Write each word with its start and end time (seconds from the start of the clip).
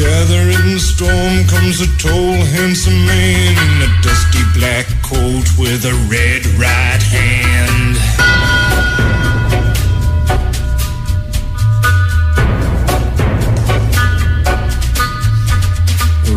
gathering 0.00 0.78
storm 0.78 1.44
comes 1.46 1.82
a 1.82 1.88
tall, 1.98 2.32
handsome 2.56 3.04
man 3.04 3.52
in 3.52 3.82
a 3.84 3.90
dusty 4.00 4.40
black 4.56 4.86
coat 5.04 5.44
with 5.58 5.84
a 5.84 5.92
red 6.08 6.42
right 6.56 7.02
hand. 7.04 7.96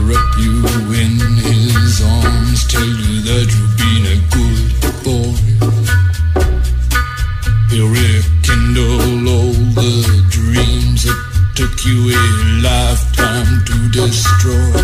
Wrap 0.07 0.31
you 0.43 0.55
in 0.99 1.13
his 1.47 2.01
arms, 2.03 2.67
tell 2.67 2.83
you 2.83 3.21
that 3.29 3.47
you've 3.53 3.75
been 3.79 4.03
a 4.11 4.19
good 4.35 4.71
boy. 5.07 5.35
He'll 7.71 7.87
rekindle 7.87 9.29
all 9.35 9.53
the 9.79 9.93
dreams 10.29 11.03
that 11.05 11.19
took 11.55 11.85
you 11.85 12.11
to 12.11 12.52
destroy. 14.43 14.83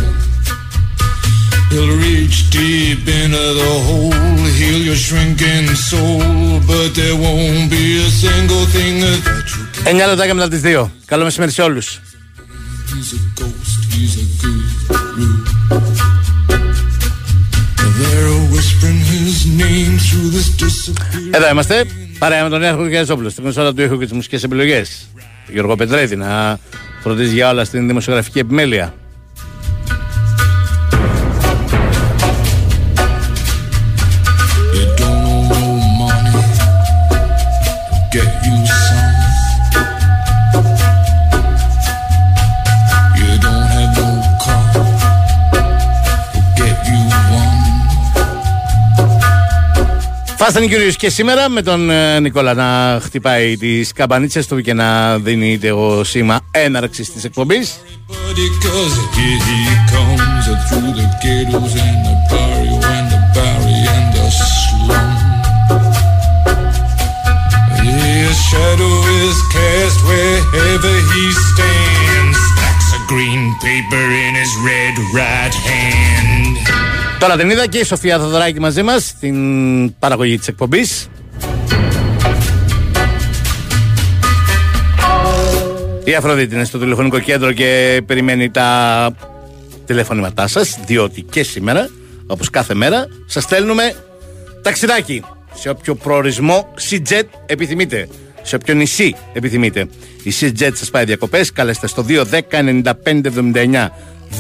He'll 1.72 1.96
reach 2.08 2.38
deep 2.50 3.04
into 3.22 3.46
the 3.62 3.74
hole, 3.88 4.46
heal 4.60 4.80
your 4.90 5.00
shrinking 5.08 5.68
soul, 5.90 6.60
but 6.70 6.90
there 7.00 7.16
won't 7.26 7.70
be 7.70 7.86
a 8.06 8.10
single 8.24 8.66
thing 8.76 8.94
that 9.02 9.46
you 9.54 9.64
can. 9.84 9.96
9 9.96 10.08
λεπτάκια 10.08 10.34
μετά 10.34 10.48
τις 10.48 10.62
2. 10.62 10.92
Καλό 11.06 11.24
μεσημέρι 11.24 11.52
σε 11.52 11.62
όλους. 11.62 12.00
He's 12.90 13.12
a 13.14 13.42
ghost, 13.42 13.82
he's 13.94 14.16
a 14.22 14.26
guru. 14.42 15.30
They're 18.00 18.40
whispering 18.54 19.02
his 19.14 19.38
name 19.64 19.94
through 20.08 20.30
this 20.36 20.50
disappearing. 20.62 21.34
Εδώ 21.34 21.50
είμαστε. 21.50 21.86
Παρέα 22.20 22.44
με 22.44 22.50
τον 22.50 22.60
Νέαρχο 22.60 22.88
Γιαζόπουλο. 22.88 23.30
Στην 23.30 23.44
κονσόλα 23.44 23.74
του 23.74 23.82
ήχου 23.82 23.98
και 23.98 24.06
τις 24.06 24.14
μουσικές 24.14 24.44
επιλογές. 24.44 25.08
Γιώργο 25.48 25.76
Πετρέδη 25.76 26.16
να 26.16 26.60
φροντίζει 27.04 27.34
για 27.34 27.50
όλα 27.50 27.64
στην 27.66 27.88
δημοσιογραφική 27.88 28.40
επιμέλεια. 28.40 28.94
Φάσταν 50.42 50.68
κυρίω 50.68 50.92
και 50.92 51.10
σήμερα 51.10 51.50
με 51.50 51.62
τον 51.62 51.90
ε, 51.90 52.20
Νικόλα 52.20 52.54
να 52.54 53.00
χτυπάει 53.02 53.58
τι 53.58 53.82
καμπανίτσε 53.96 54.48
του 54.48 54.62
και 54.62 54.74
να 54.74 55.18
δίνει 55.18 55.58
το 55.58 56.02
σήμα 56.04 56.40
έναρξη 56.52 57.04
τη 57.04 57.22
εκπομπή. 57.24 57.56
Everybody, 57.56 58.48
cause 58.64 58.96
here 59.18 59.42
he 59.50 59.60
comes 59.94 60.46
through 60.68 60.92
the 61.00 61.08
ghettos 61.24 61.74
and 61.88 62.00
the 62.08 62.16
barrio 62.30 62.78
and 62.96 63.08
the 63.14 63.22
barrio 63.36 63.92
and 63.98 64.08
the 64.16 64.26
slum. 64.40 65.10
His 67.84 68.36
shadow 68.50 68.96
is 69.24 69.38
cast 69.56 70.00
wherever 70.08 70.94
he 71.12 71.26
stands. 71.48 72.38
Stacks 72.52 72.90
of 72.98 73.02
green 73.14 73.44
paper 73.68 74.06
in 74.26 74.32
his 74.42 74.54
red 74.70 74.96
right 75.20 75.56
hand. 75.70 76.29
Τώρα 77.20 77.38
την 77.38 77.50
είδα 77.50 77.68
και 77.68 77.78
η 77.78 77.84
Σοφία 77.84 78.20
Θοδωράκη 78.20 78.60
μαζί 78.60 78.84
μας 78.84 79.06
στην 79.06 80.00
παραγωγή 80.00 80.38
της 80.38 80.48
εκπομπής. 80.48 81.08
Η 86.04 86.16
Αφροδίτη 86.16 86.56
είναι 86.56 86.64
στο 86.64 86.80
τηλεφωνικό 86.80 87.20
κέντρο 87.20 87.52
και 87.52 88.02
περιμένει 88.06 88.50
τα 88.50 89.12
τηλεφωνήματά 89.86 90.48
σας, 90.48 90.80
διότι 90.86 91.22
και 91.22 91.44
σήμερα, 91.44 91.90
όπως 92.28 92.50
κάθε 92.50 92.74
μέρα, 92.74 93.08
σας 93.26 93.44
στέλνουμε 93.44 93.96
ταξιδάκι 94.62 95.24
σε 95.54 95.70
όποιο 95.70 95.96
προορισμό 95.96 96.74
CJet 96.90 97.28
επιθυμείτε. 97.46 98.08
Σε 98.42 98.56
όποιο 98.56 98.74
νησί 98.74 99.16
επιθυμείτε. 99.34 99.88
Η 100.24 100.34
CJet 100.40 100.72
σας 100.74 100.90
πάει 100.90 101.06
διακοπές. 101.06 101.52
Καλέστε 101.52 101.88
στο 101.88 102.04
210 102.04 102.64
95 102.64 103.28
79 103.28 103.90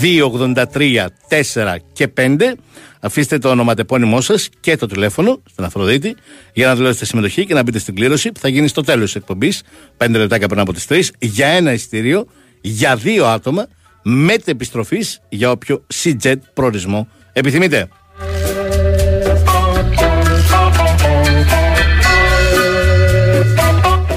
283 0.01 1.05
4 1.29 1.75
και 1.93 2.07
5. 2.17 2.55
Αφήστε 2.99 3.37
το 3.37 3.49
ονοματεπώνυμό 3.49 4.21
σας 4.21 4.49
και 4.59 4.77
το 4.77 4.85
τηλέφωνο 4.85 5.41
στην 5.49 5.63
Αφροδίτη 5.63 6.15
για 6.53 6.67
να 6.67 6.75
δηλώσετε 6.75 7.05
συμμετοχή 7.05 7.45
και 7.45 7.53
να 7.53 7.63
μπείτε 7.63 7.79
στην 7.79 7.95
κλήρωση 7.95 8.31
που 8.31 8.39
θα 8.39 8.47
γίνει 8.47 8.67
στο 8.67 8.81
τέλος 8.81 9.05
της 9.05 9.15
εκπομπής, 9.15 9.61
5 9.97 10.09
λεπτάκια 10.09 10.47
πριν 10.47 10.59
από 10.59 10.73
τις 10.73 10.85
3, 10.89 11.01
για 11.19 11.47
ένα 11.47 11.73
ειστήριο 11.73 12.25
για 12.61 12.95
δύο 12.95 13.25
άτομα 13.25 13.67
μετ' 14.03 14.47
επιστροφή 14.47 15.05
για 15.29 15.51
όποιο 15.51 15.85
CJet 16.03 16.37
προορισμό 16.53 17.07
επιθυμείτε. 17.33 17.87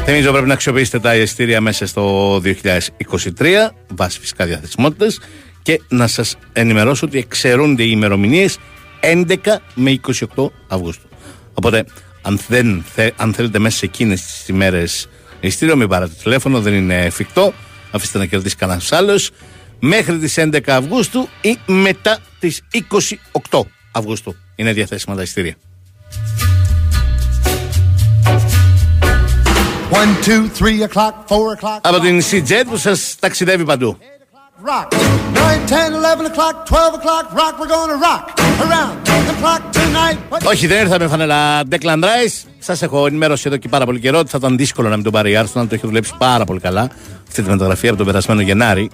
Θυμίζω 0.04 0.30
πρέπει 0.32 0.46
να 0.46 0.52
αξιοποιήσετε 0.52 0.98
τα 0.98 1.16
ειστήρια 1.16 1.60
μέσα 1.60 1.86
στο 1.86 2.36
2023 2.36 3.70
βάσει 3.88 4.20
φυσικά 4.20 4.46
διαθεσιμότητε 4.46 5.06
και 5.62 5.80
να 5.88 6.06
σας 6.06 6.36
ενημερώσω 6.52 7.06
ότι 7.06 7.18
εξαιρούνται 7.18 7.82
οι 7.82 7.88
ημερομηνίες 7.90 8.58
11 9.00 9.36
με 9.74 10.00
28 10.36 10.46
Αυγούστου. 10.68 11.08
Οπότε, 11.54 11.84
αν, 12.22 12.40
δεν, 12.48 12.84
θε- 12.94 13.12
αν 13.16 13.34
θέλετε 13.34 13.58
μέσα 13.58 13.76
σε 13.76 13.84
εκείνες 13.84 14.22
τις 14.22 14.48
ημέρες 14.48 15.08
ειστήριο, 15.40 15.76
μην 15.76 15.88
πάρετε 15.88 16.12
τηλέφωνο, 16.22 16.60
δεν 16.60 16.74
είναι 16.74 17.04
εφικτό. 17.04 17.52
Αφήστε 17.90 18.18
να 18.18 18.26
κερδίσει 18.26 18.56
κανένας 18.56 18.92
άλλος. 18.92 19.30
Μέχρι 19.80 20.18
τις 20.18 20.34
11 20.38 20.60
Αυγούστου 20.66 21.28
ή 21.40 21.58
μετά 21.66 22.18
τις 22.38 22.62
28 23.50 23.60
Αυγούστου 23.92 24.34
είναι 24.54 24.72
διαθέσιμα 24.72 25.14
τα 25.16 25.22
ειστήρια. 25.22 25.54
One, 29.90 30.14
two, 30.26 30.48
three 30.58 30.80
o'clock, 30.88 31.14
four 31.28 31.56
o'clock. 31.56 31.78
Από 31.80 31.98
την 32.00 32.22
CJ 32.30 32.52
που 32.68 32.76
σας 32.76 33.14
ταξιδεύει 33.20 33.64
παντού. 33.64 33.98
Rock. 34.70 34.86
Nine, 35.40 35.62
ten, 35.74 35.88
eleven 36.00 36.24
o'clock, 36.30 36.54
twelve 36.70 36.92
o'clock. 36.98 37.24
Rock. 37.40 37.54
We're 37.60 37.72
gonna 37.76 37.98
rock 38.08 38.24
around 38.64 38.94
the 39.28 39.34
clock 39.42 39.62
tonight. 39.78 40.18
What- 40.30 40.46
Όχι, 40.50 40.66
δεν 40.66 40.80
ήρθαμε 40.80 41.06
φανέλα 41.06 41.62
Declan 41.70 42.02
Rice. 42.04 42.48
Σας 42.58 42.82
έχω 42.82 43.06
ενημερώσει 43.06 43.44
εδώ 43.46 43.56
και 43.56 43.68
πάρα 43.68 43.84
πολύ 43.84 44.00
καιρό 44.00 44.18
ότι 44.18 44.30
θα 44.30 44.38
ήταν 44.40 44.56
δύσκολο 44.56 44.88
να 44.88 44.94
μην 44.94 45.04
τον 45.04 45.12
πάρει 45.12 45.30
η 45.32 45.38
Arsenal. 45.40 45.66
Το 45.68 45.68
έχει 45.70 45.86
δουλέψει 45.86 46.12
πάρα 46.18 46.44
πολύ 46.44 46.60
καλά 46.60 46.88
αυτή 47.28 47.42
τη 47.42 47.50
μεταγραφή 47.50 47.88
από 47.88 47.96
τον 47.96 48.06
περασμένο 48.06 48.40
Γενάρη. 48.40 48.90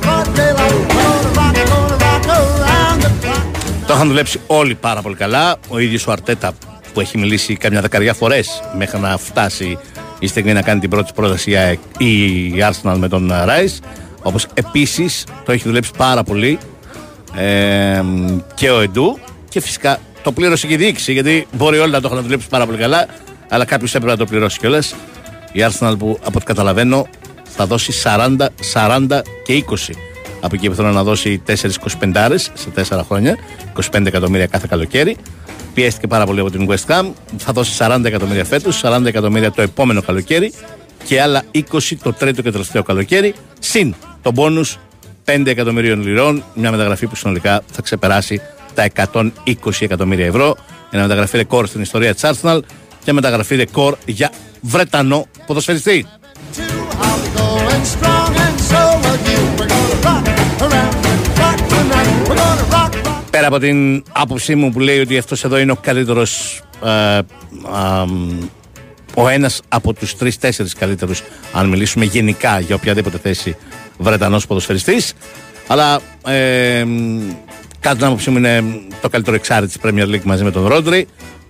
Broad 0.00 0.06
daylight. 0.06 0.26
We're 0.28 1.34
gonna 1.34 1.38
rock, 1.38 1.54
gonna 1.70 1.96
rock 2.04 2.26
around 2.30 3.02
the 3.02 3.26
clock. 3.26 3.86
Το 3.86 3.94
είχαν 3.94 4.08
δουλέψει 4.08 4.40
όλοι 4.46 4.74
πάρα 4.74 5.02
πολύ 5.02 5.14
καλά. 5.14 5.56
Ο 5.68 5.78
ίδιος 5.78 6.06
ο 6.06 6.12
Αρτέτα 6.12 6.52
που 6.92 7.00
έχει 7.00 7.18
μιλήσει 7.18 7.56
καμιά 7.56 7.80
δεκαριά 7.80 8.14
φορές 8.14 8.62
μέχρι 8.78 8.98
να 8.98 9.16
φτάσει 9.16 9.78
η 10.18 10.26
στιγμή 10.26 10.52
να 10.52 10.62
κάνει 10.62 10.80
την 10.80 10.90
πρώτη 10.90 11.12
πρόταση 11.14 11.50
η 11.50 11.56
ΑΕΚ 11.56 11.78
ή 11.98 12.44
η 12.46 12.54
Arsenal 12.70 12.96
με 12.96 13.08
τον 13.08 13.32
Rice. 13.32 13.78
Όπως 14.22 14.46
επίσης 14.54 15.26
το 15.44 15.52
έχει 15.52 15.62
δουλέψει 15.62 15.90
πάρα 15.96 16.22
πολύ 16.22 16.58
ε, 17.36 18.02
και 18.54 18.70
ο 18.70 18.80
Εντού 18.80 19.18
και 19.48 19.60
φυσικά 19.60 19.98
το 20.22 20.32
πλήρωσε 20.32 20.66
και 20.66 20.72
η 20.72 20.76
διοίκηση 20.76 21.12
γιατί 21.12 21.46
μπορεί 21.52 21.78
όλοι 21.78 21.92
να 21.92 22.00
το 22.00 22.08
έχουν 22.12 22.22
δουλέψει 22.22 22.48
πάρα 22.48 22.66
πολύ 22.66 22.78
καλά 22.78 23.06
αλλά 23.48 23.64
κάποιος 23.64 23.94
έπρεπε 23.94 24.12
να 24.12 24.18
το 24.18 24.26
πληρώσει 24.26 24.58
κιόλας. 24.58 24.94
Η 25.52 25.60
Arsenal 25.60 25.94
που 25.98 26.18
από 26.20 26.32
ό,τι 26.34 26.44
καταλαβαίνω 26.44 27.06
θα 27.44 27.66
δώσει 27.66 27.92
40, 28.04 28.36
40 28.72 29.20
και 29.44 29.64
20 29.68 29.76
από 30.40 30.54
εκεί 30.54 30.68
που 30.68 30.74
θέλω 30.74 30.90
να 30.90 31.02
δώσει 31.02 31.42
4-25 31.46 32.34
σε 32.36 32.68
4 32.88 33.00
χρόνια, 33.06 33.36
25 33.92 34.06
εκατομμύρια 34.06 34.46
κάθε 34.46 34.66
καλοκαίρι. 34.70 35.16
Πιέστηκε 35.74 36.06
πάρα 36.06 36.26
πολύ 36.26 36.40
από 36.40 36.50
την 36.50 36.68
West 36.70 36.92
Ham. 36.92 37.10
Θα 37.36 37.52
δώσει 37.52 37.76
40 37.78 38.00
εκατομμύρια 38.04 38.44
φέτος, 38.44 38.80
40 38.84 39.04
εκατομμύρια 39.04 39.50
το 39.50 39.62
επόμενο 39.62 40.02
καλοκαίρι 40.02 40.52
και 41.04 41.20
άλλα 41.20 41.42
20 41.54 41.60
το 42.02 42.12
τρίτο 42.12 42.42
και 42.42 42.50
τελευταίο 42.50 42.82
καλοκαίρι. 42.82 43.34
Συν 43.58 43.94
το 44.22 44.32
μπόνους 44.32 44.78
5 45.24 45.46
εκατομμυρίων 45.46 46.02
λιρών. 46.02 46.44
Μια 46.54 46.70
μεταγραφή 46.70 47.06
που 47.06 47.16
συνολικά 47.16 47.62
θα 47.72 47.82
ξεπεράσει 47.82 48.40
τα 48.74 48.88
120 49.12 49.28
εκατομμύρια 49.80 50.26
ευρώ. 50.26 50.56
Ένα 50.90 51.02
μεταγραφή 51.02 51.36
ρεκόρ 51.36 51.66
στην 51.66 51.80
ιστορία 51.80 52.14
της 52.14 52.22
Arsenal 52.24 52.60
και 53.04 53.12
μεταγραφή 53.12 53.56
ρεκόρ 53.56 53.96
για 54.06 54.30
Βρετανό 54.60 55.26
ποδοσφαιριστή. 55.46 56.06
Two, 56.06 56.60
I'll 56.60 57.18
be 57.24 57.30
going 57.38 57.84
strong 57.94 58.32
and 58.46 58.58
so 58.70 58.80
will 59.02 59.18
you. 59.28 59.40
We're 59.58 59.70
gonna 59.74 60.06
rock 60.06 60.26
around 60.64 60.96
the 61.04 61.14
clock 61.36 61.58
tonight. 61.72 62.28
We're 62.28 62.40
gonna 62.42 62.74
rock, 62.74 62.92
rock. 63.06 63.30
Πέρα 63.30 63.46
από 63.46 63.58
την 63.58 64.04
άποψή 64.12 64.54
μου 64.54 64.70
που 64.70 64.80
λέει 64.80 65.00
ότι 65.00 65.18
αυτός 65.18 65.44
εδώ 65.44 65.58
είναι 65.58 65.72
ο 65.72 65.76
καλύτερος 65.76 66.62
ε, 66.84 67.18
αμ, 67.72 68.48
ο 69.14 69.28
ένας 69.28 69.60
από 69.68 69.92
τους 69.92 70.16
τρεις-τέσσερις 70.16 70.74
καλύτερους 70.74 71.22
αν 71.52 71.68
μιλήσουμε 71.68 72.04
γενικά 72.04 72.60
για 72.60 72.74
οποιαδήποτε 72.74 73.18
θέση 73.18 73.56
Βρετανός 73.98 74.46
ποδοσφαιριστής 74.46 75.12
αλλά 75.66 76.00
ε, 76.26 76.86
κατά 77.80 77.96
την 77.96 78.04
άποψή 78.04 78.30
μου 78.30 78.36
είναι 78.36 78.64
το 79.00 79.08
καλύτερο 79.08 79.36
εξάρι 79.36 79.66
της 79.66 79.76
Premier 79.82 80.06
League 80.06 80.22
μαζί 80.22 80.44
με 80.44 80.50
τον 80.50 80.66
Ρόντρι 80.66 81.06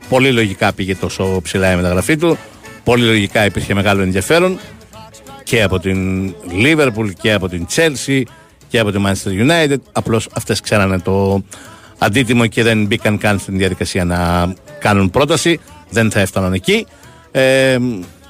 πολύ 0.09 0.33
λογικά 0.33 0.73
πήγε 0.73 0.95
τόσο 0.95 1.41
ψηλά 1.43 1.73
η 1.73 1.77
μεταγραφή 1.77 2.17
του 2.17 2.39
πολύ 2.85 3.05
λογικά 3.05 3.45
υπήρχε 3.45 3.75
μεγάλο 3.75 4.03
ενδιαφέρον 4.03 4.59
και 5.43 5.63
από 5.63 5.79
την 5.79 6.35
Liverpool 6.51 7.11
και 7.21 7.33
από 7.33 7.49
την 7.49 7.67
Chelsea 7.75 8.23
και 8.69 8.79
από 8.79 8.91
τη 8.91 8.99
Manchester 9.07 9.49
United. 9.49 9.77
Απλώς 9.93 10.29
αυτές 10.33 10.61
ξέρανε 10.61 10.99
το 10.99 11.43
αντίτιμο 11.99 12.47
και 12.47 12.63
δεν 12.63 12.87
μπήκαν 12.87 13.19
καν 13.19 13.39
στην 13.39 13.59
διαδικασία 13.59 14.05
να 14.05 14.53
κάνουν 14.79 15.11
πρόταση. 15.11 15.61
Δεν 15.91 16.11
θα 16.11 16.21
έφταναν 16.21 16.53
εκεί. 16.53 16.87
Ε, 17.31 17.79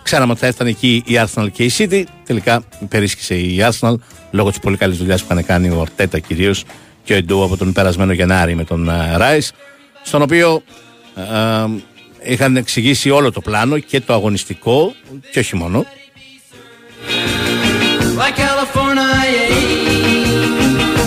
ξέραμε 0.02 0.30
ότι 0.30 0.40
θα 0.40 0.46
έφτανε 0.46 0.70
εκεί 0.70 1.02
η 1.06 1.12
Arsenal 1.24 1.48
και 1.52 1.64
η 1.64 1.72
City. 1.78 2.02
Τελικά 2.26 2.62
υπερίσχυσε 2.80 3.34
η 3.34 3.58
Arsenal 3.70 3.94
λόγω 4.30 4.48
της 4.48 4.58
πολύ 4.58 4.76
καλής 4.76 4.96
δουλειάς 4.98 5.22
που 5.22 5.28
είχαν 5.30 5.44
κάνει 5.44 5.68
ο 5.68 5.78
Ορτέτα 5.78 6.18
κυρίως 6.18 6.64
και 7.04 7.12
ο 7.12 7.16
Εντού 7.16 7.42
από 7.42 7.56
τον 7.56 7.72
περασμένο 7.72 8.12
Γενάρη 8.12 8.54
με 8.54 8.64
τον 8.64 8.90
Ράι. 9.16 9.38
Στον 10.02 10.22
οποίο 10.22 10.62
ε, 11.14 12.32
είχαν 12.32 12.56
εξηγήσει 12.56 13.10
όλο 13.10 13.32
το 13.32 13.40
πλάνο 13.40 13.78
και 13.78 14.00
το 14.00 14.12
αγωνιστικό 14.12 14.94
και 15.30 15.38
όχι 15.38 15.56
μόνο. 15.56 15.84
like 18.16 18.36
California. 18.36 19.08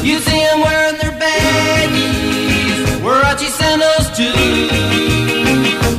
You 0.03 0.19
see 0.19 0.41
them 0.47 0.59
wearing 0.61 0.97
their 1.01 1.15
baggies, 1.23 2.77
Warachi 3.05 3.49
sandals 3.59 4.07
too, 4.17 4.33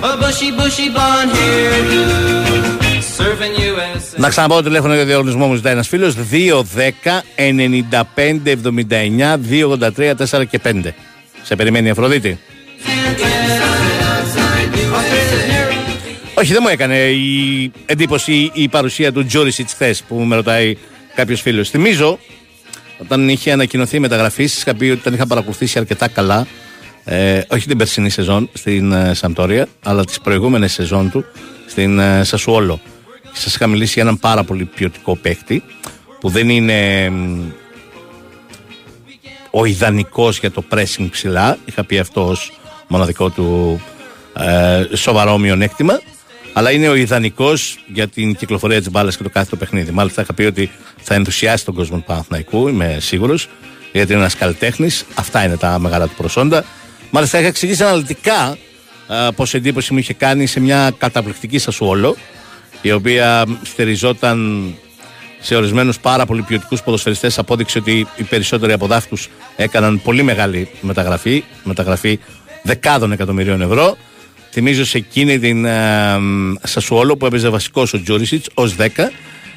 a 0.08 0.16
bushy, 0.20 0.50
bushy 0.50 0.88
blonde 0.90 1.32
hairdo, 1.32 2.02
serving 2.06 2.37
USA. 2.37 2.45
Να 4.17 4.28
ξαναπώ 4.28 4.55
το 4.55 4.62
τηλέφωνο 4.62 4.94
για 4.94 5.05
διαγωνισμό 5.05 5.46
μου 5.46 5.55
ζητάει 5.55 5.73
ένας 5.73 5.88
φίλος 5.88 6.14
210 6.32 6.62
95 7.37 8.56
79 8.64 9.38
283 9.96 10.14
4 10.31 10.46
και 10.50 10.61
5. 10.64 10.93
Σε 11.43 11.56
περιμένει 11.56 11.87
η 11.87 11.90
Αφροδίτη. 11.90 12.38
Όχι, 16.34 16.52
δεν 16.52 16.61
μου 16.62 16.69
έκανε 16.69 16.96
η 16.96 17.73
εντύπωση 17.87 18.50
η 18.55 18.69
παρουσία 18.69 19.12
του 19.12 19.26
Τζόρισιτς 19.26 19.73
χθες 19.73 20.02
που 20.02 20.14
με 20.14 20.34
ρωτάει 20.34 20.76
κάποιος 21.14 21.40
φίλος. 21.40 21.70
Θυμίζω, 21.70 22.19
όταν 22.99 23.29
είχε 23.29 23.52
ανακοινωθεί 23.52 23.96
η 23.96 24.00
μεταγραφή, 24.00 24.43
είχα 24.43 24.75
πει 24.75 24.84
ότι 24.84 25.02
τον 25.02 25.14
είχα 25.14 25.26
παρακολουθήσει 25.26 25.79
αρκετά 25.79 26.08
καλά. 26.08 26.46
Ε, 27.05 27.40
όχι 27.49 27.67
την 27.67 27.79
περσινή 27.79 28.11
σεζόν 28.11 28.50
στην 28.52 28.93
ε, 28.93 29.14
Σαμπτόρια, 29.14 29.67
αλλά 29.82 30.05
τις 30.05 30.20
προηγούμενες 30.20 30.72
σεζόν 30.72 31.11
του 31.11 31.25
στην 31.67 31.99
ε, 31.99 32.25
Σασουόλο. 32.25 32.81
Σας 33.38 33.54
είχα 33.54 33.66
μιλήσει 33.66 33.92
για 33.92 34.02
έναν 34.02 34.18
πάρα 34.18 34.44
πολύ 34.44 34.64
ποιοτικό 34.64 35.16
παίκτη 35.16 35.62
που 36.20 36.28
δεν 36.28 36.48
είναι 36.48 37.10
μ, 37.10 37.40
ο 39.50 39.64
ιδανικός 39.64 40.38
για 40.38 40.50
το 40.50 40.64
pressing 40.70 41.08
ψηλά. 41.10 41.58
Είχα 41.64 41.84
πει 41.84 41.98
αυτό 41.98 42.26
ως 42.26 42.52
μοναδικό 42.88 43.30
του 43.30 43.80
ε, 44.36 44.96
σοβαρό 44.96 45.38
μειονέκτημα. 45.38 46.00
Αλλά 46.52 46.70
είναι 46.70 46.88
ο 46.88 46.94
ιδανικός 46.94 47.78
για 47.86 48.08
την 48.08 48.34
κυκλοφορία 48.34 48.78
της 48.78 48.90
μπάλας 48.90 49.16
και 49.16 49.22
το 49.22 49.30
κάθε 49.30 49.50
το 49.50 49.56
παιχνίδι. 49.56 49.90
Μάλιστα, 49.90 50.22
είχα 50.22 50.32
πει 50.34 50.44
ότι 50.44 50.70
θα 51.00 51.14
ενθουσιάσει 51.14 51.64
τον 51.64 51.74
κόσμο 51.74 51.96
του 51.96 52.04
Παναθηναϊκού, 52.06 52.68
είμαι 52.68 52.96
σίγουρος, 53.00 53.48
γιατί 53.92 54.12
είναι 54.12 54.20
ένας 54.20 54.36
καλλιτέχνης. 54.36 55.04
Αυτά 55.14 55.44
είναι 55.44 55.56
τα 55.56 55.78
μεγάλα 55.78 56.06
του 56.06 56.14
προσόντα. 56.16 56.64
Μάλιστα, 57.10 57.38
είχα 57.38 57.48
εξηγήσει 57.48 57.82
αναλυτικά 57.82 58.58
πώ 59.36 59.44
εντύπωση 59.52 59.92
μου 59.92 59.98
είχε 59.98 60.12
κάνει 60.12 60.46
σε 60.46 60.60
μια 60.60 60.92
καταπληκτική 60.98 61.58
Σασουόλο, 61.58 62.16
η 62.86 62.92
οποία 62.92 63.44
στεριζόταν 63.62 64.74
σε 65.40 65.56
ορισμένους 65.56 65.98
πάρα 65.98 66.26
πολύ 66.26 66.42
ποιοτικούς 66.42 66.82
ποδοσφαιριστές. 66.82 67.38
Απόδειξε 67.38 67.78
ότι 67.78 68.06
οι 68.16 68.22
περισσότεροι 68.22 68.72
από 68.72 68.86
δάφτου 68.86 69.16
έκαναν 69.56 70.00
πολύ 70.02 70.22
μεγάλη 70.22 70.68
μεταγραφή, 70.80 71.44
μεταγραφή 71.64 72.18
δεκάδων 72.62 73.12
εκατομμυρίων 73.12 73.60
ευρώ. 73.60 73.96
Θυμίζω 74.50 74.84
σε 74.84 74.98
εκείνη 74.98 75.38
την 75.38 75.64
ε, 75.64 76.18
Σασουόλο 76.62 77.16
που 77.16 77.26
έπαιζε 77.26 77.48
βασικός 77.48 77.92
ο 77.92 78.02
Τζούρισιτ 78.02 78.44
ως 78.54 78.74
10. 78.78 78.88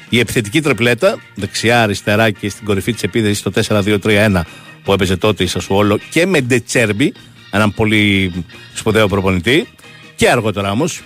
Η 0.08 0.18
επιθετική 0.18 0.60
τρεπλέτα, 0.60 1.18
δεξιά, 1.34 1.82
αριστερά 1.82 2.30
και 2.30 2.48
στην 2.48 2.64
κορυφή 2.64 2.92
της 2.92 3.02
επίδεσης 3.02 3.42
το 3.42 3.52
4-2-3-1 3.68 4.40
που 4.84 4.92
έπαιζε 4.92 5.16
τότε 5.16 5.44
η 5.44 5.46
Σασουόλο 5.46 5.98
και 6.10 6.26
με 6.26 6.40
Ντετσέρμπι, 6.40 7.12
έναν 7.50 7.74
πολύ 7.74 8.32
σπουδαίο 8.74 9.08
προπονητή. 9.08 9.68
Και 10.16 10.30
αργότερα 10.30 10.70
όμως, 10.70 11.00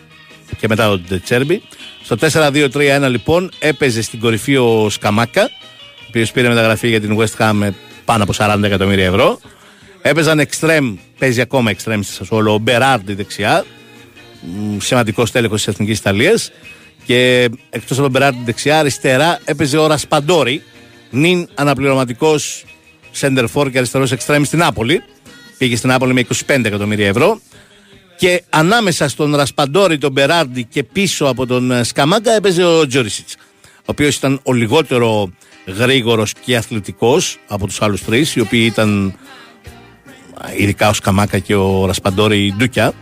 και 0.58 0.69
μετά 0.69 0.91
ο 0.91 0.99
Ντετσέρμπι. 0.99 1.62
Στο 2.02 2.17
4-2-3-1 2.20 3.06
λοιπόν 3.08 3.50
έπαιζε 3.58 4.02
στην 4.02 4.20
κορυφή 4.20 4.56
ο 4.56 4.91
Σκαμάκα, 4.91 5.43
ο 5.43 6.05
οποίος 6.08 6.32
πήρε 6.32 6.49
μεταγραφή 6.49 6.88
για 6.88 7.00
την 7.00 7.19
West 7.19 7.37
Ham 7.38 7.50
με 7.55 7.75
πάνω 8.05 8.23
από 8.23 8.32
40 8.37 8.62
εκατομμύρια 8.62 9.06
ευρώ. 9.06 9.41
Έπαιζαν 10.02 10.38
εξτρέμ, 10.38 10.96
παίζει 11.19 11.41
ακόμα 11.41 11.70
εξτρέμ 11.70 12.00
στη 12.02 12.12
Σασουόλο, 12.12 12.52
ο 12.52 12.58
Μπεράρντι 12.58 13.14
δεξιά, 13.14 13.64
σημαντικός 14.79 15.31
τέλεχος 15.31 15.64
της 15.64 15.75
Εθνικής 15.75 15.99
Ιταλίας. 15.99 16.52
Και 17.06 17.49
εκτός 17.70 17.91
από 17.91 18.00
τον 18.02 18.11
Μπεράρντι 18.11 18.43
δεξιά, 18.44 18.79
αριστερά 18.79 19.38
έπαιζε 19.44 19.76
ο 19.76 19.87
Ρασπαντόρη, 19.87 20.62
νυν 21.11 21.49
αναπληρωματικός 21.55 22.64
center 23.20 23.44
for 23.55 23.70
και 23.70 23.79
αριστερός 23.79 24.12
εξτρέμ 24.12 24.43
στην 24.43 24.58
Νάπολη. 24.58 25.02
Πήγε 25.58 25.76
στην 25.76 25.88
Νάπολη 25.88 26.12
με 26.12 26.26
25 26.46 26.64
εκατομμύρια 26.64 27.08
ευρώ. 27.08 27.41
Και 28.24 28.42
ανάμεσα 28.50 29.08
στον 29.08 29.36
Ρασπαντόρη, 29.36 29.98
τον 29.98 30.12
Μπεράρντι 30.12 30.64
και 30.64 30.82
πίσω 30.82 31.24
από 31.24 31.46
τον 31.46 31.70
ε, 31.70 31.82
Σκαμάκα 31.82 32.32
έπαιζε 32.32 32.64
ο 32.64 32.86
Τζόρισιτς. 32.86 33.36
Ο 33.76 33.84
οποίος 33.84 34.16
ήταν 34.16 34.40
ο 34.42 34.52
λιγότερο 34.52 35.32
γρήγορος 35.66 36.32
και 36.44 36.56
αθλητικός 36.56 37.38
από 37.48 37.66
τους 37.66 37.82
άλλους 37.82 38.04
τρεις, 38.04 38.34
οι 38.34 38.40
οποίοι 38.40 38.68
ήταν 38.72 39.18
ειδικά 40.56 40.88
ο 40.88 40.92
Σκαμάκα 40.92 41.38
και 41.38 41.54
ο 41.54 41.86
Ρασπαντόρη 41.86 42.54
Ντούκια. 42.56 42.92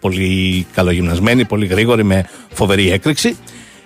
Πολύ 0.00 0.66
καλογυμνασμένοι, 0.72 1.44
πολύ 1.44 1.66
γρήγοροι, 1.66 2.04
με 2.04 2.28
φοβερή 2.52 2.90
έκρηξη. 2.90 3.36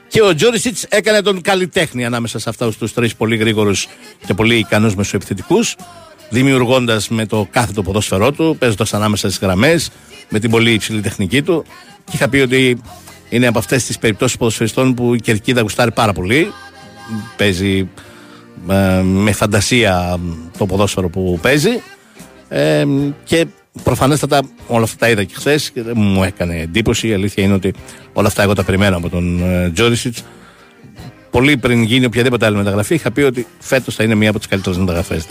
Και 0.09 0.23
ο 0.23 0.35
Τζόρισιτς 0.35 0.87
έκανε 0.89 1.23
τον 1.23 1.41
καλλιτέχνη 1.41 2.05
ανάμεσα 2.05 2.39
σε 2.39 2.49
αυτούς 2.49 2.77
τους 2.77 2.93
τρεις 2.93 3.15
πολύ 3.15 3.37
γρήγορους 3.37 3.87
και 4.27 4.35
πολύ 4.35 4.59
ικανούς 4.59 4.95
μεσοεπιθετικούς, 4.95 5.77
δημιουργώντας 6.35 7.09
με 7.09 7.27
το 7.27 7.49
κάθετο 7.51 7.83
ποδόσφαιρό 7.83 8.33
του, 8.33 8.57
παίζοντας 8.59 8.95
ανάμεσα 8.95 9.29
στις 9.29 9.41
γραμμές, 9.41 9.91
με 10.29 10.39
την 10.39 10.51
πολύ 10.51 10.73
υψηλή 10.73 11.01
τεχνική 11.01 11.43
του. 11.43 11.65
Και 12.05 12.13
είχα 12.15 12.29
πει 12.29 12.39
ότι 12.39 12.81
είναι 13.29 13.47
από 13.47 13.59
αυτές 13.59 13.85
τις 13.85 13.99
περιπτώσεις 13.99 14.37
ποδοσφαιριστών 14.37 14.95
που 14.95 15.15
η 15.15 15.21
κερκίδα 15.21 15.61
γουστάρει 15.61 15.93
πάρα 15.93 16.13
πολύ. 16.13 16.53
Παίζει 17.37 17.89
ε, 18.69 19.03
με 19.03 19.33
φαντασία 19.33 20.21
το 20.59 20.67
ποδόσφαιρο 20.67 21.09
που 21.09 21.39
παίζει. 21.43 21.83
Ε, 22.49 22.85
και 23.25 23.47
προφανέστατα 23.83 24.43
όλα 24.67 24.85
αυτά 24.85 24.97
τα 24.99 25.11
είδα 25.11 25.25
και 25.25 25.35
χθες 25.35 25.71
και 25.71 25.83
δεν 25.83 25.95
μου 25.97 26.25
έκανε 26.25 26.61
εντύπωση. 26.61 27.09
Η 27.09 27.13
αλήθεια 27.13 27.45
είναι 27.45 27.55
ότι 27.55 27.75
όλα 28.13 28.29
αυτά 28.29 28.43
εγώ 28.43 28.53
τα 28.55 28.65
περιμένω 28.65 28.97
από 28.97 29.09
τον 29.09 29.43
ε, 29.43 29.71
Τζόρισιτς. 29.71 30.25
Πολύ 31.31 31.57
πριν 31.57 31.83
γίνει 31.83 32.05
οποιαδήποτε 32.05 32.47
άλλη 32.47 32.57
μεταγραφή, 32.57 32.95
είχα 32.95 33.11
πει 33.11 33.21
ότι 33.21 33.47
φέτος 33.59 33.95
θα 33.95 34.05
είναι 34.05 34.15
μία 34.15 34.29
από 34.29 34.39
τις 34.39 34.49
καλύτερες 34.49 34.79
μεταγραφές. 34.79 35.27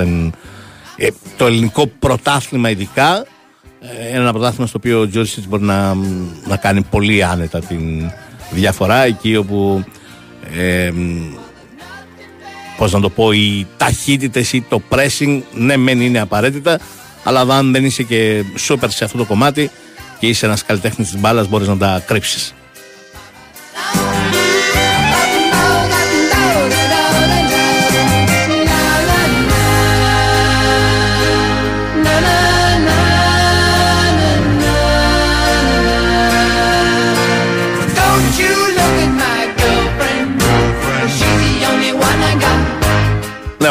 Ε, 0.97 1.07
το 1.37 1.45
ελληνικό 1.45 1.87
πρωτάθλημα, 1.87 2.69
ειδικά, 2.69 3.25
ε, 3.79 4.07
είναι 4.07 4.17
ένα 4.17 4.31
πρωτάθλημα 4.31 4.67
στο 4.67 4.77
οποίο 4.77 4.99
ο 4.99 5.07
Τζόρισιτ 5.07 5.43
μπορεί 5.47 5.63
να, 5.63 5.93
να 6.47 6.57
κάνει 6.57 6.81
πολύ 6.81 7.23
άνετα 7.23 7.59
την 7.59 8.11
διαφορά. 8.51 9.03
Εκεί 9.03 9.35
όπου. 9.35 9.83
Ε, 10.57 10.91
πώς 12.77 12.91
να 12.91 12.99
το 12.99 13.09
πω, 13.09 13.31
οι 13.31 13.67
ταχύτητες 13.77 14.53
ή 14.53 14.61
το 14.69 14.81
pressing, 14.89 15.41
ναι, 15.53 15.77
μεν 15.77 16.01
είναι 16.01 16.19
απαραίτητα, 16.19 16.79
αλλά 17.23 17.41
αν 17.41 17.71
δεν 17.71 17.85
είσαι 17.85 18.03
και 18.03 18.43
σούπερ 18.55 18.91
σε 18.91 19.03
αυτό 19.03 19.17
το 19.17 19.25
κομμάτι 19.25 19.69
και 20.19 20.27
είσαι 20.27 20.45
ένας 20.45 20.63
καλλιτέχνης 20.63 21.09
της 21.09 21.19
μπάλας, 21.19 21.47
μπορείς 21.47 21.67
να 21.67 21.77
τα 21.77 22.03
κρύψεις. 22.07 22.53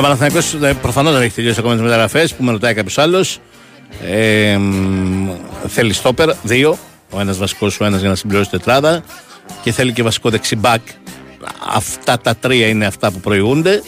Got. 0.02 0.08
Ναι, 0.08 0.08
ο 0.08 0.16
Παναθηναϊκός 0.16 0.54
ε, 0.62 0.74
προφανώς 0.82 1.12
δεν 1.12 1.22
έχει 1.22 1.34
τελειώσει 1.34 1.58
ακόμα 1.58 1.74
τις 1.74 1.82
μεταγραφές 1.82 2.34
που 2.34 2.44
με 2.44 2.50
ρωτάει 2.50 2.74
κάποιος 2.74 2.98
άλλος. 2.98 3.38
Ε, 4.06 4.56
μ, 4.56 5.28
θέλει 5.66 5.92
στόπερ, 5.92 6.30
δύο. 6.42 6.78
Ο 7.10 7.20
ένας 7.20 7.38
βασικός, 7.38 7.80
ο 7.80 7.84
ένας 7.84 8.00
για 8.00 8.08
να 8.08 8.14
συμπληρώσει 8.14 8.50
τετράδα. 8.50 9.02
Και 9.62 9.72
θέλει 9.72 9.92
και 9.92 10.02
βασικό 10.02 10.30
δεξιμπάκ. 10.30 10.80
Αυτά 11.74 12.18
τα 12.18 12.36
τρία 12.36 12.68
είναι 12.68 12.86
αυτά 12.86 13.10
που 13.10 13.20
προηγούνται. 13.20 13.82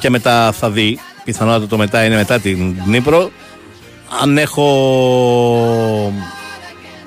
Και 0.00 0.10
μετά 0.10 0.52
θα 0.52 0.70
δει. 0.70 0.98
Πιθανότατα 1.24 1.66
το 1.66 1.76
μετά 1.76 2.04
είναι 2.04 2.16
μετά 2.16 2.38
την 2.38 2.74
Νύπρο. 2.86 3.30
Αν 4.22 4.38
έχω 4.38 6.12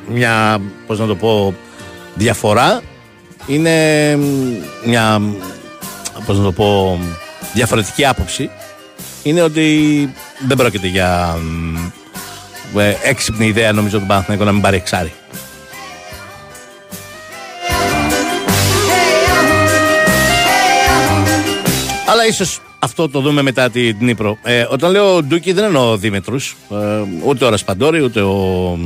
μια, 0.08 0.62
πώς 0.88 1.00
να 1.00 1.06
το 1.06 1.16
πω, 1.16 1.54
διαφορά, 2.16 2.82
είναι 3.48 4.16
μια, 4.86 5.22
πώς 6.26 6.38
να 6.38 6.44
το 6.44 6.52
πω, 6.52 7.00
διαφορετική 7.54 8.06
άποψη 8.06 8.50
είναι 9.24 9.42
ότι 9.42 10.10
δεν 10.48 10.58
πρόκειται 10.58 10.88
για 10.88 11.38
μ, 12.74 12.80
ε, 12.80 12.98
έξυπνη 13.04 13.46
ιδέα 13.46 13.72
νομίζω 13.72 14.00
του 14.00 14.06
Παναθηναϊκού 14.06 14.44
να 14.44 14.52
μην 14.52 14.62
πάρει 14.62 14.76
εξάρι. 14.78 15.12
Αλλά 22.10 22.26
ίσως 22.28 22.62
αυτό 22.80 23.10
το 23.10 23.20
δούμε 23.20 23.42
μετά 23.42 23.70
την 23.70 23.98
Νύπρο. 24.00 24.38
Ε, 24.44 24.66
όταν 24.70 24.92
λέω 24.92 25.24
Ντούκι 25.24 25.54
δεν 25.54 25.64
εννοώ 25.64 25.98
Δήμητρους. 25.98 26.58
Ε, 26.72 26.76
ούτε 27.26 27.46
ο 27.46 27.50
Ρασπαντόρη, 27.50 28.02
ούτε 28.02 28.22
ο 28.22 28.78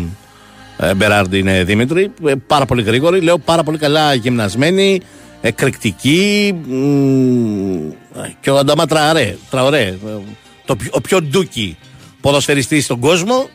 ε, 0.78 0.94
Μπεράρντι 0.94 1.38
είναι 1.38 1.64
Δήμητροι. 1.64 2.12
Ε, 2.26 2.34
πάρα 2.48 2.66
πολύ 2.66 2.82
γρήγοροι. 2.82 3.22
Λέω 3.22 3.38
πάρα 3.38 3.64
πολύ 3.64 3.78
καλά 3.78 4.14
γυμνασμένοι, 4.14 5.02
εκρηκτικοί. 5.42 6.54
μ, 6.68 7.92
ε, 8.22 8.36
και 8.42 8.50
ο 8.50 8.58
Ανταμά 8.58 8.86
Τραωρέ. 8.86 9.38
Τραωρέ 9.50 9.82
ε, 9.88 9.98
το, 10.66 10.76
πιο- 10.76 10.92
ο 10.94 11.02
πιο 11.02 11.22
ντούκι 11.22 11.78
ποδοσφαιριστής 12.22 12.84
στον 12.84 13.00
κόσμο 13.00 13.50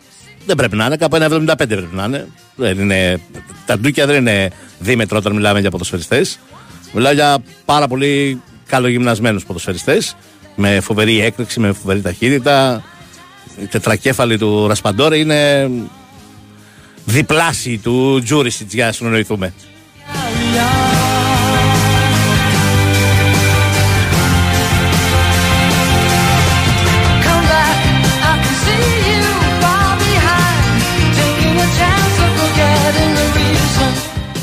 δεν 0.46 0.56
πρέπει 0.56 0.76
να 0.76 0.84
είναι. 0.84 0.96
Κάπου 0.96 1.16
ένα 1.16 1.26
75 1.26 1.54
πρέπει 1.56 1.88
να 1.94 2.04
είναι. 2.04 2.28
Δεν 2.56 2.78
είναι 2.78 3.20
τα 3.66 3.78
ντούκια 3.78 4.06
δεν 4.06 4.16
είναι 4.16 4.50
δίμετρο 4.78 5.18
όταν 5.18 5.32
μιλάμε 5.34 5.60
για 5.60 5.70
ποδοσφαιριστές. 5.70 6.38
Μιλάω 6.92 7.12
για 7.12 7.38
πάρα 7.64 7.88
πολύ 7.88 8.40
καλογυμνασμένους 8.66 9.44
ποδοσφαιριστές. 9.44 10.16
Με 10.56 10.80
φοβερή 10.80 11.20
έκρηξη, 11.20 11.60
με 11.60 11.72
φοβερή 11.72 12.00
ταχύτητα. 12.00 12.82
Η 13.62 13.66
τετρακέφαλη 13.66 14.38
του 14.38 14.66
Ρασπαντόρε 14.66 15.16
είναι 15.18 15.70
διπλάση 17.04 17.78
του 17.78 18.20
Τζούρισιτς 18.24 18.74
για 18.74 18.86
να 18.86 18.92
συνοηθούμε. 18.92 19.52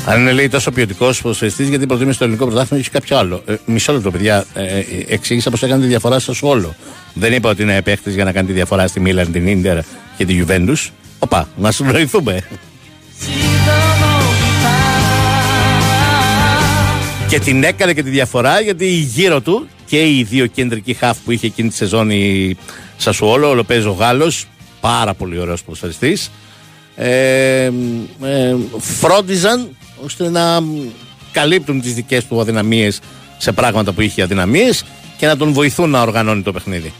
Αν 0.06 0.20
είναι 0.20 0.32
λέει 0.32 0.48
τόσο 0.48 0.70
ποιοτικός 0.70 1.20
ποδοσφαιριστή, 1.22 1.64
γιατί 1.64 1.86
προτιμήσει 1.86 2.14
στο 2.14 2.24
ελληνικό 2.24 2.46
πρωτάθλημα 2.46 2.80
έχει 2.80 2.90
κάποιο 2.90 3.18
άλλο. 3.18 3.42
Ε, 3.46 3.54
μισό 3.64 3.92
λεπτό, 3.92 4.10
παιδιά. 4.10 4.44
Ε, 4.54 4.78
ε, 4.78 4.84
εξήγησα 5.08 5.50
πώς 5.50 5.62
έκανε 5.62 5.82
τη 5.82 5.88
διαφορά 5.88 6.18
στο 6.18 6.34
Σουόλο. 6.34 6.74
Δεν 7.14 7.32
είπα 7.32 7.50
ότι 7.50 7.62
είναι 7.62 7.82
παίχτη 7.82 8.10
για 8.10 8.24
να 8.24 8.32
κάνει 8.32 8.46
τη 8.46 8.52
διαφορά 8.52 8.86
στη 8.86 9.00
Μίλαν, 9.00 9.32
την 9.32 9.60
ντερ 9.60 9.78
και 10.16 10.24
τη 10.24 10.32
Γιουβέντους. 10.32 10.92
Οπα, 11.18 11.48
να 11.56 11.70
συνοηθούμε. 11.70 12.42
See 13.20 13.26
the 13.26 14.02
most 14.02 14.34
Και 17.28 17.38
την 17.38 17.64
έκανε 17.64 17.92
και 17.92 18.02
τη 18.02 18.10
διαφορά 18.10 18.60
γιατί 18.60 18.86
γύρω 18.86 19.40
του 19.40 19.68
και 19.86 20.08
οι 20.08 20.26
δύο 20.30 20.46
κεντρικοί 20.46 20.94
χαφ 20.94 21.18
που 21.18 21.30
είχε 21.30 21.46
εκείνη 21.46 21.68
τη 21.68 21.74
σεζόν 21.74 22.10
η 22.10 22.56
Σασουόλο, 22.96 23.48
ο 23.48 23.54
Λοπέζο 23.54 23.90
Γάλλος, 23.90 24.46
πάρα 24.80 25.14
πολύ 25.14 25.38
ωραίος 25.38 25.62
ποδοσφαιριστή, 25.62 26.18
ε, 26.96 27.64
ε, 28.22 28.56
φρόντιζαν 28.78 29.76
ώστε 30.04 30.28
να 30.28 30.62
καλύπτουν 31.32 31.80
τις 31.80 31.94
δικές 31.94 32.26
του 32.26 32.40
αδυναμίες 32.40 33.00
σε 33.38 33.52
πράγματα 33.52 33.92
που 33.92 34.00
είχε 34.00 34.22
αδυναμίες 34.22 34.84
και 35.16 35.26
να 35.26 35.36
τον 35.36 35.52
βοηθούν 35.52 35.90
να 35.90 36.02
οργανώνει 36.02 36.42
το 36.42 36.52
παιχνίδι. 36.52 36.92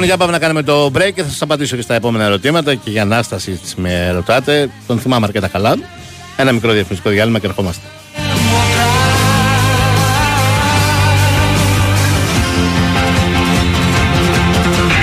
Λοιπόν, 0.00 0.16
για 0.16 0.26
πάμε 0.26 0.38
να 0.38 0.44
κάνουμε 0.44 0.62
το 0.62 0.86
break 0.86 1.12
και 1.14 1.22
θα 1.22 1.28
σας 1.28 1.42
απαντήσω 1.42 1.76
και 1.76 1.82
στα 1.82 1.94
επόμενα 1.94 2.24
ερωτήματα. 2.24 2.74
Και 2.74 2.90
για 2.90 3.02
ανάσταση 3.02 3.50
της 3.50 3.74
με 3.74 4.10
ρωτάτε, 4.10 4.70
τον 4.86 4.98
θυμάμαι 4.98 5.26
αρκετά 5.26 5.48
καλά. 5.48 5.76
Ένα 6.36 6.52
μικρό 6.52 6.72
διαφημιστικό 6.72 7.10
διάλειμμα 7.10 7.38
και 7.38 7.46
ερχόμαστε. 7.46 7.86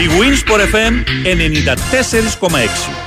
Η 0.01 0.07
Winsport 0.19 0.75
FM 0.75 0.93
94,6 2.49 3.06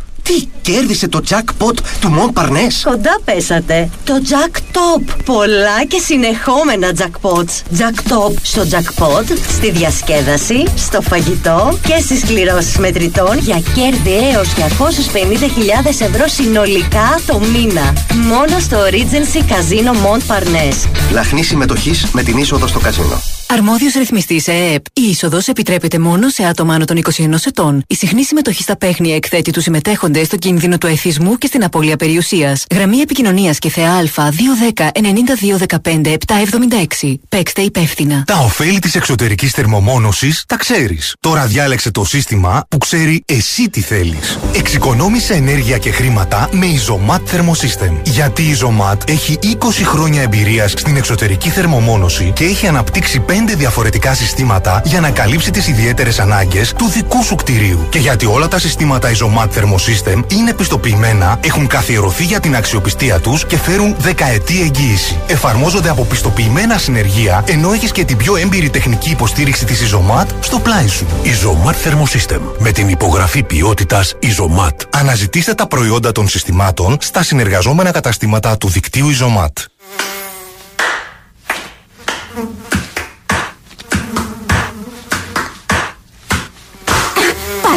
Τι, 0.23 0.47
κέρδισε 0.61 1.07
το 1.07 1.21
jackpot 1.29 1.75
του 2.01 2.09
Μον 2.09 2.33
Παρνέ. 2.33 2.67
Κοντά 2.83 3.19
πέσατε. 3.25 3.89
Το 4.03 4.13
Jack 4.29 4.55
Top. 4.55 5.15
Πολλά 5.25 5.85
και 5.87 5.99
συνεχόμενα 5.99 6.91
jackpots. 6.97 7.77
Jack 7.77 8.11
Top 8.11 8.33
στο 8.41 8.61
jackpot, 8.71 9.37
στη 9.49 9.71
διασκέδαση, 9.71 10.63
στο 10.75 11.01
φαγητό 11.01 11.79
και 11.87 11.99
στις 11.99 12.23
κληρώσεις 12.25 12.77
μετρητών 12.77 13.37
για 13.37 13.61
κέρδη 13.75 14.29
έως 14.33 14.47
250.000 14.57 15.87
ευρώ 15.87 16.27
συνολικά 16.27 17.19
το 17.25 17.39
μήνα. 17.39 17.93
Μόνο 18.27 18.59
στο 18.59 18.77
Regency 18.89 19.39
Casino 19.39 19.91
Mont 19.91 20.35
Parnes. 20.35 20.89
Λαχνή 21.11 21.43
συμμετοχής 21.43 22.05
με 22.11 22.23
την 22.23 22.37
είσοδο 22.37 22.67
στο 22.67 22.79
καζίνο. 22.79 23.40
Αρμόδιος 23.53 23.93
ρυθμιστής 23.93 24.47
ΕΕΠ. 24.47 24.85
Η 24.93 25.01
είσοδος 25.01 25.47
επιτρέπεται 25.47 25.99
μόνο 25.99 26.29
σε 26.29 26.43
άτομα 26.43 26.73
άνω 26.73 26.85
των 26.85 26.97
21 26.97 27.45
ετών. 27.45 27.83
Η 27.87 27.95
συχνή 27.95 28.23
συμμετοχή 28.23 28.61
στα 28.61 28.77
παίχνια 28.77 29.15
εκθέτει 29.15 29.51
τους 29.51 29.63
συμμετέχοντες 29.63 30.25
στο 30.25 30.37
κίνδυνο 30.37 30.77
του 30.77 30.87
εθισμού 30.87 31.37
και 31.37 31.47
στην 31.47 31.63
απώλεια 31.63 31.95
περιουσίας. 31.95 32.65
Γραμμή 32.73 32.97
επικοινωνίας 32.97 33.59
και 33.59 33.69
ΘΕΑ 33.69 34.03
210 34.03 34.91
9215 35.81 36.17
776. 36.99 37.13
Παίξτε 37.29 37.61
υπεύθυνα. 37.61 38.23
Τα 38.27 38.37
ωφέλη 38.37 38.79
της 38.79 38.95
εξωτερικής 38.95 39.51
θερμομόνωσης 39.51 40.43
τα 40.47 40.55
ξέρεις. 40.55 41.15
Τώρα 41.19 41.45
διάλεξε 41.45 41.91
το 41.91 42.05
σύστημα 42.05 42.65
που 42.69 42.77
ξέρει 42.77 43.23
εσύ 43.25 43.69
τι 43.69 43.81
θέλεις. 43.81 44.39
Εξοικονόμησε 44.55 45.33
ενέργεια 45.33 45.77
και 45.77 45.91
χρήματα 45.91 46.49
με 46.51 46.65
Isomat 46.67 47.19
Thermosystem. 47.35 47.91
Γιατί 48.03 48.41
η 48.41 48.57
Isomat 48.59 49.09
έχει 49.09 49.39
20 49.41 49.55
χρόνια 49.83 50.21
εμπειρίας 50.21 50.71
στην 50.71 50.95
εξωτερική 50.95 51.49
θερμομόνωση 51.49 52.31
και 52.35 52.43
έχει 52.43 52.67
αναπτύξει 52.67 53.23
5 53.27 53.31
διαφορετικά 53.47 54.13
συστήματα 54.13 54.81
για 54.85 54.99
να 54.99 55.09
καλύψει 55.09 55.51
τις 55.51 55.67
ιδιαίτερες 55.67 56.19
ανάγκες 56.19 56.73
του 56.73 56.87
δικού 56.89 57.23
σου 57.23 57.35
κτηρίου. 57.35 57.87
Και 57.89 57.99
γιατί 57.99 58.25
όλα 58.25 58.47
τα 58.47 58.59
συστήματα 58.59 59.11
Isomat 59.11 59.47
Thermosystem 59.47 60.23
είναι 60.27 60.53
πιστοποιημένα, 60.53 61.39
έχουν 61.43 61.67
καθιερωθεί 61.67 62.23
για 62.23 62.39
την 62.39 62.55
αξιοπιστία 62.55 63.19
τους 63.19 63.45
και 63.45 63.57
φέρουν 63.57 63.95
δεκαετή 63.97 64.61
εγγύηση. 64.61 65.19
Εφαρμόζονται 65.27 65.89
από 65.89 66.03
πιστοποιημένα 66.03 66.77
συνεργεία, 66.77 67.43
ενώ 67.47 67.71
έχεις 67.73 67.91
και 67.91 68.05
την 68.05 68.17
πιο 68.17 68.35
έμπειρη 68.35 68.69
τεχνική 68.69 69.09
υποστήριξη 69.09 69.65
της 69.65 69.91
Isomat 69.91 70.25
στο 70.39 70.59
πλάι 70.59 70.87
σου. 70.87 71.05
Isomat 71.23 71.87
Thermosystem. 71.87 72.41
Με 72.57 72.71
την 72.71 72.89
υπογραφή 72.89 73.43
ποιότητας 73.43 74.15
Isomat. 74.21 74.75
Αναζητήστε 74.89 75.53
τα 75.53 75.67
προϊόντα 75.67 76.11
των 76.11 76.27
συστημάτων 76.27 76.97
στα 77.01 77.23
συνεργαζόμενα 77.23 77.91
καταστήματα 77.91 78.57
του 78.57 78.69
δικτύου 78.69 79.07
Isomat. 79.09 79.65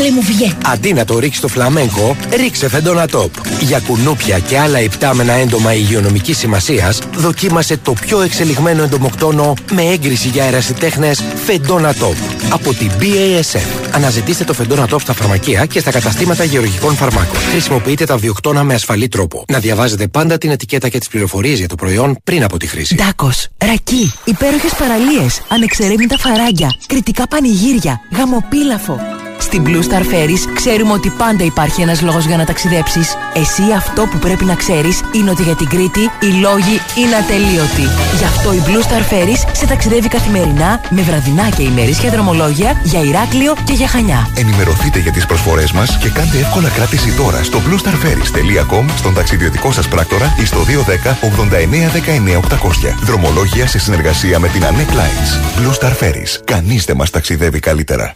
Πάλι 0.04 0.16
μου 0.16 0.23
βγαίνει. 0.23 0.54
Αντί 0.64 0.92
να 0.92 1.04
το 1.04 1.18
ρίξεις 1.18 1.38
στο 1.38 1.49
φλαμέγκο, 1.49 2.16
ρίξε 2.30 2.68
φεντόνα 2.68 3.06
τόπ. 3.06 3.32
Για 3.61 3.80
κουνούπια 3.80 4.38
και 4.38 4.58
άλλα 4.58 4.80
υπτάμενα 4.80 5.32
έντομα 5.32 5.75
υγειονομικής 5.75 6.38
σημασίας, 6.38 6.99
δοκίμασε 7.16 7.76
το 7.76 7.92
πιο 7.92 8.20
εξελιγμένο 8.20 8.82
εντομοκτόνο 8.82 9.54
με 9.73 9.82
έγκριση 9.82 10.28
για 10.28 10.44
αερασιτέχνε 10.44 11.12
φεντόνα 11.44 11.94
τόπ. 11.94 12.16
Από 12.52 12.75
την 12.75 12.90
BASF. 13.00 13.94
Αναζητήστε 13.94 14.44
το 14.44 14.52
φεντόνα 14.52 14.87
τόπ 14.87 15.00
στα 15.00 15.12
φαρμακεία 15.12 15.66
και 15.66 15.80
στα 15.80 15.90
καταστήματα 15.90 16.44
γεωργικών 16.44 16.94
φαρμάκων. 16.94 17.38
Χρησιμοποιείτε 17.50 18.04
τα 18.04 18.16
βιοκτώνα 18.16 18.64
με 18.64 18.75
ασφαλή 18.75 19.08
τρόπο. 19.08 19.44
Να 19.49 19.58
διαβάζετε 19.58 20.06
πάντα 20.06 20.38
την 20.38 20.50
ετικέτα 20.50 20.88
και 20.88 20.99
τις 20.99 21.08
πληροφορίες 21.08 21.58
για 21.58 21.68
το 21.68 21.75
προϊόν 21.75 22.16
πριν 22.25 22.44
από 22.44 22.56
τη 22.56 22.66
χρήση. 22.66 22.94
Ντάκος, 22.94 23.49
ρακί, 23.64 24.12
υπέροχες 24.25 24.75
παραλίες, 24.75 25.40
ανεξερεύνητα 25.49 26.18
φαράγγια, 26.18 26.75
κριτικά 26.87 27.28
πανηγύρια, 27.28 28.00
γαμοπίλαφο. 28.16 29.13
Στην 29.38 29.64
Blue 29.66 29.82
Star 29.88 30.02
Ferries 30.02 30.52
ξέρουμε 30.54 30.92
ότι 30.92 31.10
πάντα 31.10 31.44
υπάρχει 31.44 31.82
ένας 31.82 32.02
λόγος 32.02 32.24
για 32.24 32.36
να 32.36 32.44
ταξιδέψεις. 32.44 33.16
Εσύ 33.34 33.62
αυτό 33.76 34.06
που 34.06 34.18
πρέπει 34.18 34.44
να 34.44 34.54
ξέρεις 34.54 35.00
είναι 35.12 35.30
ότι 35.30 35.42
για 35.42 35.54
την 35.54 35.68
Κρήτη 35.68 36.00
οι 36.00 36.26
λόγοι 36.26 36.80
είναι 36.96 37.14
ατελείωτοι. 37.16 37.86
Γι' 38.18 38.24
αυτό 38.24 38.52
η 38.52 38.62
Blue 38.66 38.82
Star 38.88 39.12
Ferries 39.12 39.42
σε 39.52 39.66
ταξιδεύει 39.66 40.08
καθημερινά 40.08 40.80
με 40.90 41.02
βραδινά 41.02 41.48
και 41.48 41.62
ημερήσια 41.62 42.10
δρομολόγια 42.10 42.80
για 42.84 43.00
Ηράκλειο 43.00 43.54
και 43.64 43.72
για 43.72 43.88
Χανιά. 43.88 44.28
Ενημερωθείτε 44.36 44.98
για 44.98 45.12
τις 45.12 45.26
προσφορές 45.26 45.72
μας 45.72 45.98
και 45.98 46.08
κάντε 46.08 46.38
εύκολα 46.38 46.68
κράτηση 46.68 47.12
τώρα 47.12 47.42
στο 47.42 47.60
bluestarferries.com, 47.66 48.84
στον 48.96 49.14
ταξιδιωτικό 49.14 49.72
σας 49.72 49.88
πράκτορα 49.88 50.34
ή 50.40 50.44
στο 50.44 50.58
210 50.58 51.16
89 51.20 51.90
19 51.90 52.36
800. 52.36 52.94
Δρομολόγια 53.02 53.66
σε 53.66 53.78
συνεργασία 53.78 54.38
με 54.38 54.48
την 54.48 54.62
Anec 54.62 54.92
Lines. 54.92 55.60
Blue 55.60 55.74
Star 55.80 55.92
Ferries. 55.92 56.40
Κανείς 56.44 56.84
δεν 56.84 56.96
μας 56.96 57.10
ταξιδεύει 57.10 57.58
καλύτερα. 57.58 58.14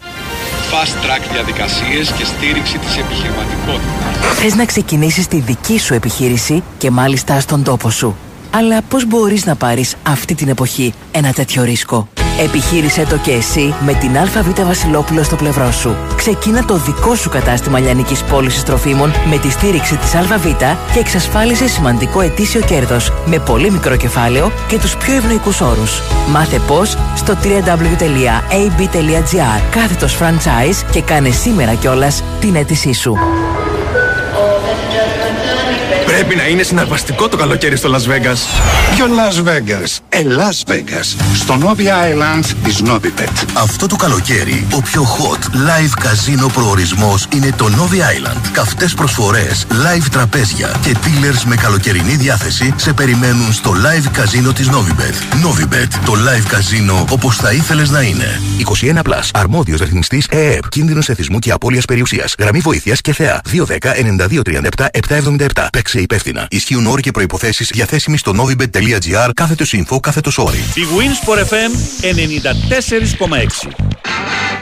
Fast 0.71 1.05
track 1.05 1.33
διαδικασίες 1.33 2.13
και 2.13 2.25
στήριξη 2.25 2.79
της 2.79 2.97
επιχειρηματικότητας. 2.97 4.39
Θες 4.39 4.55
να 4.55 4.65
ξεκινήσεις 4.65 5.27
τη 5.27 5.41
δική 5.41 5.79
σου 5.79 5.95
επιχείρηση 5.95 6.63
και 6.79 6.91
μάλιστα 6.91 7.41
στον 7.41 7.63
τόπο 7.63 7.91
σου. 7.91 8.17
Αλλά 8.51 8.83
πώς 8.83 9.07
μπορείς 9.07 9.45
να 9.45 9.57
πάρεις 9.57 9.95
αυτή 10.03 10.35
την 10.35 10.49
εποχή 10.49 10.93
ένα 11.11 11.33
τέτοιο 11.33 11.63
ρίσκο; 11.65 12.09
Επιχείρησέ 12.41 13.07
το 13.09 13.17
και 13.17 13.31
εσύ 13.31 13.75
με 13.85 13.95
την 13.95 14.19
ΑΒ 14.19 14.65
Βασιλόπουλο 14.65 15.23
στο 15.23 15.37
πλευρό 15.37 15.71
σου. 15.71 15.97
Ξεκίνα 16.17 16.65
το 16.65 16.77
δικό 16.77 17.15
σου 17.15 17.29
κατάστημα 17.29 17.79
λιανικής 17.79 18.23
πώλησης 18.23 18.63
τροφίμων 18.63 19.13
με 19.31 19.39
τη 19.39 19.51
στήριξη 19.51 19.97
της 19.97 20.15
ΑΒ 20.15 20.47
και 20.93 20.99
εξασφάλισε 20.99 21.69
σημαντικό 21.69 22.21
ετήσιο 22.21 22.61
κέρδος 22.61 23.13
με 23.27 23.39
πολύ 23.39 23.71
μικρό 23.71 23.97
κεφάλαιο 23.97 24.53
και 24.69 24.79
τους 24.79 24.97
πιο 24.97 25.15
ευνοϊκούς 25.15 25.61
όρους. 25.61 26.03
Μάθε 26.29 26.59
πώς 26.67 26.97
στο 27.17 27.35
www.ab.gr 27.43 28.01
κάθετος 29.71 30.19
franchise 30.19 30.85
και 30.91 31.03
κάνε 31.03 31.31
σήμερα 31.31 31.75
κιόλας 31.75 32.23
την 32.41 32.55
αίτησή 32.55 32.93
σου. 32.93 33.17
Πρέπει 36.29 36.43
να 36.43 36.49
είναι 36.49 36.63
συναρπαστικό 36.63 37.29
το 37.29 37.37
καλοκαίρι 37.37 37.77
στο 37.77 37.91
Las 37.95 38.11
Vegas. 38.11 38.39
Ποιο 38.95 39.07
Las 39.07 39.49
Vegas; 39.49 39.97
Ε, 40.09 40.23
Las 40.23 40.73
Vegas. 40.73 41.17
Στο 41.35 41.59
Novi 41.63 41.81
Island 41.81 42.45
της 42.65 42.83
Novibet. 42.87 43.45
Αυτό 43.55 43.87
το 43.87 43.97
καλοκαίρι, 43.97 44.67
ο 44.77 44.83
πιο 44.83 45.03
hot 45.03 45.45
live 45.55 46.01
καζίνο 46.01 46.47
προορισμός 46.47 47.27
είναι 47.35 47.53
το 47.57 47.67
Novi 47.67 47.95
Island. 47.95 48.41
Καυτές 48.53 48.95
προσφορές, 48.95 49.67
live 49.71 50.07
τραπέζια 50.11 50.77
και 50.83 50.97
dealers 51.05 51.43
με 51.47 51.55
καλοκαιρινή 51.57 52.15
διάθεση 52.15 52.75
σε 52.77 52.93
περιμένουν 52.93 53.53
στο 53.53 53.71
live 53.73 54.09
καζίνο 54.13 54.53
της 54.53 54.69
Novibet. 54.69 55.47
Novibet, 55.47 55.89
το 56.05 56.13
live 56.13 56.47
καζίνο 56.49 57.05
όπως 57.11 57.37
θα 57.37 57.53
ήθελες 57.53 57.91
να 57.91 58.01
είναι. 58.01 58.41
21 58.59 59.03
Plus. 59.03 59.29
Αρμόδιος 59.33 59.81
ρυθμιστής 59.81 60.27
ΕΕΠ. 60.31 60.69
Κίνδυνος 60.69 61.09
εθισμού 61.09 61.39
και 61.39 61.51
απώλειας 61.51 61.85
περιουσίας. 61.85 62.35
Γραμμή 62.39 62.59
βοήθειας 62.59 63.01
και 63.01 63.13
θεά. 63.13 63.41
210 63.45 63.95
9237 63.95 64.89
777. 64.93 65.69
Παίξε 65.73 66.01
υπεύθυνα. 66.19 66.47
Ισχύουν 66.51 66.87
όροι 66.87 67.03
και 67.03 67.11
προϋποθέσεις 67.11 67.71
διαθέσιμοι 67.73 68.19
στο 68.19 68.33
novibet.gr 68.37 69.31
κάθετος 69.35 69.75
info 69.77 70.01
κάθετος 70.01 70.39
όροι. 70.39 70.59
Η 70.59 70.83
Winsport 70.99 71.39
FM 71.39 71.73
94,6. 73.69 74.58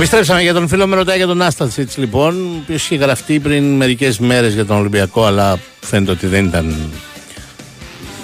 Επιστρέψαμε 0.00 0.42
για 0.42 0.52
τον 0.52 0.68
φίλο 0.68 0.86
με 0.86 0.96
ρωτάει 0.96 1.16
για 1.16 1.26
τον 1.26 1.42
Άστανσιτ 1.42 1.96
λοιπόν, 1.96 2.54
ο 2.54 2.58
οποίος 2.62 2.84
είχε 2.84 2.96
γραφτεί 2.96 3.40
πριν 3.40 3.76
μερικές 3.76 4.18
μέρες 4.18 4.54
για 4.54 4.66
τον 4.66 4.76
Ολυμπιακό, 4.76 5.24
αλλά 5.24 5.58
φαίνεται 5.80 6.10
ότι 6.10 6.26
δεν 6.26 6.44
ήταν 6.44 6.76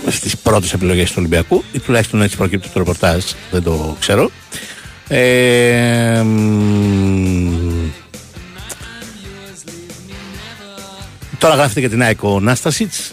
στις 0.09 0.37
πρώτες 0.37 0.73
επιλογές 0.73 1.09
του 1.09 1.14
Ολυμπιακού, 1.18 1.64
ή 1.73 1.78
τουλάχιστον 1.78 2.23
έτσι 2.23 2.37
προκύπτει 2.37 2.68
το 2.68 2.78
ρεπορτάζ, 2.78 3.25
δεν 3.50 3.62
το 3.62 3.97
ξέρω. 4.00 4.30
Ε, 5.09 6.22
μ, 6.22 7.88
τώρα 11.38 11.55
γράφεται 11.55 11.81
για 11.81 11.88
την 11.88 12.03
ΑΕΚ 12.03 12.22
ο 12.22 12.40
Νάστασιτς. 12.40 13.12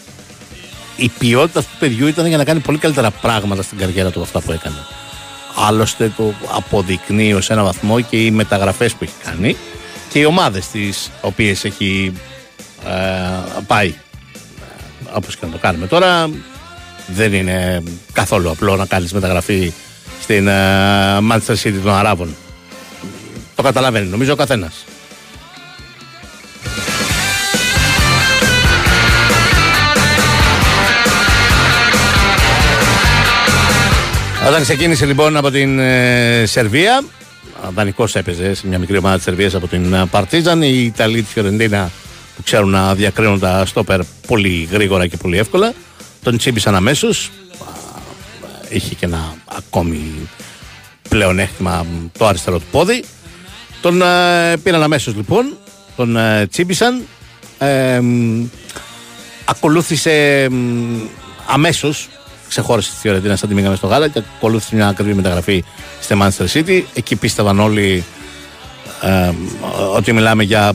Η 0.95 1.11
ποιότητα 1.19 1.59
αυτού 1.59 1.71
του 1.71 1.79
παιδιού 1.79 2.07
ήταν 2.07 2.27
για 2.27 2.37
να 2.37 2.43
κάνει 2.43 2.59
πολύ 2.59 2.77
καλύτερα 2.77 3.11
πράγματα 3.11 3.61
στην 3.61 3.77
καριέρα 3.77 4.09
του 4.11 4.19
από 4.19 4.27
αυτά 4.27 4.41
που 4.41 4.51
έκανε. 4.51 4.77
Άλλωστε 5.55 6.13
το 6.17 6.33
αποδεικνύει 6.51 7.33
ως 7.33 7.49
ένα 7.49 7.63
βαθμό 7.63 8.01
και 8.01 8.25
οι 8.25 8.31
μεταγραφές 8.31 8.93
που 8.93 9.03
έχει 9.03 9.13
κάνει 9.23 9.57
και 10.09 10.19
οι 10.19 10.25
ομάδες 10.25 10.67
τις 10.67 11.11
οποίες 11.21 11.65
έχει 11.65 12.13
ε, 12.85 13.61
πάει. 13.67 13.93
Όπως 15.13 15.37
και 15.37 15.45
να 15.45 15.51
το 15.51 15.57
κάνουμε 15.57 15.87
τώρα 15.87 16.29
δεν 17.07 17.33
είναι 17.33 17.83
καθόλου 18.13 18.49
απλό 18.49 18.75
να 18.75 18.85
κάνεις 18.85 19.13
μεταγραφή 19.13 19.73
στην 20.21 20.47
ε, 20.47 21.17
Manchester 21.31 21.55
City 21.63 21.79
των 21.83 21.93
Αράβων. 21.93 22.35
Το 23.55 23.63
καταλαβαίνει 23.63 24.07
νομίζω 24.07 24.33
ο 24.33 24.35
καθένας. 24.35 24.85
Όταν 34.47 34.61
ξεκίνησε 34.61 35.05
λοιπόν 35.05 35.37
από 35.37 35.51
την 35.51 35.79
ε, 35.79 36.43
Σερβία, 36.45 37.03
δανεικό 37.73 38.07
έπαιζε 38.13 38.53
σε 38.53 38.67
μια 38.67 38.79
μικρή 38.79 38.97
ομάδα 38.97 39.15
της 39.15 39.23
Σερβίας 39.23 39.55
από 39.55 39.67
την 39.67 39.93
ε, 39.93 40.05
Παρτίζαν. 40.05 40.61
Οι 40.61 40.83
Ιταλοί 40.85 41.21
της 41.21 41.31
Φιωρεντίνα 41.31 41.91
που 42.35 42.43
ξέρουν 42.43 42.69
να 42.69 42.95
διακρίνουν 42.95 43.39
τα 43.39 43.65
στόπερ 43.65 43.99
πολύ 44.27 44.67
γρήγορα 44.71 45.07
και 45.07 45.17
πολύ 45.17 45.37
εύκολα. 45.37 45.73
Τον 46.23 46.37
τσίμπησαν 46.37 46.75
αμέσως. 46.75 47.31
Είχε 48.69 48.95
και 48.95 49.05
ένα 49.05 49.35
ακόμη 49.45 50.29
πλεονέκτημα 51.09 51.85
το 52.17 52.27
αριστερό 52.27 52.57
του 52.57 52.65
πόδι. 52.71 53.03
Τον 53.81 54.01
ε, 54.01 54.57
πήραν 54.63 54.83
αμέσως 54.83 55.15
λοιπόν. 55.15 55.57
Τον 55.95 56.17
ε, 56.17 56.47
τσίμπησαν. 56.47 57.01
Ε, 57.57 57.99
μ, 57.99 58.43
ακολούθησε 59.45 60.47
αμέσως 61.47 62.09
ξεχώρισε 62.53 62.91
τη 62.91 62.97
Φιωρεντίνα 62.97 63.35
σαν 63.35 63.49
τη 63.49 63.55
μήγαμε 63.55 63.75
στο 63.75 63.87
Γάλα 63.87 64.07
και 64.07 64.21
ακολούθησε 64.35 64.75
μια 64.75 64.87
ακριβή 64.87 65.13
μεταγραφή 65.13 65.63
στη 66.01 66.17
Manchester 66.21 66.47
City. 66.53 66.83
Εκεί 66.93 67.15
πίστευαν 67.15 67.59
όλοι 67.59 68.03
ε, 69.01 69.31
ότι 69.95 70.13
μιλάμε 70.13 70.43
για 70.43 70.73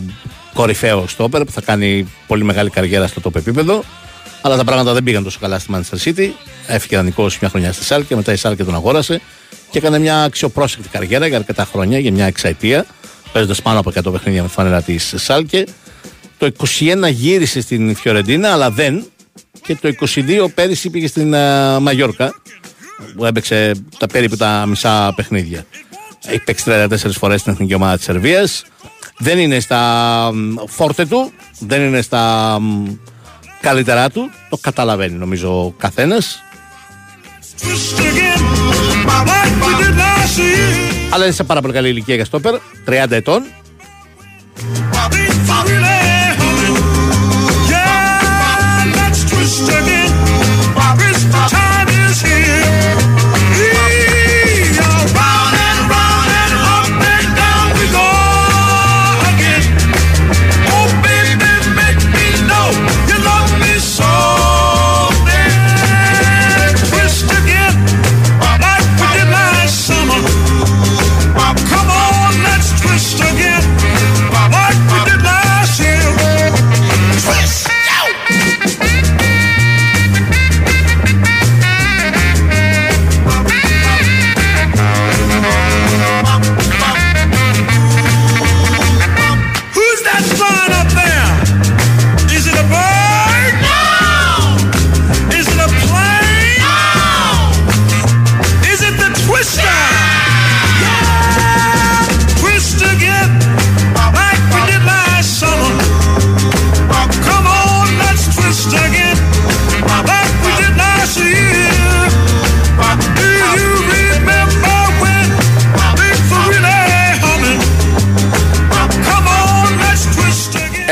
κορυφαίο 0.54 1.06
στόπερ 1.06 1.44
που 1.44 1.52
θα 1.52 1.60
κάνει 1.60 2.12
πολύ 2.26 2.44
μεγάλη 2.44 2.70
καριέρα 2.70 3.06
στο 3.06 3.20
top 3.24 3.36
επίπεδο. 3.36 3.84
Αλλά 4.42 4.56
τα 4.56 4.64
πράγματα 4.64 4.92
δεν 4.92 5.02
πήγαν 5.02 5.24
τόσο 5.24 5.38
καλά 5.40 5.58
στη 5.58 5.72
Manchester 5.74 6.08
City. 6.08 6.30
Έφυγε 6.66 6.96
δανεικό 6.96 7.26
μια 7.40 7.50
χρονιά 7.50 7.72
στη 7.72 7.84
Σάλκε, 7.84 8.16
μετά 8.16 8.32
η 8.32 8.36
Σάλκε 8.36 8.64
τον 8.64 8.74
αγόρασε 8.74 9.20
και 9.70 9.78
έκανε 9.78 9.98
μια 9.98 10.22
αξιοπρόσεκτη 10.22 10.88
καριέρα 10.88 11.26
για 11.26 11.36
αρκετά 11.36 11.64
χρόνια, 11.64 11.98
για 11.98 12.12
μια 12.12 12.26
εξαετία, 12.26 12.86
παίζοντας 13.32 13.62
πάνω 13.62 13.78
από 13.78 13.90
100 13.90 14.12
παιχνίδια 14.12 14.42
με 14.42 14.48
τη 14.48 14.54
φανέλα 14.54 14.82
της 14.82 15.14
Σάλκε. 15.16 15.64
Το 16.38 16.50
21 16.58 17.10
γύρισε 17.10 17.60
στην 17.60 17.96
Φιωρεντίνα, 17.96 18.52
αλλά 18.52 18.70
δεν 18.70 19.04
και 19.74 19.92
το 19.92 20.06
22 20.14 20.46
πέρυσι 20.54 20.90
πήγε 20.90 21.06
στην 21.06 21.34
uh, 21.34 21.78
Μαγιόρκα 21.80 22.34
που 23.16 23.24
έπαιξε 23.24 23.72
τα 23.98 24.06
περίπου 24.06 24.36
τα 24.36 24.64
μισά 24.66 25.12
παιχνίδια. 25.16 25.64
Έχει 26.26 26.44
παίξει 26.44 26.64
34 26.66 26.96
φορές 27.10 27.40
στην 27.40 27.52
εθνική 27.52 27.74
ομάδα 27.74 27.96
της 27.96 28.04
Σερβίας. 28.04 28.64
Δεν 29.18 29.38
είναι 29.38 29.60
στα 29.60 30.30
μ, 30.32 30.54
φόρτε 30.66 31.06
του, 31.06 31.32
δεν 31.58 31.82
είναι 31.82 32.00
στα 32.00 32.56
μ, 32.60 32.86
καλύτερά 33.60 34.10
του. 34.10 34.30
Το 34.48 34.56
καταλαβαίνει 34.56 35.14
νομίζω 35.14 35.64
ο 35.64 35.70
καθένας. 35.78 36.42
Αλλά 41.10 41.24
είναι 41.24 41.34
σε 41.34 41.44
πάρα 41.44 41.60
πολύ 41.60 41.72
καλή 41.72 41.88
ηλικία 41.88 42.14
για 42.14 42.24
στόπερ, 42.24 42.54
30 42.86 43.10
ετών. 43.10 43.42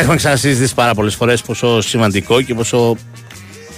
Έχουμε 0.07 0.21
ξανασυζητήσει 0.21 0.75
πάρα 0.75 0.95
πολλές 0.95 1.15
φορές 1.15 1.43
πόσο 1.43 1.81
σημαντικό 1.81 2.43
και 2.43 2.55
πόσο 2.55 2.97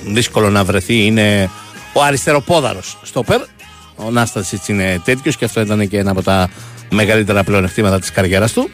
δύσκολο 0.06 0.50
να 0.50 0.64
βρεθεί 0.64 1.06
είναι 1.06 1.50
ο 1.92 2.02
αριστεροπόδαρος 2.02 2.98
στόπερ. 3.02 3.40
Ο 3.96 4.10
Νάστασης 4.10 4.68
είναι 4.68 5.00
τέτοιος 5.04 5.36
και 5.36 5.44
αυτό 5.44 5.60
ήταν 5.60 5.88
και 5.88 5.98
ένα 5.98 6.10
από 6.10 6.22
τα 6.22 6.50
μεγαλύτερα 6.90 7.44
πλεονεκτήματα 7.44 7.98
της 7.98 8.10
καριέρας 8.10 8.52
του. 8.52 8.70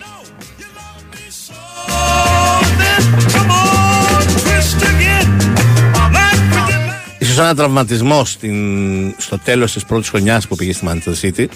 Ίσως 7.19 7.39
ένα 7.39 7.55
τραυματισμό 7.55 8.25
στην, 8.25 9.15
στο 9.19 9.39
τέλος 9.39 9.73
της 9.73 9.85
πρώτης 9.85 10.09
χρονιάς 10.09 10.47
που 10.47 10.57
πήγε 10.57 10.73
στη 10.73 10.89
Manchester 10.89 11.27
City 11.27 11.47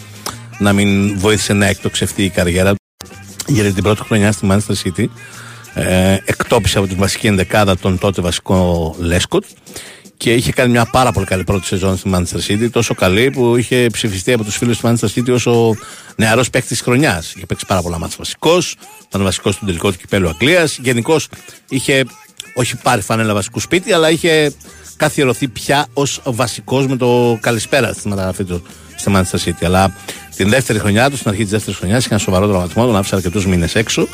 να 0.58 0.72
μην 0.72 1.18
βοήθησε 1.18 1.52
να 1.52 1.66
εκτοξευτεί 1.66 2.24
η 2.24 2.30
καριέρα 2.30 2.70
του 2.70 2.78
γιατί 3.46 3.72
την 3.72 3.82
πρώτη 3.82 4.02
χρονιά 4.02 4.32
στη 4.32 4.46
Manchester 4.50 4.74
City 4.84 5.06
ε, 5.78 6.22
εκτόπισε 6.24 6.78
από 6.78 6.86
την 6.86 6.96
βασική 6.98 7.26
ενδεκάδα 7.26 7.78
τον 7.78 7.98
τότε 7.98 8.20
βασικό 8.20 8.94
Λέσκοτ 8.98 9.44
και 10.16 10.34
είχε 10.34 10.52
κάνει 10.52 10.70
μια 10.70 10.84
πάρα 10.84 11.12
πολύ 11.12 11.26
καλή 11.26 11.44
πρώτη 11.44 11.66
σεζόν 11.66 11.96
στη 11.96 12.10
Manchester 12.14 12.50
City. 12.50 12.70
Τόσο 12.70 12.94
καλή 12.94 13.30
που 13.30 13.56
είχε 13.56 13.86
ψηφιστεί 13.92 14.32
από 14.32 14.44
τους 14.44 14.56
φίλους 14.56 14.78
του 14.78 14.88
Manchester 14.88 15.08
City 15.14 15.38
ω 15.46 15.50
ο 15.50 15.74
νεαρός 16.16 16.50
παίκτης 16.50 16.70
της 16.70 16.80
χρονιάς. 16.80 17.32
Είχε 17.34 17.46
παίξει 17.46 17.66
πάρα 17.66 17.82
πολλά 17.82 17.98
μάτια 17.98 18.16
βασικός, 18.18 18.76
ήταν 19.08 19.22
βασικός 19.22 19.56
του 19.56 19.66
τελικό 19.66 19.90
του 19.90 19.96
κυπέλου 19.98 20.28
Αγγλίας. 20.28 20.78
Γενικώς 20.82 21.28
είχε 21.68 22.04
όχι 22.54 22.76
πάρει 22.76 23.00
φανέλα 23.00 23.34
βασικού 23.34 23.60
σπίτι, 23.60 23.92
αλλά 23.92 24.10
είχε 24.10 24.52
καθιερωθεί 24.96 25.48
πια 25.48 25.86
ως 25.92 26.20
βασικός 26.24 26.86
με 26.86 26.96
το 26.96 27.38
καλησπέρα 27.40 27.92
στη 27.92 28.08
μεταγραφή 28.08 28.44
του 28.44 28.62
στη 28.96 29.12
Manchester 29.14 29.48
City. 29.48 29.64
Αλλά 29.64 29.94
την 30.36 30.48
δεύτερη 30.48 30.78
χρονιά 30.78 31.10
του, 31.10 31.16
στην 31.16 31.30
αρχή 31.30 31.42
της 31.42 31.50
δεύτερης 31.50 31.78
χρονιάς, 31.78 32.04
είχε 32.04 32.14
ένα 32.14 32.22
σοβαρό 32.22 32.46
τραυματισμό, 32.46 32.86
τον 32.86 32.96
άφησε 32.96 33.14
αρκετούς 33.14 33.46
μήνες 33.46 33.74
έξω 33.74 34.08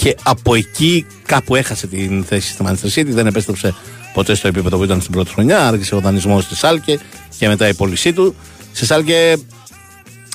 και 0.00 0.16
από 0.22 0.54
εκεί 0.54 1.06
κάπου 1.26 1.54
έχασε 1.54 1.86
την 1.86 2.24
θέση 2.24 2.52
στη 2.52 2.64
Manchester 2.66 2.98
City, 2.98 3.06
δεν 3.08 3.26
επέστρεψε 3.26 3.74
ποτέ 4.12 4.34
στο 4.34 4.48
επίπεδο 4.48 4.76
που 4.76 4.84
ήταν 4.84 5.00
στην 5.00 5.12
πρώτη 5.12 5.30
χρονιά. 5.30 5.66
Άρχισε 5.66 5.94
ο 5.94 6.00
δανεισμός 6.00 6.44
στη 6.44 6.56
Σάλκε 6.56 6.98
και 7.38 7.48
μετά 7.48 7.68
η 7.68 7.74
πώλησή 7.74 8.12
του. 8.12 8.34
Στη 8.72 8.86
Σάλκε 8.86 9.36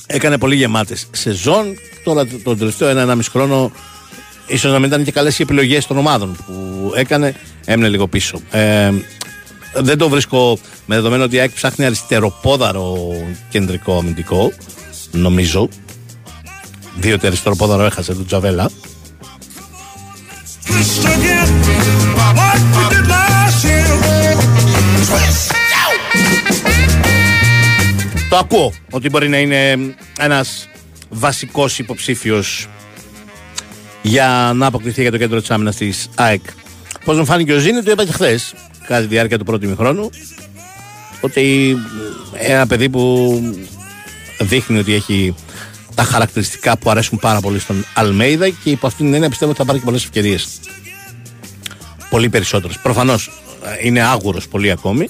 έκανε 0.06 0.38
πολύ 0.38 0.56
γεμάτες 0.56 1.06
σεζόν. 1.10 1.66
Τώρα 2.04 2.26
τον 2.26 2.58
τελευταίο 2.58 2.88
ένα-ένα 2.88 3.22
χρόνο 3.30 3.72
ίσως 4.46 4.72
να 4.72 4.78
μην 4.78 4.88
ήταν 4.88 5.04
και 5.04 5.12
καλές 5.12 5.38
οι 5.38 5.42
επιλογές 5.42 5.86
των 5.86 5.98
ομάδων 5.98 6.36
που 6.46 6.92
έκανε. 6.96 7.34
Έμεινε 7.64 7.88
λίγο 7.88 8.06
πίσω. 8.06 8.40
Ε, 8.50 8.90
δεν 9.74 9.98
το 9.98 10.08
βρίσκω 10.08 10.58
με 10.86 10.94
δεδομένο 10.94 11.24
ότι 11.24 11.36
η 11.36 11.38
ΑΕΚ 11.38 11.50
ψάχνει 11.52 11.84
αριστεροπόδαρο 11.84 12.96
κεντρικό 13.50 13.98
αμυντικό. 13.98 14.52
Νομίζω. 15.10 15.68
Διότι 16.96 17.26
αριστεροπόδαρο 17.26 17.84
έχασε 17.84 18.14
τον 18.14 18.26
Τζαβέλα. 18.26 18.70
Το 28.32 28.38
ακούω 28.38 28.72
ότι 28.90 29.08
μπορεί 29.08 29.28
να 29.28 29.38
είναι 29.38 29.94
ένας 30.18 30.68
βασικός 31.10 31.78
υποψήφιος 31.78 32.68
για 34.02 34.52
να 34.54 34.66
αποκτηθεί 34.66 35.02
για 35.02 35.10
το 35.10 35.18
κέντρο 35.18 35.40
της 35.40 35.50
άμυνας 35.50 35.76
της 35.76 36.08
ΑΕΚ. 36.14 36.40
Πώς 37.04 37.18
μου 37.18 37.24
φάνηκε 37.24 37.52
ο 37.52 37.58
Ζήνη, 37.58 37.82
το 37.82 37.90
είπα 37.90 38.04
και 38.04 38.12
χθες, 38.12 38.54
κατά 38.86 39.00
τη 39.00 39.06
διάρκεια 39.06 39.38
του 39.38 39.44
πρώτου 39.44 39.64
ημιχρόνου, 39.64 40.10
ότι 41.20 41.76
ένα 42.32 42.66
παιδί 42.66 42.88
που 42.88 43.34
δείχνει 44.40 44.78
ότι 44.78 44.94
έχει 44.94 45.34
τα 45.94 46.02
χαρακτηριστικά 46.02 46.78
που 46.78 46.90
αρέσουν 46.90 47.18
πάρα 47.18 47.40
πολύ 47.40 47.58
στον 47.58 47.84
Αλμέιδα 47.94 48.48
και 48.48 48.70
υπό 48.70 48.86
αυτήν 48.86 49.04
την 49.04 49.14
έννοια 49.14 49.28
πιστεύω 49.28 49.50
ότι 49.50 49.60
θα 49.60 49.66
πάρει 49.66 49.78
και 49.78 49.84
πολλές 49.84 50.04
ευκαιρίες. 50.04 50.60
Πολύ 52.10 52.28
περισσότερες. 52.28 52.78
Προφανώς 52.78 53.30
είναι 53.82 54.02
άγουρος 54.02 54.48
πολύ 54.48 54.70
ακόμη, 54.70 55.08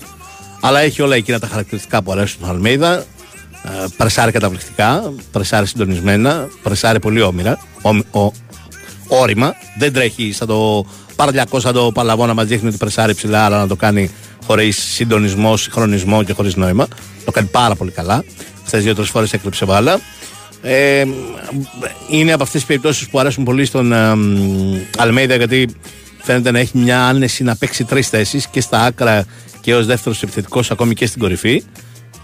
αλλά 0.65 0.81
έχει 0.81 1.03
όλα 1.03 1.15
εκείνα 1.15 1.39
τα 1.39 1.47
χαρακτηριστικά 1.47 2.03
που 2.03 2.13
αρέσουν 2.13 2.39
στον 2.39 2.49
Αλμέιδα. 2.49 2.99
Ε, 3.65 3.85
Πρεσάρει 3.97 4.33
καταπληκτικά, 4.33 5.13
πρεσάρει 5.33 5.67
συντονισμένα, 5.67 6.49
πρεσάρει 6.63 7.01
πολύ 7.01 7.23
όμοιρα, 7.23 7.59
ο, 7.83 8.21
ο, 8.21 8.33
όρημα. 9.09 9.55
Δεν 9.79 9.93
τρέχει 9.93 10.33
σαν 10.33 10.47
το 10.47 10.87
παραλιακό, 11.17 11.61
σαν 11.61 11.73
το 11.73 11.91
παλαβό 11.95 12.27
να 12.27 12.35
μας 12.35 12.47
δείχνει 12.47 12.69
ότι 12.69 12.77
πρεσάρει 12.77 13.15
ψηλά, 13.15 13.45
αλλά 13.45 13.59
να 13.59 13.67
το 13.67 13.77
κάνει 13.77 14.11
χωρίς 14.47 14.77
συντονισμό, 14.77 15.57
συγχρονισμό 15.57 16.23
και 16.23 16.33
χωρίς 16.33 16.57
νόημα. 16.57 16.89
Το 17.25 17.31
κάνει 17.31 17.49
πάρα 17.49 17.75
πολύ 17.75 17.91
καλά. 17.91 18.25
Χθε 18.65 18.79
δύο-τρεις 18.79 19.09
φορές 19.09 19.33
έκλειψε 19.33 19.65
βάλα. 19.65 20.01
Ε, 20.63 21.05
είναι 22.11 22.33
από 22.33 22.43
αυτές 22.43 22.61
τις 22.61 22.65
περιπτώσεις 22.69 23.09
που 23.09 23.19
αρέσουν 23.19 23.45
πολύ 23.45 23.65
στον 23.65 23.93
ε, 23.93 24.17
Αλμέιδα 24.97 25.37
γιατί 25.37 25.69
φαίνεται 26.23 26.51
να 26.51 26.59
έχει 26.59 26.79
μια 26.79 27.05
άνεση 27.05 27.43
να 27.43 27.57
παίξει 27.57 27.85
τρεις 27.85 28.09
θέσεις 28.09 28.47
και 28.47 28.61
στα 28.61 28.81
άκρα 28.81 29.25
και 29.63 29.75
ως 29.75 29.87
δεύτερος 29.87 30.23
επιθετικός, 30.23 30.71
ακόμη 30.71 30.95
και 30.95 31.07
στην 31.07 31.21
κορυφή. 31.21 31.63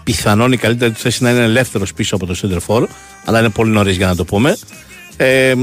Πιθανόν 0.03 0.51
η 0.51 0.57
καλύτερη 0.57 0.91
του 0.91 0.99
θέση 0.99 1.23
να 1.23 1.29
είναι 1.29 1.43
ελεύθερος 1.43 1.93
πίσω 1.93 2.15
από 2.15 2.25
το 2.25 2.35
center 2.41 2.59
for, 2.67 2.87
αλλά 3.25 3.39
είναι 3.39 3.49
πολύ 3.49 3.71
νωρίς 3.71 3.97
για 3.97 4.07
να 4.07 4.15
το 4.15 4.25
πούμε. 4.25 4.57
Ε, 5.17 5.53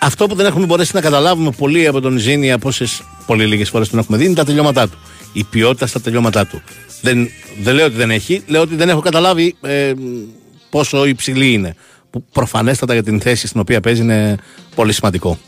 αυτό 0.00 0.26
που 0.26 0.34
δεν 0.34 0.46
έχουμε 0.46 0.66
μπορέσει 0.66 0.90
να 0.94 1.00
καταλάβουμε 1.00 1.50
πολύ 1.50 1.86
από 1.86 2.00
τον 2.00 2.18
Ζήνη, 2.18 2.52
από 2.52 2.68
όσες 2.68 3.02
πολύ 3.26 3.46
λίγες 3.46 3.68
φορές 3.68 3.88
τον 3.88 3.98
έχουμε 3.98 4.16
δει, 4.16 4.24
είναι 4.24 4.34
τα 4.34 4.44
τελειώματά 4.44 4.88
του. 4.88 4.98
Η 5.32 5.44
ποιότητα 5.44 5.86
στα 5.86 6.00
τελειώματά 6.00 6.46
του. 6.46 6.62
Δεν, 7.00 7.28
δεν 7.62 7.74
λέω 7.74 7.86
ότι 7.86 7.96
δεν 7.96 8.10
έχει, 8.10 8.42
λέω 8.46 8.60
ότι 8.60 8.76
δεν 8.76 8.88
έχω 8.88 9.00
καταλάβει 9.00 9.56
ε, 9.62 9.92
πόσο 10.70 11.06
υψηλή 11.06 11.52
είναι. 11.52 11.74
Που 12.10 12.24
προφανέστατα 12.32 12.92
για 12.92 13.02
την 13.02 13.20
θέση 13.20 13.46
στην 13.46 13.60
οποία 13.60 13.80
παίζει 13.80 14.00
είναι 14.00 14.36
πολύ 14.74 14.92
σημαντικό. 14.92 15.38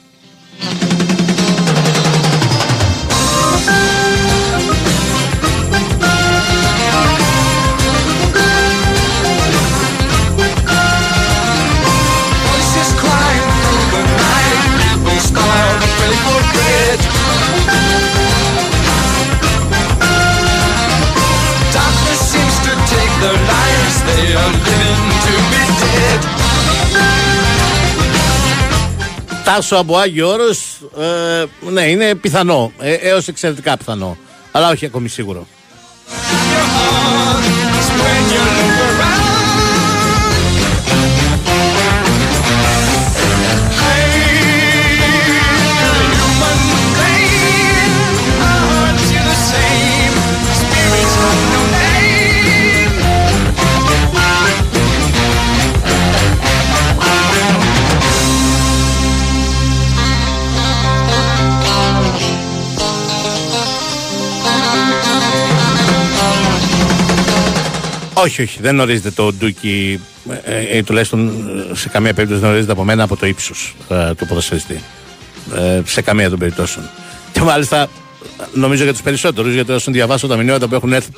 Τάσο 29.44 29.76
από 29.76 29.96
Άγιο 29.96 30.28
Όρος, 30.28 30.78
ε, 30.98 31.44
ναι, 31.70 31.82
είναι 31.82 32.14
πιθανό. 32.14 32.72
Ε, 32.78 32.92
Έως 32.92 33.28
εξαιρετικά 33.28 33.76
πιθανό. 33.76 34.16
Αλλά 34.52 34.70
όχι 34.70 34.87
ακόμη 34.87 35.08
σίγουρο. 35.08 35.46
Όχι, 68.24 68.42
όχι, 68.42 68.58
δεν 68.60 68.80
ορίζεται 68.80 69.10
το 69.10 69.32
ντούκι, 69.32 70.00
ε, 70.44 70.78
ε, 70.78 70.82
τουλάχιστον 70.82 71.28
ε, 71.70 71.74
σε 71.74 71.88
καμία 71.88 72.14
περίπτωση 72.14 72.40
δεν 72.40 72.50
ορίζεται 72.50 72.72
από 72.72 72.84
μένα 72.84 73.02
από 73.02 73.16
το 73.16 73.26
ύψος 73.26 73.74
ε, 73.88 74.14
του 74.14 74.26
ποδοσφαιριστή. 74.26 74.80
Ε, 75.54 75.80
σε 75.84 76.02
καμία 76.02 76.30
των 76.30 76.38
περιπτώσεων. 76.38 76.88
Και 77.32 77.40
μάλιστα 77.40 77.88
νομίζω 78.52 78.82
για 78.82 78.92
τους 78.92 79.02
περισσότερους, 79.02 79.54
γιατί 79.54 79.72
όσο 79.72 79.92
διαβάζω 79.92 80.26
τα 80.26 80.37
μηνύματα 80.37 80.68
που 80.68 80.74
έχουν 80.74 80.92
έρθει 80.92 81.10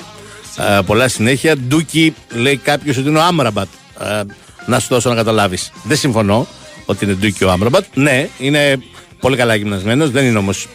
ε, 0.56 0.80
πολλά 0.86 1.08
συνέχεια, 1.08 1.56
ντούκι 1.56 2.14
λέει 2.34 2.56
κάποιος 2.56 2.96
ότι 2.96 3.08
είναι 3.08 3.18
ο 3.18 3.22
Άμραμπατ. 3.22 3.68
Ε, 4.00 4.22
να 4.66 4.78
σου 4.78 4.86
δώσω 4.90 5.08
να 5.08 5.14
καταλάβεις. 5.14 5.72
Δεν 5.84 5.96
συμφωνώ 5.96 6.46
ότι 6.84 7.04
είναι 7.04 7.14
ντούκι 7.14 7.44
ο 7.44 7.50
Άμραμπατ. 7.50 7.84
Ναι, 7.94 8.28
είναι 8.38 8.78
πολύ 9.20 9.36
καλά 9.36 9.54
γυμνασμένος, 9.54 10.10
δεν 10.10 10.24
είναι 10.24 10.38
όμως 10.38 10.68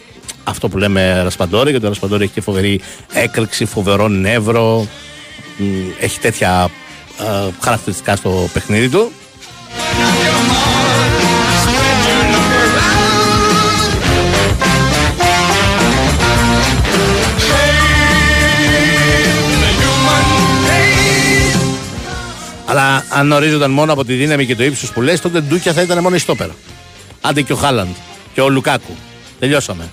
αυτό 0.44 0.68
που 0.68 0.78
λέμε 0.78 1.22
Ρασπαντόρη, 1.22 1.70
γιατί 1.70 1.84
ο 1.86 1.88
Ρασπαντόρη 1.88 2.24
έχει 2.24 2.32
και 2.32 2.40
φοβερή 2.40 2.80
έκρηξη, 3.12 3.64
φοβερό 3.64 4.08
νεύρο. 4.08 4.88
Μ, 5.62 5.90
Έχει 6.00 6.20
τέτοια 6.20 6.68
ε, 7.20 7.50
χαρακτηριστικά 7.60 8.16
στο 8.16 8.48
παιχνίδι 8.52 8.88
του. 8.88 9.12
Αλλά 22.66 23.04
αν 23.08 23.32
ορίζονταν 23.32 23.70
μόνο 23.70 23.92
από 23.92 24.04
τη 24.04 24.14
δύναμη 24.14 24.46
και 24.46 24.56
το 24.56 24.64
ύψος 24.64 24.92
που 24.92 25.00
λες, 25.00 25.20
τότε 25.20 25.40
ντούκια 25.40 25.72
θα 25.72 25.82
ήταν 25.82 25.98
μόνο 25.98 26.14
η 26.14 26.18
στόπερα. 26.18 26.54
Άντε 27.20 27.42
και 27.42 27.52
ο 27.52 27.56
Χάλαντ 27.56 27.88
και 28.34 28.40
ο 28.40 28.48
Λουκάκου 28.48 28.96
Τελειώσαμε. 29.38 29.90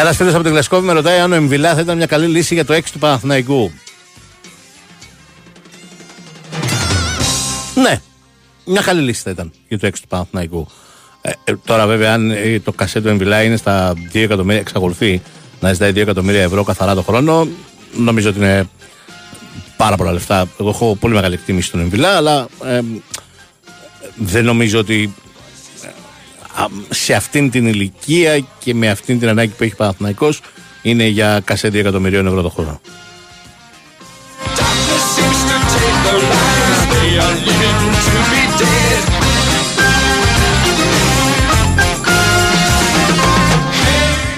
Ένας 0.00 0.16
φίλος 0.16 0.34
από 0.34 0.42
την 0.42 0.52
Γλασκόβη 0.52 0.86
με 0.86 0.92
ρωτάει 0.92 1.18
αν 1.18 1.32
ο 1.32 1.34
Εμβιλά 1.34 1.74
θα 1.74 1.80
ήταν 1.80 1.96
μια 1.96 2.06
καλή 2.06 2.26
λύση 2.26 2.54
για 2.54 2.64
το 2.64 2.74
6 2.74 2.80
του 2.92 2.98
Παναθηναϊκού. 2.98 3.72
Ναι, 7.74 8.00
μια 8.64 8.80
καλή 8.80 9.00
λύση 9.00 9.22
θα 9.22 9.30
ήταν 9.30 9.52
για 9.68 9.78
το 9.78 9.86
6 9.86 9.90
του 9.92 10.08
Παναθηναϊκού. 10.08 10.68
Ε, 11.20 11.30
ε, 11.44 11.56
τώρα, 11.64 11.86
βέβαια, 11.86 12.12
αν 12.12 12.30
ε, 12.30 12.60
το 12.60 12.72
κασέ 12.72 13.00
του 13.00 13.08
Εμβιλά 13.08 13.42
είναι 13.42 13.56
στα 13.56 13.92
2 13.92 13.96
εκατομμύρια, 14.12 14.60
εξακολουθεί 14.60 15.22
να 15.60 15.72
ζητάει 15.72 15.90
2 15.90 15.96
εκατομμύρια 15.96 16.42
ευρώ 16.42 16.62
καθαρά 16.64 16.94
το 16.94 17.02
χρόνο, 17.02 17.48
νομίζω 17.96 18.28
ότι 18.28 18.38
είναι 18.38 18.68
πάρα 19.76 19.96
πολλά 19.96 20.12
λεφτά. 20.12 20.48
Εγώ 20.60 20.68
έχω 20.68 20.96
πολύ 21.00 21.14
μεγάλη 21.14 21.34
εκτίμηση 21.34 21.68
στον 21.68 21.80
Εμβιλά, 21.80 22.16
αλλά 22.16 22.46
ε, 22.64 22.80
δεν 24.16 24.44
νομίζω 24.44 24.78
ότι 24.78 25.14
α, 25.27 25.27
σε 26.88 27.14
αυτήν 27.14 27.50
την 27.50 27.66
ηλικία 27.66 28.38
και 28.58 28.74
με 28.74 28.90
αυτήν 28.90 29.18
την 29.18 29.28
ανάγκη 29.28 29.52
που 29.56 29.62
έχει 29.62 29.72
ο 29.72 29.76
Παναθηναϊκός 29.76 30.40
είναι 30.82 31.06
για 31.06 31.40
κασέ 31.44 31.68
2 31.68 31.74
εκατομμυρίων 31.74 32.26
ευρώ 32.26 32.42
το 32.42 32.48
χρόνο. 32.48 32.80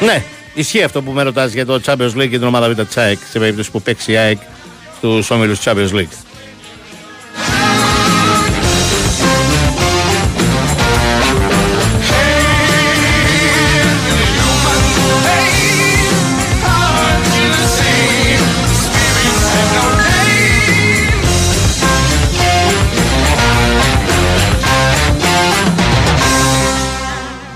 Ναι, 0.04 0.22
ισχύει 0.54 0.82
αυτό 0.82 1.02
που 1.02 1.10
με 1.10 1.22
ρωτάς 1.22 1.52
για 1.52 1.66
το 1.66 1.80
Champions 1.86 2.14
League 2.14 2.28
και 2.30 2.38
την 2.38 2.42
ομάδα 2.42 2.68
Β' 2.68 2.80
Τσάικ 2.80 3.18
σε 3.30 3.38
περίπτωση 3.38 3.70
που 3.70 3.82
παίξει 3.82 4.12
η 4.12 4.16
ΑΕΚ 4.16 4.38
στους 4.96 5.30
όμιλους 5.30 5.60
Champions 5.64 5.90
League. 5.92 6.29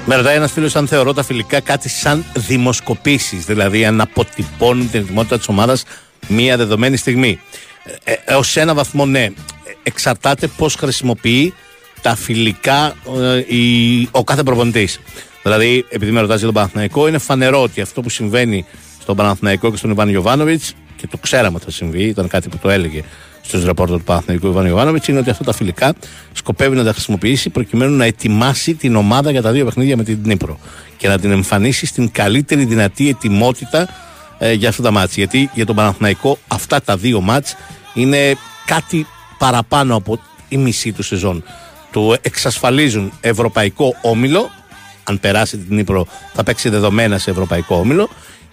Με 0.07 0.15
ρωτάει 0.17 0.37
ένας 0.37 0.53
φίλος 0.53 0.77
αν 0.77 0.87
θεωρώ 0.89 1.13
τα 1.13 1.23
φιλικά 1.23 1.61
κάτι 1.61 1.89
σαν 1.89 2.25
δημοσκοπήσεις, 2.37 3.45
δηλαδή 3.45 3.85
αν 3.85 4.01
αποτυπώνουν 4.01 4.91
την 4.91 5.01
ετοιμότητα 5.01 5.37
της 5.39 5.49
ομάδας 5.49 5.85
μία 6.29 6.57
δεδομένη 6.57 6.97
στιγμή. 6.97 7.41
Ε, 8.05 8.13
ε, 8.13 8.17
Έω 8.25 8.41
ένα 8.55 8.75
βαθμό 8.75 9.07
ναι. 9.07 9.29
Εξαρτάται 9.83 10.47
πώς 10.47 10.75
χρησιμοποιεί 10.75 11.55
τα 12.03 12.15
φιλικά 12.17 12.95
ε, 13.21 13.57
η- 13.57 14.09
ο 14.11 14.25
κάθε 14.25 14.43
προπονητής. 14.43 15.01
Δηλαδή, 15.43 15.85
επειδή 15.89 16.11
με 16.11 16.21
ρωτάς 16.21 16.37
για 16.37 16.45
τον 16.47 16.55
Παναθηναϊκό, 16.55 17.09
είναι 17.09 17.19
φανερό 17.19 17.63
ότι 17.63 17.81
αυτό 17.81 18.01
που 18.03 18.09
συμβαίνει 18.11 18.65
στον 19.01 19.17
Παναθηναϊκό 19.17 19.71
και 19.71 19.77
στον 19.77 19.91
Ιβάν 19.91 20.09
Ιωβάνοβιτς, 20.09 20.75
και 20.97 21.07
το 21.07 21.17
ξέραμε 21.17 21.57
ότι 21.57 21.65
θα 21.65 21.71
συμβεί, 21.71 22.03
ήταν 22.03 22.29
κάτι 22.29 22.49
που 22.49 22.59
το 22.59 22.71
έλεγε 22.71 23.03
στου 23.47 23.65
ρεπόρτερ 23.65 23.97
του 23.97 24.05
Παναθηναϊκού 24.05 24.47
Ιβάν 24.47 24.67
Ιωβάνοβιτ, 24.67 25.07
είναι 25.07 25.19
ότι 25.19 25.31
αυτά 25.31 25.45
τα 25.45 25.53
φιλικά 25.53 25.95
σκοπεύει 26.33 26.77
να 26.77 26.85
τα 26.85 26.93
χρησιμοποιήσει 26.93 27.51
προκειμένου 27.51 27.97
να 27.97 28.05
ετοιμάσει 28.05 28.75
την 28.75 28.97
ομάδα 28.97 29.31
για 29.31 29.43
τα 29.43 29.53
δύο 29.53 29.65
παιχνίδια 29.65 29.97
με 29.97 30.03
την 30.03 30.19
Νύπρο 30.25 30.59
και 30.97 31.09
να 31.09 31.19
την 31.19 31.31
εμφανίσει 31.31 31.87
στην 31.87 32.11
καλύτερη 32.11 32.65
δυνατή 32.65 33.09
ετοιμότητα 33.09 33.89
ε, 34.39 34.53
για 34.53 34.69
αυτά 34.69 34.83
τα 34.83 34.91
μάτς. 34.91 35.17
Γιατί 35.17 35.51
για 35.55 35.67
τον 35.67 35.77
Παναθηναϊκό 35.77 36.39
αυτά 36.49 36.83
τα 36.83 36.97
δύο 36.97 37.21
μάτς 37.21 37.57
είναι 37.95 38.37
κάτι 38.67 39.07
παραπάνω 39.39 39.97
από 39.97 40.19
η 40.49 40.57
μισή 40.57 40.93
του 40.93 41.03
σεζόν. 41.03 41.45
Του 41.91 42.17
εξασφαλίζουν 42.23 43.13
ευρωπαϊκό 43.21 43.95
όμιλο, 44.03 44.51
αν 45.05 45.21
περάσει 45.21 45.57
την 45.57 45.77
Νύπρο 45.77 46.07
θα 46.33 46.43
παίξει 46.43 46.69
δεδομένα 46.69 47.19
σε 47.19 47.31
ευρωπαϊκό 47.31 47.77
όμιλο 47.77 48.09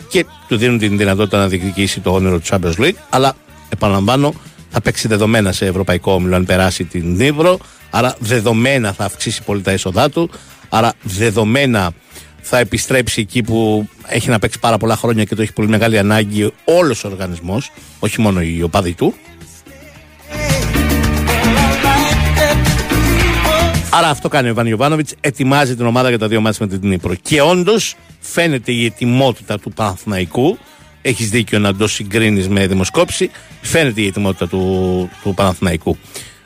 και 0.09 0.25
του 0.47 0.57
δίνουν 0.57 0.77
την 0.77 0.97
δυνατότητα 0.97 1.37
να 1.37 1.47
διεκδικήσει 1.47 1.99
το 1.99 2.11
όνειρο 2.13 2.39
του 2.39 2.45
Champions 2.49 2.79
League, 2.79 2.95
αλλά 3.09 3.35
επαναλαμβάνω 3.69 4.33
θα 4.71 4.81
παίξει 4.81 5.07
δεδομένα 5.07 5.51
σε 5.51 5.65
ευρωπαϊκό 5.65 6.13
όμιλο 6.13 6.35
αν 6.35 6.45
περάσει 6.45 6.83
την 6.83 7.15
Νύπρο, 7.15 7.59
άρα 7.89 8.15
δεδομένα 8.19 8.93
θα 8.93 9.05
αυξήσει 9.05 9.43
πολύ 9.43 9.61
τα 9.61 9.71
έσοδά 9.71 10.09
του, 10.09 10.29
άρα 10.69 10.93
δεδομένα 11.01 11.91
θα 12.41 12.57
επιστρέψει 12.59 13.21
εκεί 13.21 13.43
που 13.43 13.87
έχει 14.07 14.29
να 14.29 14.39
παίξει 14.39 14.59
πάρα 14.59 14.77
πολλά 14.77 14.95
χρόνια 14.95 15.23
και 15.23 15.35
το 15.35 15.41
έχει 15.41 15.53
πολύ 15.53 15.67
μεγάλη 15.67 15.97
ανάγκη 15.97 16.53
όλος 16.63 17.03
ο 17.03 17.07
οργανισμός, 17.07 17.71
όχι 17.99 18.21
μόνο 18.21 18.41
οι 18.41 18.61
οπαδοί 18.61 18.93
του. 18.93 19.13
Άρα 23.93 24.09
αυτό 24.09 24.27
κάνει 24.27 24.47
ο 24.47 24.51
Ιβάν 24.51 24.67
Ιωβάνοβιτς, 24.67 25.13
ετοιμάζει 25.21 25.75
την 25.75 25.85
ομάδα 25.85 26.09
για 26.09 26.19
τα 26.19 26.27
δύο 26.27 26.41
μάτια 26.41 26.65
με 26.69 26.77
την 26.77 26.89
Νύπρο. 26.89 27.15
Και 27.21 27.41
όντως 27.41 27.95
φαίνεται 28.19 28.71
η 28.71 28.85
ετοιμότητα 28.85 29.59
του 29.59 29.71
Παναθηναϊκού. 29.71 30.57
Έχεις 31.01 31.29
δίκιο 31.29 31.59
να 31.59 31.75
το 31.75 31.87
συγκρίνεις 31.87 32.47
με 32.47 32.67
δημοσκόπηση. 32.67 33.31
Φαίνεται 33.61 34.01
η 34.01 34.05
ετοιμότητα 34.07 34.47
του, 34.47 35.09
του 35.23 35.33
Παναθηναϊκού. 35.33 35.97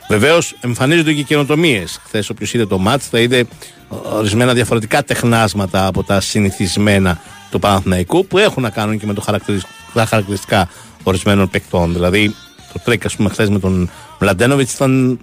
Βεβαίως 0.10 0.56
εμφανίζονται 0.62 1.14
και 1.14 1.22
καινοτομίες. 1.22 2.00
Χθες, 2.06 2.30
όποιος 2.30 2.54
είδε 2.54 2.66
το 2.66 2.78
ματς, 2.78 3.08
θα 3.08 3.20
είδε 3.20 3.46
ορισμένα 3.88 4.54
διαφορετικά 4.54 5.04
τεχνάσματα 5.04 5.86
από 5.86 6.04
τα 6.04 6.22
συνηθισμένα 6.22 7.20
του 7.52 7.60
Παναθηναϊκού 7.60 8.26
που 8.28 8.38
έχουν 8.38 8.64
να 8.64 8.70
κάνουν 8.70 9.00
και 9.00 9.06
με 9.06 9.14
το 9.14 9.22
χαρακτηρισ- 9.22 9.66
τα 9.94 10.06
χαρακτηριστικά 10.06 10.70
ορισμένων 11.04 11.50
παικτών. 11.50 11.94
Δηλαδή, 11.94 12.36
το 12.74 12.80
τρικ, 12.84 13.06
ας 13.06 13.16
πούμε, 13.16 13.30
χθες 13.30 13.50
με 13.50 13.60
τον 13.60 13.90
Μλαντένοβιτς 14.20 14.74
ήταν 14.74 15.20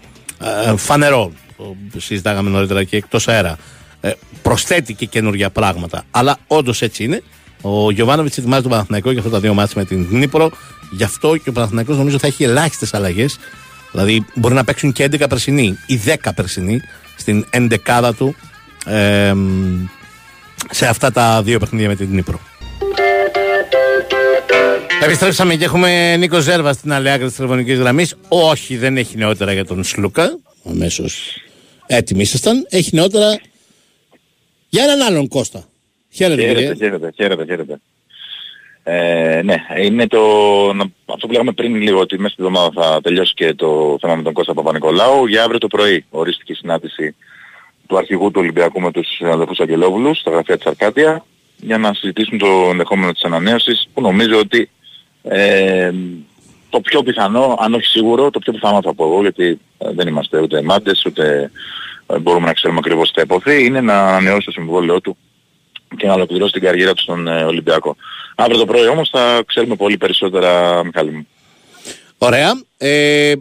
ε, 0.66 0.77
φανερό. 0.77 1.33
Το 1.92 2.01
συζητάγαμε 2.01 2.51
νωρίτερα 2.51 2.85
και 2.85 2.97
εκτός 2.97 3.29
αέρα. 3.29 3.57
Ε, 4.01 4.11
προσθέτει 4.42 4.95
και 4.95 5.07
καινούργια 5.07 5.51
πράγματα. 5.51 6.05
Αλλά 6.11 6.37
όντως 6.47 6.83
έτσι 6.83 7.05
είναι. 7.05 7.23
Ο 7.62 7.90
Γιωβάνοβιτς 7.90 8.38
ετοιμάζει 8.38 8.62
τον 8.62 8.70
Παναθηναϊκό 8.70 9.11
για 9.11 9.18
αυτά 9.18 9.33
τα 9.33 9.40
δύο 9.40 9.55
μάτια 9.55 9.75
με 9.77 9.85
την 9.85 10.07
Νύπρο. 10.11 10.51
Γι' 10.90 11.05
αυτό 11.05 11.37
και 11.37 11.48
ο 11.48 11.53
Παναθηναϊκός 11.53 11.96
νομίζω 11.96 12.18
θα 12.18 12.27
έχει 12.27 12.44
ελάχιστες 12.44 12.94
αλλαγές. 12.94 13.38
Δηλαδή 13.90 14.25
μπορεί 14.35 14.55
να 14.55 14.64
παίξουν 14.64 14.92
και 14.92 15.09
11 15.12 15.25
περσινοί 15.29 15.79
ή 15.87 16.01
10 16.07 16.14
περσινοί 16.35 16.81
στην 17.16 17.46
ενδεκάδα 17.51 18.14
του 18.14 18.35
ε, 18.87 19.35
σε 20.70 20.87
αυτά 20.87 21.12
τα 21.12 21.42
δύο 21.42 21.59
παιχνίδια 21.59 21.88
με 21.88 21.96
την 21.96 22.09
Νύπρο. 22.11 22.40
Επιστρέψαμε 25.03 25.55
και 25.55 25.64
έχουμε 25.64 26.16
Νίκο 26.16 26.40
Ζέρβα 26.40 26.72
στην 26.72 26.92
άλλη 26.92 27.11
άκρη 27.11 27.27
της 27.27 27.35
τηλεφωνικής 27.35 27.79
γραμμής. 27.79 28.14
Όχι, 28.29 28.77
δεν 28.77 28.96
έχει 28.96 29.16
νεότερα 29.16 29.53
για 29.53 29.64
τον 29.64 29.85
Σλούκα. 29.85 30.38
Αμέσως 30.68 31.37
έτοιμοι 31.87 32.22
ήσασταν. 32.22 32.66
Έχει 32.70 32.94
νεότερα 32.94 33.40
για 34.68 34.83
έναν 34.83 35.03
άλλον 35.03 35.29
Κώστα. 35.29 35.64
Χαίρετε, 36.12 36.40
Χαίρετε, 36.42 36.61
κύριε. 36.61 36.75
χαίρετε, 36.75 37.12
χαίρετε, 37.16 37.44
χαίρετε. 37.44 37.81
Ε, 38.85 39.40
ναι, 39.44 39.57
είναι 39.83 40.07
το, 40.07 40.20
να- 40.72 40.90
αυτό 41.07 41.27
που 41.27 41.33
λέγαμε 41.33 41.53
πριν 41.53 41.75
λίγο 41.75 42.01
ότι 42.01 42.18
μέσα 42.18 42.33
στη 42.35 42.42
εβδομάδα 42.44 42.83
θα 42.83 43.01
τελειώσει 43.01 43.35
και 43.35 43.55
το 43.55 43.96
θέμα 44.01 44.14
με 44.14 44.22
τον 44.22 44.33
Κώστα 44.33 44.55
Παπα-Νικολάου. 44.55 45.27
Για 45.27 45.42
αύριο 45.42 45.59
το 45.59 45.66
πρωί 45.66 46.05
ορίστηκε 46.11 46.53
η 46.53 46.55
συνάντηση 46.55 47.14
του 47.87 47.96
αρχηγού 47.98 48.27
του 48.31 48.40
Ολυμπιακού 48.40 48.81
με 48.81 48.90
τους 48.90 49.20
αδελφούς 49.25 49.61
Αγγελόβουλους 49.61 50.18
στα 50.18 50.31
γραφεία 50.31 50.57
της 50.57 50.66
Αρκάτια 50.66 51.25
για 51.57 51.79
να 51.79 51.94
συζητήσουν 51.94 52.38
το 52.38 52.46
ενδεχόμενο 52.70 53.12
της 53.12 53.22
ανανέωσης 53.25 53.88
που 53.94 54.01
νομίζω 54.01 54.38
ότι 54.38 54.70
ε, 55.22 55.92
το 56.70 56.81
πιο 56.81 57.03
πιθανό, 57.03 57.57
αν 57.61 57.75
όχι 57.75 57.87
σίγουρο, 57.87 58.31
το 58.31 58.38
πιο 58.38 58.53
πιθανό 58.53 58.81
θα 58.83 58.94
πω 58.94 59.05
εγώ 59.05 59.20
γιατί 59.20 59.61
ε, 59.79 59.92
δεν 59.92 60.09
είμαστε 60.09 60.40
ούτε 60.40 60.62
μάντες 60.62 61.05
ούτε 61.07 61.51
ε, 62.07 62.18
μπορούμε 62.18 62.46
να 62.46 62.53
ξέρουμε 62.53 62.79
ακριβώς 62.79 63.09
τι 63.09 63.14
θα 63.14 63.22
υποθεί 63.22 63.64
είναι 63.64 63.81
να 63.81 63.98
ανανεώσει 64.07 64.44
το 64.44 64.51
συμβόλαιό 64.51 65.01
του 65.01 65.16
και 65.97 66.07
να 66.07 66.13
ολοκληρώσει 66.13 66.53
την 66.53 66.63
καριέρα 66.63 66.95
του 66.95 67.03
στον 67.03 67.29
ε, 67.29 67.45
Ολυμπιακό. 67.45 67.97
Αύριο 68.35 68.59
το 68.59 68.67
πρωί 68.67 68.87
όμως 68.89 69.09
θα 69.13 69.43
ξέρουμε 69.47 69.77
πολύ 69.77 69.97
περισσότερα, 69.97 70.85
Μιχάλη 70.85 71.11
μου. 71.11 71.27
Ωραία. 72.19 72.61
Ε, 72.77 73.33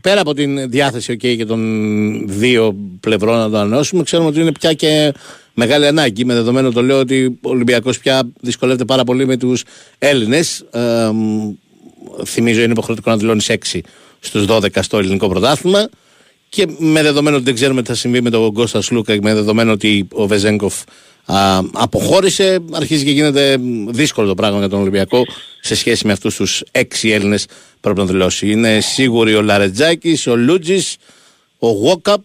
πέρα 0.00 0.20
από 0.20 0.34
την 0.34 0.70
διάθεση 0.70 1.12
okay, 1.12 1.36
και 1.36 1.44
των 1.44 1.60
δύο 2.28 2.76
πλευρών 3.00 3.38
να 3.38 3.50
το 3.50 3.56
ανανεώσουμε, 3.56 4.02
ξέρουμε 4.02 4.28
ότι 4.28 4.40
είναι 4.40 4.52
πια 4.52 4.72
και 4.72 5.12
μεγάλη 5.54 5.86
ανάγκη. 5.86 6.24
Με 6.24 6.34
δεδομένο 6.34 6.70
το 6.70 6.82
λέω 6.82 6.98
ότι 6.98 7.38
ο 7.42 7.48
Ολυμπιακός 7.48 7.98
πια 7.98 8.32
δυσκολεύεται 8.40 8.84
πάρα 8.84 9.04
πολύ 9.04 9.26
με 9.26 9.36
τους 9.36 9.64
Έλληνες. 9.98 10.64
Ε, 10.70 11.10
μ, 11.12 11.52
θυμίζω 12.24 12.62
είναι 12.62 12.72
υποχρεωτικό 12.72 13.10
να 13.10 13.16
δηλώνεις 13.16 13.50
6 13.50 13.80
στους 14.20 14.44
12 14.48 14.66
στο 14.80 14.98
ελληνικό 14.98 15.28
πρωτάθλημα. 15.28 15.88
Και 16.48 16.66
με 16.78 17.02
δεδομένο 17.02 17.36
ότι 17.36 17.44
δεν 17.44 17.54
ξέρουμε 17.54 17.82
τι 17.82 17.88
θα 17.88 17.94
συμβεί 17.94 18.20
με 18.20 18.30
τον 18.30 18.52
Κώστας 18.52 18.84
Σλούκα 18.84 19.14
και 19.14 19.20
με 19.22 19.34
δεδομένο 19.34 19.72
ότι 19.72 20.08
ο 20.12 20.26
Βεζέγκοφ 20.26 20.74
α, 21.24 21.60
αποχώρησε, 21.72 22.58
αρχίζει 22.72 23.04
και 23.04 23.10
γίνεται 23.10 23.56
δύσκολο 23.88 24.28
το 24.28 24.34
πράγμα 24.34 24.58
για 24.58 24.68
τον 24.68 24.80
Ολυμπιακό 24.80 25.24
σε 25.60 25.74
σχέση 25.74 26.06
με 26.06 26.12
αυτούς 26.12 26.34
τους 26.36 26.62
έξι 26.70 27.08
Έλληνες 27.10 27.46
πρέπει 27.80 27.98
να 27.98 28.04
δηλώσει. 28.06 28.50
Είναι 28.50 28.80
σίγουροι 28.80 29.34
ο 29.34 29.42
Λαρετζάκης, 29.42 30.26
ο 30.26 30.36
Λούτζης, 30.36 30.96
ο 31.58 31.68
Γουόκαπ 31.68 32.22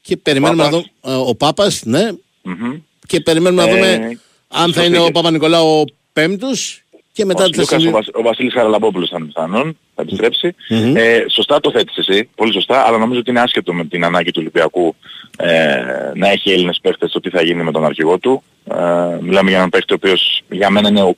και 0.00 0.16
περιμένουμε 0.16 0.62
Πάπας. 0.62 0.82
να 1.02 1.10
δούμε. 1.10 1.18
α, 1.22 1.28
Ο 1.28 1.34
Πάπας, 1.34 1.80
ναι. 1.84 2.08
Μμμ. 2.42 2.72
Και 3.06 3.20
περιμένουμε 3.20 3.64
να 3.64 3.70
Ε, 3.70 3.74
δούμε 3.74 4.18
αν 4.48 4.72
θα 4.72 4.84
είναι 4.84 4.98
ο 4.98 5.10
Παπανικολάου 5.10 5.66
ο 5.80 5.84
πέμπτος 6.12 6.82
και 7.12 7.24
μετά 7.24 7.44
ο, 7.44 7.46
θα 7.46 7.50
Λούκας, 7.56 7.68
συμβεί. 7.68 7.88
ο, 7.88 7.90
Βασ- 7.90 8.16
ο 8.16 8.22
Βασίλης 8.22 8.52
Χαραλαμπόπουλος 8.52 9.08
θα 9.08 9.16
είναι 9.18 9.26
πιθανόν, 9.26 9.78
θα 9.94 10.02
επιστρέψει. 10.02 10.54
Μμμ. 10.68 10.96
Ε, 10.96 11.24
σωστά 11.30 11.60
το 11.60 11.70
θέτεις 11.70 11.96
εσύ, 11.96 12.28
πολύ 12.34 12.52
σωστά, 12.52 12.86
αλλά 12.86 12.98
νομίζω 12.98 13.20
ότι 13.20 13.30
είναι 13.30 13.40
άσχετο 13.40 13.72
με 13.74 13.84
την 13.84 14.04
ανάγκη 14.04 14.30
του 14.30 14.38
Ολυμπιακού 14.40 14.94
ε, 15.36 15.74
να 16.14 16.28
έχει 16.30 16.50
Έλληνες 16.52 16.78
παίχτες 16.82 17.10
το 17.12 17.20
τι 17.20 17.30
θα 17.30 17.42
γίνει 17.42 17.62
με 17.62 17.72
τον 17.72 17.84
αρχηγό 17.84 18.18
του. 18.18 18.42
Ε, 18.64 18.74
μιλάμε 19.20 19.48
για 19.48 19.58
έναν 19.58 19.68
παίχτη 19.70 19.92
ο 19.92 19.96
οποίος 20.02 20.42
για 20.50 20.70
μένα 20.70 20.88
είναι 20.88 21.02
ο, 21.02 21.14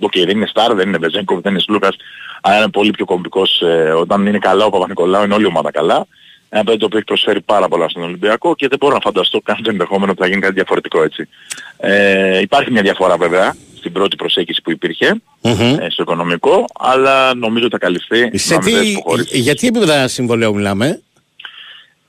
Οκ, 0.00 0.12
δεν 0.18 0.28
είναι 0.36 0.46
σταρ, 0.46 0.74
δεν 0.74 0.88
είναι 0.88 0.98
Βεζένκοβ, 0.98 1.40
δεν 1.40 1.52
είναι 1.52 1.60
Σλούκας, 1.60 1.96
αλλά 2.42 2.56
είναι 2.56 2.68
πολύ 2.68 2.90
πιο 2.90 3.04
κομβικός. 3.04 3.60
Ε, 3.62 3.90
όταν 3.90 4.26
είναι 4.26 4.38
καλά 4.38 4.64
ο 4.64 4.70
Παπανικολάου 4.70 5.24
είναι 5.24 5.34
όλη 5.34 5.42
η 5.44 5.46
ομάδα 5.46 5.70
καλά. 5.70 6.06
Ένα 6.48 6.64
παιδί 6.64 6.76
το 6.78 6.84
οποίο 6.84 6.98
έχει 6.98 7.06
προσφέρει 7.06 7.40
πάρα 7.40 7.68
πολλά 7.68 7.88
στον 7.88 8.02
Ολυμπιακό 8.02 8.54
και 8.54 8.68
δεν 8.68 8.78
μπορώ 8.78 8.94
να 8.94 9.00
φανταστώ 9.00 9.40
καν 9.40 9.62
το 9.62 9.70
ενδεχόμενο 9.70 10.10
ότι 10.12 10.20
θα 10.20 10.28
γίνει 10.28 10.40
κάτι 10.40 10.54
διαφορετικό 10.54 11.02
έτσι. 11.02 11.28
Ε, 11.76 12.40
υπάρχει 12.40 12.70
μια 12.70 12.82
διαφορά 12.82 13.16
βέβαια 13.16 13.56
στην 13.76 13.92
πρώτη 13.92 14.16
προσέγγιση 14.16 14.62
που 14.62 14.70
υπήρχε 14.70 15.20
Μμμ. 15.40 15.60
ε, 15.80 15.86
στο 15.90 16.02
οικονομικό, 16.02 16.64
αλλά 16.78 17.34
νομίζω 17.34 17.64
ότι 17.64 17.72
θα 17.72 17.78
καλυφθεί 17.78 18.38
Σε 18.38 18.54
με 18.54 18.60
αμοιβές 18.60 18.80
τι, 18.82 18.90
υποχωρήσεις. 18.90 19.40
για 19.40 19.54
τι 19.54 19.66
επίπεδα 19.66 20.08
συμβολέου 20.08 20.54
μιλάμε; 20.54 21.00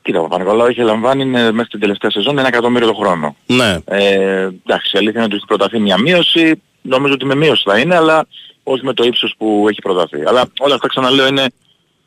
Κοίτα, 0.02 0.20
ο 0.20 0.22
Παπα-Νικολάου 0.22 0.70
είχε 0.70 0.84
λαμβάνει 0.84 1.22
ε, 1.40 1.52
μέσα 1.52 1.68
στην 1.68 1.80
τελευταία 1.80 2.12
σεζόν 2.12 2.38
ένα 2.38 2.48
εκατομμύριο 2.48 2.88
το 2.88 2.94
χρόνο. 2.94 3.36
Ναι. 3.46 3.78
Ε, 3.86 4.50
εντάξει, 4.66 4.96
η 4.96 4.98
αλήθεια 4.98 5.14
είναι 5.16 5.24
ότι 5.24 5.36
έχει 5.36 5.46
προταθεί 5.48 5.80
μια 5.80 5.98
μείωση. 5.98 6.62
Νομίζω 6.82 7.14
ότι 7.14 7.26
με 7.26 7.36
μείωση 7.36 7.64
θα 7.66 7.78
είναι, 7.80 7.96
αλλά 7.96 8.28
όχι 8.64 8.86
με 8.86 8.94
το 8.94 9.04
ύψος 9.04 9.34
που 9.38 9.66
έχει 9.70 9.82
προταθεί. 9.82 10.18
Αλλά 10.26 10.46
όλα 10.60 10.76
αυτά 10.76 10.88
ξαναλέω 10.88 11.28
είναι 11.28 11.46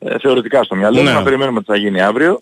ε, 0.03 0.19
θεωρητικά 0.19 0.63
στο 0.63 0.75
μυαλό 0.75 0.99
μου. 0.99 1.05
Ναι. 1.05 1.13
Να 1.13 1.23
περιμένουμε 1.23 1.61
τι 1.61 1.67
θα 1.67 1.77
γίνει 1.77 2.01
αύριο. 2.01 2.39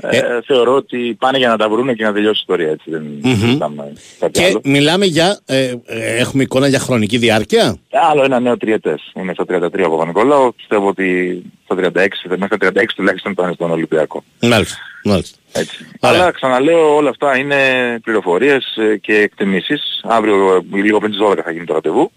Ε, 0.00 0.20
θεωρώ 0.46 0.74
ότι 0.74 1.16
πάνε 1.18 1.38
για 1.38 1.48
να 1.48 1.56
τα 1.56 1.68
βρούνε 1.68 1.94
και 1.94 2.04
να 2.04 2.12
τελειώσει 2.12 2.38
η 2.38 2.40
ιστορία 2.40 2.70
έτσι. 2.70 2.90
Δεν 2.90 3.02
Μμμ. 3.22 3.34
συζητάμε 3.34 3.92
κάτι 4.18 4.32
Και 4.40 4.44
άλλο. 4.44 4.60
μιλάμε 4.64 5.04
για, 5.04 5.40
ε, 5.46 5.74
ε, 5.86 6.16
έχουμε 6.16 6.42
εικόνα 6.42 6.68
για 6.68 6.78
χρονική 6.78 7.18
διάρκεια; 7.18 7.76
Άλλο 8.10 8.24
ένα 8.24 8.40
νέο 8.40 8.56
τριετές. 8.56 9.12
Είναι 9.14 9.32
στα 9.32 9.44
33 9.44 9.84
ο 9.86 9.90
Παπα-Νικολάου. 9.90 10.54
Πιστεύω 10.56 10.88
ότι 10.88 11.42
στα 11.64 11.74
36, 11.74 12.36
μέχρι 12.38 12.58
τα 12.58 12.70
36 12.74 12.84
τουλάχιστον 12.96 13.34
θα 13.34 13.42
είναι 13.44 13.52
στον 13.52 13.70
Ολυμπιακό. 13.70 14.24
Μάλιστα. 14.42 14.76
Μάλιστα. 15.04 15.38
Έτσι. 15.52 15.86
Αλλά 16.00 16.30
ξαναλέω 16.30 16.96
όλα 16.96 17.10
αυτά 17.10 17.38
είναι 17.38 17.56
πληροφορίες 18.02 18.76
ε, 18.76 18.96
και 18.96 19.14
εκτιμήσεις. 19.14 20.00
Αύριο 20.04 20.64
ε, 20.72 20.76
λίγο 20.76 20.98
πριν 20.98 21.10
τις 21.10 21.20
12 21.30 21.38
θα 21.44 21.50
γίνει 21.50 21.64
το 21.64 21.74
ραντεβού 21.74 22.10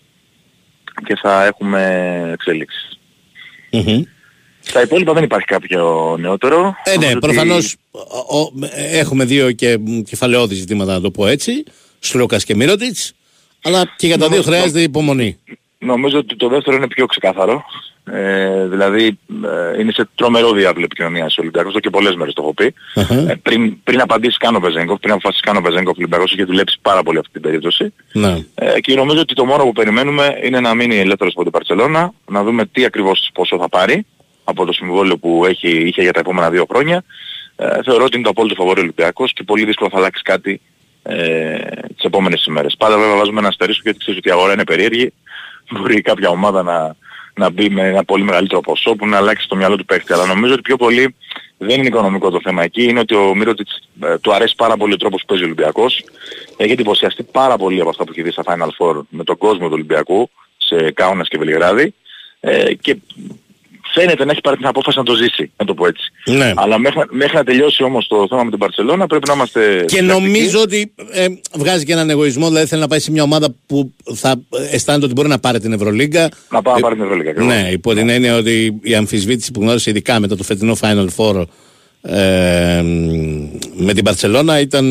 και 1.05 1.15
θα 1.21 1.45
έχουμε 1.45 1.81
εξέλιξεις. 2.33 2.99
Μμμ. 3.71 4.01
Στα 4.69 4.81
υπόλοιπα 4.81 5.13
δεν 5.13 5.23
υπάρχει 5.23 5.45
κάποιο 5.45 6.15
νεότερο. 6.19 6.75
Ε, 6.83 6.89
ναι, 6.89 6.95
Νομίζω 6.95 7.09
ότι- 7.17 7.19
προφανώς 7.19 7.75
ο- 7.91 8.37
ο- 8.39 8.51
έχουμε 8.91 9.25
δύο 9.25 9.51
και 9.51 9.77
μ, 9.77 10.01
κεφαλαιώδη 10.01 10.55
ζητήματα 10.55 10.93
να 10.93 11.01
το 11.01 11.11
πω 11.11 11.27
έτσι. 11.27 11.63
Σλούκας 11.99 12.43
και 12.45 12.55
Μύρωτιτς. 12.55 13.13
Αλλά 13.63 13.93
και 13.97 14.07
για 14.07 14.17
τα 14.17 14.27
δύο 14.27 14.35
Νομίζω- 14.37 14.51
χρειάζεται 14.53 14.81
υπομονή. 14.81 15.37
Νομίζω 15.79 16.17
ότι 16.17 16.35
το 16.35 16.47
δεύτερο 16.47 16.75
είναι 16.75 16.87
πιο 16.87 17.05
ξεκάθαρο. 17.05 17.63
Ε, 18.11 18.67
δηλαδή 18.67 19.05
ε, 19.75 19.79
είναι 19.81 19.91
σε 19.91 20.07
τρομερό 20.15 20.51
διάβλο 20.51 20.83
επικοινωνίας 20.83 21.37
ο 21.37 21.41
Ολυμπιακός, 21.41 21.73
το 21.73 21.79
και 21.79 21.89
πολλές 21.89 22.15
μέρες 22.15 22.33
το 22.33 22.41
έχω 22.41 22.53
πει. 22.53 22.73
Ε, 23.29 23.33
πριν, 23.41 23.83
πριν 23.83 24.01
απαντήσει 24.01 24.37
καν 24.37 24.55
ο 24.55 24.59
Βεζέγκοφ, 24.59 24.99
πριν 24.99 25.11
αποφασίσει 25.13 25.41
καν 25.43 25.57
ο 25.57 25.61
Βεζέγκοφ, 25.61 25.91
ο 25.93 25.95
Ολυμπιακός 25.97 26.31
είχε 26.33 26.43
δουλέψει 26.43 26.77
πάρα 26.81 27.03
πολύ 27.03 27.17
αυτή 27.17 27.31
την 27.31 27.41
περίπτωση. 27.41 27.93
Ναι. 28.11 28.43
Ε, 28.55 28.79
και 28.79 28.93
νομίζω 28.95 29.19
ότι 29.21 29.33
το 29.33 29.45
μόνο 29.45 29.63
που 29.63 29.71
περιμένουμε 29.71 30.39
είναι 30.43 30.59
να 30.59 30.73
μείνει 30.73 30.95
ελεύθερος 30.97 31.33
από 31.33 31.43
την 31.43 31.51
Παρσελώνα, 31.51 32.13
να 32.31 32.43
δούμε 32.43 32.65
τι 32.65 32.85
ακριβώς 32.85 33.29
ποσό 33.33 33.57
θα 33.57 33.69
πάρει 33.69 34.05
από 34.49 34.65
το 34.65 34.73
συμβόλαιο 34.73 35.17
που 35.17 35.45
έχει, 35.45 35.69
είχε 35.69 36.01
για 36.01 36.13
τα 36.13 36.19
επόμενα 36.19 36.49
δύο 36.49 36.65
χρόνια. 36.69 37.03
Ε, 37.55 37.83
θεωρώ 37.83 38.03
ότι 38.03 38.15
είναι 38.15 38.23
το 38.23 38.29
απόλυτο 38.29 38.55
φαβόρι 38.55 38.79
ο 38.79 38.83
Ολυμπιακός 38.83 39.33
και 39.33 39.43
πολύ 39.43 39.65
δύσκολο 39.65 39.89
θα 39.89 39.97
αλλάξει 39.97 40.21
κάτι 40.21 40.61
ε, 41.03 41.57
τις 41.95 42.03
επόμενες 42.03 42.45
ημέρες. 42.45 42.75
Πάντα 42.77 42.97
βέβαια 42.97 43.15
βάζουμε 43.15 43.39
ένα 43.39 43.47
αστερίσκο 43.47 43.81
γιατί 43.83 43.99
ξέρεις 43.99 44.19
ότι 44.19 44.29
η 44.29 44.31
αγορά 44.31 44.53
είναι 44.53 44.63
περίεργη. 44.63 45.13
Μπορεί 45.71 46.01
κάποια 46.01 46.29
ομάδα 46.29 46.63
να, 46.63 46.95
να 47.33 47.49
μπει 47.49 47.69
με 47.69 47.87
ένα 47.87 48.03
πολύ 48.03 48.23
μεγαλύτερο 48.23 48.61
ποσό 48.61 48.95
που 48.95 49.07
να 49.07 49.17
αλλάξει 49.17 49.47
το 49.47 49.55
μυαλό 49.55 49.75
του 49.75 49.85
παίκτη. 49.85 50.13
Αλλά 50.13 50.25
νομίζω 50.25 50.53
ότι 50.53 50.61
πιο 50.61 50.77
πολύ 50.77 51.15
δεν 51.57 51.77
είναι 51.77 51.87
οικονομικό 51.87 52.29
το 52.29 52.39
θέμα 52.43 52.63
εκεί. 52.63 52.83
Είναι 52.83 52.99
ότι 52.99 53.15
ο 53.15 53.35
Μύρωτιτς 53.35 53.89
ε, 54.03 54.17
του 54.17 54.33
αρέσει 54.33 54.55
πάρα 54.55 54.77
πολύ 54.77 54.93
ο 54.93 54.97
τρόπος 54.97 55.21
που 55.21 55.27
παίζει 55.27 55.43
ο 55.43 55.45
Ολυμπιακός. 55.45 56.03
Έχει 56.57 56.71
εντυπωσιαστεί 56.71 57.23
πάρα 57.23 57.57
πολύ 57.57 57.79
από 57.79 57.89
αυτά 57.89 58.03
που 58.03 58.11
έχει 58.11 58.21
δει 58.21 58.31
στα 58.31 58.43
Final 58.45 58.69
Four 58.77 59.01
με 59.09 59.23
τον 59.23 59.37
κόσμο 59.37 59.65
του 59.65 59.73
Ολυμπιακού 59.73 60.29
σε 60.57 60.91
Κάουνας 60.91 61.27
και 61.27 61.37
Βελιγράδι. 61.37 61.93
Ε, 62.39 62.73
και 62.73 62.97
φαίνεται 63.93 64.25
να 64.25 64.31
έχει 64.31 64.41
πάρει 64.41 64.57
την 64.57 64.65
απόφαση 64.65 64.97
να 64.97 65.03
το 65.03 65.13
ζήσει, 65.13 65.51
να 65.57 65.65
το 65.65 65.73
πω 65.73 65.87
έτσι. 65.87 66.11
Ναι. 66.25 66.53
Αλλά 66.55 66.79
μέχρι, 66.79 67.01
μέχρι 67.09 67.35
να 67.35 67.43
τελειώσει 67.43 67.83
όμως 67.83 68.07
το 68.07 68.25
θέμα 68.29 68.43
με 68.43 68.49
την 68.49 68.59
Παρσελώνα 68.59 69.07
πρέπει 69.07 69.27
να 69.27 69.33
είμαστε... 69.33 69.59
Και 69.59 69.95
φυλακτικοί. 69.95 70.27
νομίζω 70.27 70.61
ότι 70.61 70.93
ε, 71.11 71.25
βγάζει 71.55 71.85
και 71.85 71.91
έναν 71.91 72.09
εγωισμό, 72.09 72.47
δηλαδή 72.47 72.65
θέλει 72.65 72.81
να 72.81 72.87
πάει 72.87 72.99
σε 72.99 73.11
μια 73.11 73.23
ομάδα 73.23 73.47
που 73.65 73.93
θα 74.15 74.29
ε, 74.29 74.75
αισθάνεται 74.75 75.05
ότι 75.05 75.13
μπορεί 75.13 75.27
να 75.27 75.39
πάρει 75.39 75.59
την 75.59 75.73
Ευρωλίγκα. 75.73 76.29
Να 76.49 76.61
πάει 76.61 76.73
να 76.73 76.79
πάρει 76.79 76.95
την 76.95 77.03
Ευρωλίγκα. 77.03 77.29
ακριβώς. 77.29 77.53
Ναι, 77.53 77.69
υπό 77.71 77.93
την 77.93 78.09
έννοια 78.09 78.35
ότι 78.35 78.79
η 78.81 78.95
αμφισβήτηση 78.95 79.51
που 79.51 79.61
γνώρισε 79.61 79.89
ειδικά 79.89 80.19
μετά 80.19 80.35
το 80.35 80.43
φετινό 80.43 80.77
Final 80.81 81.07
Four 81.17 81.43
ε, 82.01 82.81
με 83.75 83.93
την 83.93 84.03
Παρσελώνα 84.03 84.59
ήταν 84.59 84.85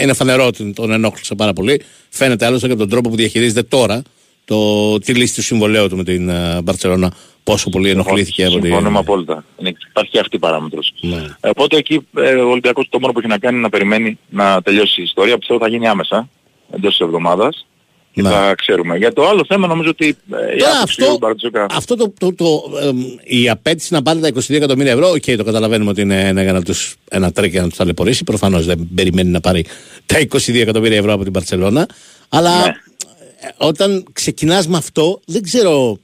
είναι 0.00 0.12
φανερό 0.12 0.46
ότι 0.46 0.72
τον 0.72 0.92
ενόχλησε 0.92 1.34
πάρα 1.34 1.52
πολύ. 1.52 1.82
Φαίνεται 2.08 2.46
άλλωστε 2.46 2.66
και 2.66 2.72
από 2.72 2.82
τον 2.82 2.90
τρόπο 2.90 3.08
που 3.08 3.16
διαχειρίζεται 3.16 3.62
τώρα 3.62 4.02
το, 4.44 4.98
τη 4.98 5.14
λύση 5.14 5.34
του 5.34 5.42
συμβολαίου 5.42 5.88
του 5.88 5.96
με 5.96 6.04
την 6.04 6.30
Μπαρσελόνα 6.62 7.12
πόσο 7.50 7.68
πολύ 7.70 7.90
ενοχλήθηκε 7.90 8.44
από 8.44 8.52
την. 8.54 8.62
Συμφωνούμε 8.62 8.98
απόλυτα. 8.98 9.44
Είναι, 9.60 9.72
υπάρχει 9.90 10.10
και 10.10 10.18
αυτή 10.18 10.36
η 10.36 10.38
παράμετρος. 10.38 10.92
Ναι. 11.00 11.24
Οπότε 11.40 11.76
εκεί 11.76 12.06
ε, 12.16 12.34
ο 12.34 12.48
Ολυμπιακός 12.50 12.86
το 12.90 12.98
μόνο 13.00 13.12
που 13.12 13.18
έχει 13.18 13.28
να 13.28 13.38
κάνει 13.38 13.54
είναι 13.54 13.62
να 13.62 13.68
περιμένει 13.70 14.18
να 14.28 14.62
τελειώσει 14.62 15.00
η 15.00 15.02
ιστορία. 15.02 15.38
Πιστεύω 15.38 15.60
θα 15.60 15.68
γίνει 15.68 15.88
άμεσα, 15.88 16.28
εντός 16.74 16.90
της 16.90 17.00
εβδομάδας. 17.06 17.66
Και 18.12 18.22
Ναι. 18.22 18.28
θα 18.30 18.54
ξέρουμε. 18.54 18.96
Για 18.96 19.12
το 19.12 19.26
άλλο 19.28 19.44
θέμα 19.48 19.66
νομίζω 19.66 19.90
ότι 19.90 20.06
ε, 20.06 20.54
η 20.54 20.58
Τώρα 20.58 20.72
άποψη 20.76 21.00
αυτό- 21.02 21.12
του 21.12 21.18
Μπαρτζώκα... 21.20 21.66
Αυτό 21.70 21.96
το, 21.96 22.12
το, 22.18 22.34
το, 22.34 22.62
εμ, 22.82 22.98
η 23.24 23.48
απαίτηση 23.48 23.92
να 23.92 24.02
πάρει 24.02 24.20
τα 24.20 24.28
22 24.34 24.40
εκατομμύρια 24.50 24.92
ευρώ, 24.92 25.08
οκ, 25.10 25.24
το 25.36 25.44
καταλαβαίνουμε 25.44 25.90
ότι 25.90 26.00
είναι 26.00 26.28
ένα, 26.28 26.42
για 26.42 26.52
να 26.52 26.62
τους, 26.62 26.94
ένα 27.10 27.32
τρικ 27.32 27.50
για 27.50 27.60
να 27.62 27.68
τους 27.68 27.76
ταλαιπωρήσει. 27.76 28.24
Προφανώς 28.24 28.66
δεν 28.66 28.88
περιμένει 28.94 29.30
να 29.30 29.40
πάρει 29.40 29.64
τα 30.06 30.18
22 30.18 30.54
εκατομμύρια 30.54 30.96
ευρώ 30.96 31.12
από 31.12 31.22
την 31.22 31.32
Παρσελώνα. 31.32 31.86
Αλλά 32.28 32.60
Ναι. 32.60 32.66
ε, 32.66 33.48
όταν 33.56 34.04
ξεκινάς 34.12 34.66
με 34.68 34.76
αυτό, 34.76 35.20
δεν 35.26 35.42
ξέρω, 35.42 35.98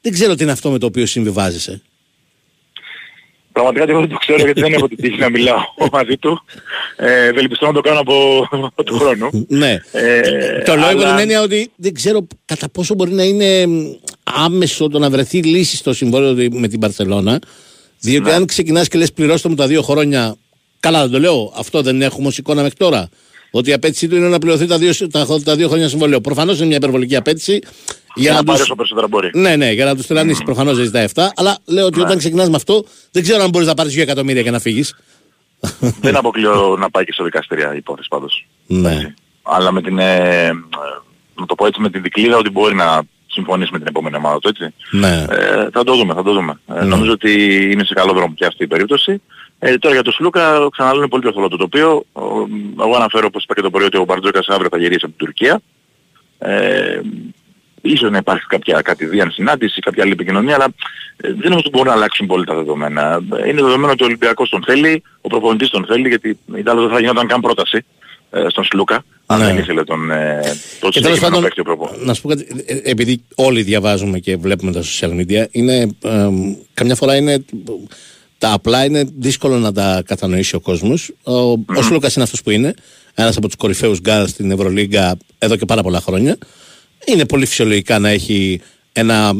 δεν 0.00 0.12
ξέρω 0.12 0.34
τι 0.34 0.42
είναι 0.42 0.52
αυτό 0.52 0.70
με 0.70 0.78
το 0.78 0.86
οποίο 0.86 1.06
συμβιβάζεσαι. 1.06 1.82
Πραγματικά 3.52 3.84
και 3.84 3.90
εγώ 3.90 4.00
δεν 4.00 4.08
το 4.10 4.16
ξέρω 4.16 4.38
γιατί 4.44 4.60
δεν 4.60 4.72
έχω 4.72 4.88
την 4.88 4.96
τύχη 4.96 5.18
να 5.18 5.30
μιλάω 5.30 5.60
μαζί 5.92 6.16
του. 6.16 6.44
Ε, 6.96 7.24
ευελπιστώ 7.26 7.66
να 7.66 7.72
το 7.72 7.80
κάνω 7.80 8.00
από, 8.00 8.48
από 8.50 8.84
του 8.84 8.98
χρόνου. 8.98 9.46
Ναι. 9.48 9.76
Ε, 9.92 10.20
το 10.62 10.74
λέω 10.76 10.90
υπό 10.90 11.00
αλλά- 11.00 11.10
την 11.10 11.18
έννοια 11.18 11.42
ότι 11.42 11.70
δεν 11.76 11.94
ξέρω 11.94 12.26
κατά 12.44 12.68
πόσο 12.68 12.94
μπορεί 12.94 13.12
να 13.12 13.22
είναι 13.24 13.60
εμ, 13.60 13.92
άμεσο 14.22 14.88
το 14.88 14.98
να 14.98 15.10
βρεθεί 15.10 15.42
λύση 15.42 15.76
στο 15.76 15.92
συμβόλαιο 15.92 16.34
του 16.34 16.58
με 16.58 16.68
την 16.68 16.80
Παρσελώνα. 16.80 17.38
Διότι 18.00 18.28
Ναι. 18.28 18.34
αν 18.34 18.46
ξεκινάς 18.46 18.88
και 18.88 18.98
λες 18.98 19.12
πληρώστε 19.12 19.48
μου 19.48 19.54
τα 19.54 19.66
δύο 19.66 19.82
χρόνια. 19.82 20.36
Καλά, 20.80 21.00
δεν 21.00 21.10
το 21.10 21.18
λέω. 21.18 21.52
Αυτό 21.56 21.82
δεν 21.82 22.02
έχουμε 22.02 22.26
ως 22.26 22.38
εικόνα 22.38 22.62
μέχρι 22.62 22.76
τώρα. 22.76 23.08
Ότι 23.50 23.70
η 23.70 23.72
απέτησή 23.72 24.08
του 24.08 24.16
είναι 24.16 24.28
να 24.28 24.38
πληρωθεί 24.38 24.66
τα 24.66 24.78
δύο, 24.78 24.92
τα, 25.10 25.26
τα 25.44 25.56
δύο 25.56 25.68
χρόνια 25.68 25.88
συμβολέου. 25.88 26.20
Προφανώς 26.20 26.56
είναι 26.58 26.66
μια 26.66 26.76
υπερβολική 26.76 27.16
απέτηση. 27.16 27.58
Για 28.14 28.32
να 28.32 28.44
πάρει 28.44 28.58
τους- 28.58 28.60
όσο 28.66 28.74
περισσότερα 28.74 29.08
μπορεί. 29.08 29.30
Ναι, 29.34 29.56
ναι, 29.56 29.70
για 29.72 29.84
να 29.84 29.96
τους 29.96 30.06
τρελανίσει. 30.06 30.42
Προφανώς 30.44 30.76
δεν 30.76 30.84
ζητάει 30.84 31.04
αυτά. 31.04 31.32
Αλλά 31.36 31.58
λέω 31.66 31.86
ότι 31.86 31.98
Ναι. 31.98 32.04
όταν 32.04 32.18
ξεκινάς 32.18 32.48
με 32.48 32.56
αυτό, 32.56 32.84
δεν 33.10 33.22
ξέρω 33.22 33.42
αν 33.42 33.50
μπορείς 33.50 33.66
να 33.68 33.74
πάρεις 33.74 33.92
δύο 33.92 34.02
εκατομμύρια 34.02 34.42
και 34.42 34.50
να 34.50 34.58
φύγεις. 34.58 34.94
δεν 36.00 36.16
αποκλείω 36.16 36.76
να 36.78 36.90
πάει 36.90 37.04
και 37.04 37.12
στο 37.12 37.24
δικαστήρια 37.24 37.74
η 37.74 37.76
υπόθεση 37.76 38.08
πάντως. 38.10 38.46
Ναι. 38.66 39.14
Αλλά 39.42 39.72
με 39.72 39.82
την, 39.82 39.98
ε, 39.98 40.46
ε, 40.46 40.52
να 41.34 41.46
το 41.46 41.54
πω 41.54 41.66
έτσι, 41.66 41.80
με 41.80 41.90
την 41.90 42.02
δικλίδα 42.02 42.36
ότι 42.36 42.50
μπορεί 42.50 42.74
να 42.74 43.02
συμφωνήσει 43.26 43.72
με 43.72 43.78
την 43.78 43.86
επόμενη 43.86 44.16
ομάδα 44.16 44.38
του, 44.38 44.48
έτσι. 44.48 44.74
Ναι. 44.90 45.24
Ε, 45.30 45.68
θα 45.72 45.84
το 45.84 45.94
δούμε, 45.96 46.14
θα 46.14 46.22
το 46.22 46.32
δούμε. 46.32 46.60
Ε, 46.66 46.72
Ναι. 46.74 46.84
νομίζω 46.84 47.12
ότι 47.12 47.32
είναι 47.72 47.84
σε 47.84 47.94
καλό 47.94 48.12
δρόμο 48.12 48.34
και 48.34 48.46
αυτή 48.46 48.64
η 48.64 48.66
περίπτωση. 48.66 49.22
Ε, 49.62 49.78
τώρα 49.78 49.94
για 49.94 50.02
τον 50.02 50.12
Σλούκα, 50.12 50.68
ξαναλέω 50.72 50.98
είναι 51.00 51.08
πολύ 51.08 51.22
πιο 51.22 51.32
θολό 51.32 51.48
το 51.48 51.56
τοπίο. 51.56 52.04
Ο, 52.12 52.22
εγώ 52.80 52.94
αναφέρω 52.96 53.26
όπως 53.26 53.42
είπα 53.42 53.54
και 53.54 53.60
το 53.60 53.70
πρωί 53.70 53.84
ότι 53.84 53.96
ο 53.96 54.04
Μπαρτζόκας 54.04 54.46
αύριο 54.48 54.68
θα 54.70 54.78
γυρίσει 54.78 55.00
από 55.04 55.14
την 55.16 55.26
Τουρκία. 55.26 55.60
Ε, 56.38 57.00
ίσως 57.82 58.10
να 58.10 58.18
υπάρχει 58.18 58.46
κάποια 58.46 58.80
κατηδίαν 58.80 59.30
συνάντηση, 59.30 59.80
κάποια 59.80 60.02
άλλη 60.02 60.12
επικοινωνία, 60.12 60.54
αλλά 60.54 60.64
ε, 61.16 61.28
δεν 61.28 61.36
νομίζω 61.42 61.58
ότι 61.58 61.70
μπορούν 61.70 61.86
να 61.86 61.92
αλλάξουν 61.92 62.26
πολύ 62.26 62.44
τα 62.44 62.54
δεδομένα. 62.54 63.20
Ε, 63.44 63.48
Είναι 63.48 63.62
δεδομένο 63.62 63.92
ότι 63.92 64.02
ο 64.02 64.06
Ολυμπιακός 64.06 64.48
τον 64.48 64.62
θέλει, 64.66 65.02
ο 65.20 65.28
προπονητής 65.28 65.70
τον 65.70 65.86
θέλει, 65.86 66.08
γιατί 66.08 66.28
η 66.28 66.58
Ιταλός 66.58 66.84
δεν 66.84 66.92
θα 66.94 67.00
γινόταν 67.00 67.26
καν 67.26 67.40
πρόταση 67.40 67.84
ε, 68.30 68.44
στον 68.48 68.64
Σλούκα, 68.64 69.04
αν 69.26 69.38
Ναι. 69.38 69.44
δεν 69.44 69.58
ήθελε 69.58 69.84
τον, 69.84 70.10
ε, 70.10 70.40
τον 70.80 70.90
Και 70.90 71.00
τέλος 71.00 71.16
συγκεκριμένο 71.16 71.20
πάντων, 71.20 71.42
παίκτη 71.42 71.60
ο 71.60 71.64
προπονητής. 71.64 72.06
να 72.06 72.14
σου 72.14 72.22
πω 72.22 72.28
κάτι, 72.28 72.46
ε, 72.66 72.80
επειδή 72.90 73.24
όλοι 73.34 73.62
διαβάζουμε 73.62 74.18
και 74.18 74.36
βλέπουμε 74.36 74.72
τα 74.72 74.82
social 74.82 75.10
media, 75.20 75.44
είναι, 75.50 75.96
εμ, 76.04 76.54
καμιά 76.74 76.94
φορά 76.94 77.16
είναι, 77.16 77.44
τα 78.40 78.52
απλά 78.52 78.84
είναι 78.84 79.04
δύσκολο 79.18 79.58
να 79.58 79.72
τα 79.72 80.02
κατανοήσει 80.06 80.54
ο 80.54 80.60
κόσμος. 80.60 81.10
Ο, 81.22 81.32
ο 81.50 81.82
Σλούκας 81.82 82.14
είναι 82.14 82.24
αυτός 82.24 82.42
που 82.42 82.50
είναι, 82.50 82.74
ένας 83.14 83.36
από 83.36 83.46
τους 83.46 83.56
κορυφαίους 83.56 84.00
γκαρντ 84.00 84.28
στην 84.28 84.50
Ευρωλίγκα 84.50 85.16
εδώ 85.38 85.56
και 85.56 85.64
πάρα 85.64 85.82
πολλά 85.82 86.00
χρόνια. 86.00 86.38
Είναι 87.06 87.24
πολύ 87.26 87.46
φυσιολογικό 87.46 87.98
να 87.98 88.08
έχει 88.08 88.60
ένα 88.92 89.32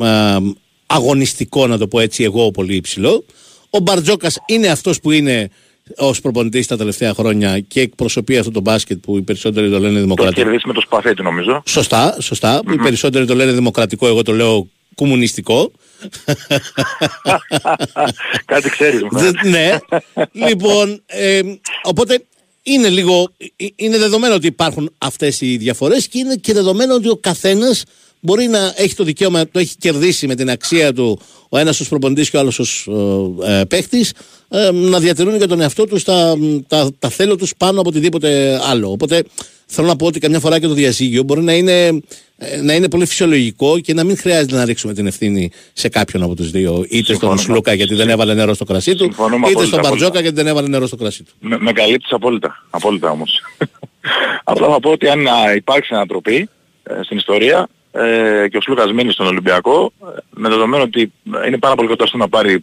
εμ, 0.00 0.52
αγωνιστικό, 0.86 1.66
να 1.66 1.78
το 1.78 1.88
πω 1.88 2.00
έτσι, 2.00 2.22
εγώ 2.24 2.50
πολύ 2.50 2.74
υψηλό. 2.74 3.24
Ο 3.70 3.78
Μπαρτζώκας 3.78 4.38
είναι 4.46 4.68
αυτός 4.68 5.00
που 5.00 5.10
είναι 5.10 5.50
ως 5.96 6.20
προπονητής 6.20 6.66
τα 6.66 6.76
τελευταία 6.76 7.14
χρόνια 7.14 7.60
και 7.60 7.80
εκπροσωπεί 7.80 8.38
αυτό 8.38 8.50
το 8.50 8.60
μπάσκετ 8.60 8.98
που 8.98 9.16
οι 9.16 9.22
περισσότεροι 9.22 9.70
το 9.70 9.78
λένε 9.78 9.86
Το 9.86 9.92
έχει 9.94 10.00
δημοκρατικό. 10.02 10.42
κερδίσει 10.42 10.66
με 10.66 10.72
το 10.72 10.80
σπαθί 10.80 11.14
του 11.14 11.22
νομίζω. 11.22 11.62
Σωστά, 11.66 12.16
σωστά. 12.20 12.60
Οι 12.72 12.76
περισσότεροι 12.76 13.26
το 13.26 13.34
λένε 13.34 13.52
δημοκρατικό, 13.52 14.06
εγώ 14.06 14.22
το 14.22 14.32
λέω 14.32 14.68
κομμουνιστικό. 14.98 15.70
Κάτι 18.44 18.70
ξέρεις. 18.70 19.02
μου. 19.02 19.08
Δε- 19.12 19.30
ναι. 19.48 19.78
λοιπόν, 20.32 21.02
ε, 21.06 21.40
οπότε 21.82 22.24
είναι 22.62 22.88
λίγο, 22.88 23.28
ε, 23.56 23.66
είναι 23.76 23.98
δεδομένο 23.98 24.34
ότι 24.34 24.46
υπάρχουν 24.46 24.92
αυτές 24.98 25.40
οι 25.40 25.56
διαφορές 25.56 26.08
και 26.08 26.18
είναι 26.18 26.34
και 26.34 26.52
δεδομένο 26.52 26.94
ότι 26.94 27.08
ο 27.08 27.16
καθένας 27.16 27.82
μπορεί 28.20 28.46
να 28.46 28.72
έχει 28.76 28.94
το 28.94 29.04
δικαίωμα, 29.04 29.48
το 29.48 29.58
έχει 29.58 29.76
κερδίσει 29.76 30.26
με 30.26 30.34
την 30.34 30.50
αξία 30.50 30.92
του 30.92 31.20
ο 31.48 31.58
ένας 31.58 31.80
ως 31.80 31.88
προπονητής 31.88 32.30
και 32.30 32.36
ο 32.36 32.40
άλλος 32.40 32.58
ως 32.58 32.88
ε, 33.44 33.60
ε, 33.60 33.64
παίχτης 33.64 34.12
ε, 34.48 34.70
να 34.72 34.98
διατηρούν 35.00 35.36
για 35.36 35.48
τον 35.48 35.60
εαυτό 35.60 35.84
τους 35.86 36.04
τα, 36.04 36.36
τα, 36.66 36.90
τα 36.98 37.08
θέλω 37.08 37.36
τους 37.36 37.52
πάνω 37.56 37.80
από 37.80 37.88
οτιδήποτε 37.88 38.60
άλλο. 38.64 38.90
Οπότε 38.90 39.22
θέλω 39.66 39.86
να 39.86 39.96
πω 39.96 40.06
ότι 40.06 40.18
καμιά 40.20 40.40
φορά 40.40 40.58
και 40.58 40.66
το 40.66 40.72
διαζύγιο 40.74 41.22
μπορεί 41.22 41.42
να 41.42 41.52
είναι, 41.52 41.86
ε, 41.86 41.98
να 42.62 42.74
είναι 42.74 42.88
πολύ 42.88 43.06
φυσιολογικό 43.06 43.80
και 43.80 43.94
να 43.94 44.04
μην 44.04 44.18
χρειάζεται 44.18 44.56
να 44.56 44.64
ρίξουμε 44.64 44.94
την 44.94 45.06
ευθύνη 45.06 45.50
σε 45.72 45.88
κάποιον 45.88 46.22
από 46.22 46.34
τους 46.34 46.50
δύο. 46.50 46.84
Είτε 46.88 47.04
Συμφωνώ. 47.04 47.36
στον 47.36 47.38
Σλούκα 47.38 47.72
γιατί 47.72 47.94
δεν 47.94 48.08
έβαλε 48.08 48.34
νερό 48.34 48.54
στο 48.54 48.64
κρασί 48.64 48.94
του, 48.94 49.04
Συμφωνούμε 49.04 49.36
είτε 49.36 49.48
απόλυτα, 49.48 49.66
στον 49.66 49.78
απόλυτα. 49.78 49.88
Μπαρτζόκα 49.88 50.20
γιατί 50.20 50.36
δεν 50.36 50.46
έβαλε 50.46 50.68
νερό 50.68 50.86
στο 50.86 50.96
κρασί 50.96 51.22
του. 51.22 51.32
Με, 51.40 51.58
με 51.60 51.72
καλύπτεις 51.72 52.12
απόλυτα. 52.12 52.64
Απόλυτα 52.70 53.10
όμως. 53.10 53.40
Απλά 54.44 54.68
θα 54.68 54.80
πω 54.80 54.90
ότι 54.90 55.08
αν 55.08 55.26
α, 55.26 55.54
υπάρξει 55.54 55.94
ανατροπή 55.94 56.48
ε, 56.82 57.02
στην 57.02 57.16
ιστορία 57.16 57.68
ε, 57.92 58.48
και 58.48 58.56
ο 58.56 58.60
Σλούκας 58.60 58.92
μείνει 58.92 59.12
στον 59.12 59.26
Ολυμπιακό, 59.26 59.92
ε, 60.02 60.18
με 60.30 60.48
δεδομένο 60.48 60.82
ότι 60.82 61.12
είναι 61.46 61.58
πάρα 61.58 61.74
πολύ 61.74 61.88
κοντά 61.88 62.06
στο 62.06 62.16
να 62.16 62.28
πάρει 62.28 62.62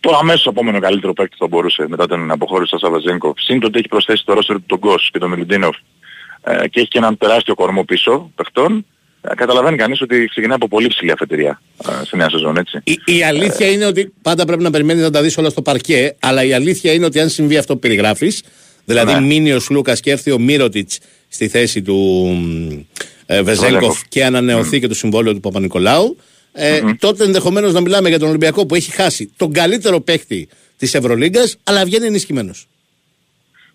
το 0.00 0.16
αμέσως 0.16 0.46
επόμενο 0.46 0.80
καλύτερο 0.80 1.12
παίκτη 1.12 1.30
που 1.30 1.44
θα 1.44 1.46
μπορούσε 1.46 1.86
μετά 1.88 2.06
την 2.06 2.30
αποχώρηση 2.30 2.70
του 2.70 2.78
Σαββαζένκοφ. 2.78 3.40
Συν 3.40 3.60
το 3.60 3.66
ότι 3.66 3.78
έχει 3.78 3.88
προσθέσει 3.88 4.24
το 4.24 4.32
ρόστερ 4.34 4.56
του 4.56 4.64
τον 4.66 4.78
Γκος 4.78 5.08
και 5.12 5.18
τον 5.18 5.30
Μιλιντίνοφ 5.30 5.76
ε, 6.44 6.68
και 6.68 6.80
έχει 6.80 6.88
και 6.88 6.98
έναν 6.98 7.18
τεράστιο 7.18 7.54
κορμό 7.54 7.84
πίσω 7.84 8.30
παιχτών, 8.34 8.86
ε, 9.20 9.34
καταλαβαίνει 9.34 9.76
κανείς 9.76 10.00
ότι 10.00 10.26
ξεκινάει 10.26 10.56
από 10.56 10.68
πολύ 10.68 10.88
ψηλή 10.88 11.10
αφετηρία 11.10 11.60
ε, 11.88 12.04
στη 12.04 12.16
νέα 12.16 12.30
σεζόν, 12.30 12.56
έτσι. 12.56 12.80
Η, 12.84 13.00
η 13.04 13.22
αλήθεια 13.22 13.70
είναι 13.70 13.86
ότι 13.86 14.12
πάντα 14.22 14.44
πρέπει 14.44 14.62
να 14.62 14.70
περιμένεις 14.70 15.02
να 15.02 15.10
τα 15.10 15.22
δεις 15.22 15.36
όλα 15.38 15.50
στο 15.50 15.62
παρκέ, 15.62 16.16
αλλά 16.20 16.44
η 16.44 16.52
αλήθεια 16.52 16.92
είναι 16.92 17.04
ότι 17.04 17.20
αν 17.20 17.28
συμβεί 17.28 17.56
αυτό 17.56 17.72
που 17.72 17.78
περιγράφεις, 17.78 18.42
δηλαδή 18.84 19.12
Ναι. 19.12 19.20
μείνει 19.20 19.52
ο 19.52 19.60
Σλούκας 19.60 20.00
και 20.00 20.10
έρθει 20.10 20.30
ο 20.30 20.38
Μύρωτιτς 20.38 20.98
στη 21.28 21.48
θέση 21.48 21.82
του 21.82 21.94
μ, 21.94 22.70
ε, 23.26 23.42
Βεζέγκοφ 23.42 23.70
Βεζέγκοφ. 23.70 24.00
και 24.08 24.24
ανανεωθεί 24.24 24.80
και 24.80 24.86
το 24.86 24.94
συμβόλαιο 24.94 25.32
του 25.32 25.40
Παπα-Νικολάου, 25.40 26.16
ε, 26.52 26.80
τότε 26.98 27.24
ενδεχομένως 27.24 27.72
να 27.72 27.80
μιλάμε 27.80 28.08
για 28.08 28.18
τον 28.18 28.28
Ολυμπιακό 28.28 28.66
που 28.66 28.74
έχει 28.74 28.90
χάσει 28.90 29.32
τον 29.36 29.52
καλύτερο 29.52 30.00
παίκτη 30.00 30.48
της 30.76 30.94
Ευρωλίγκας, 30.94 31.56
αλλά 31.64 31.84
βγαίνει 31.84 32.06
ενισχυμένος. 32.06 32.66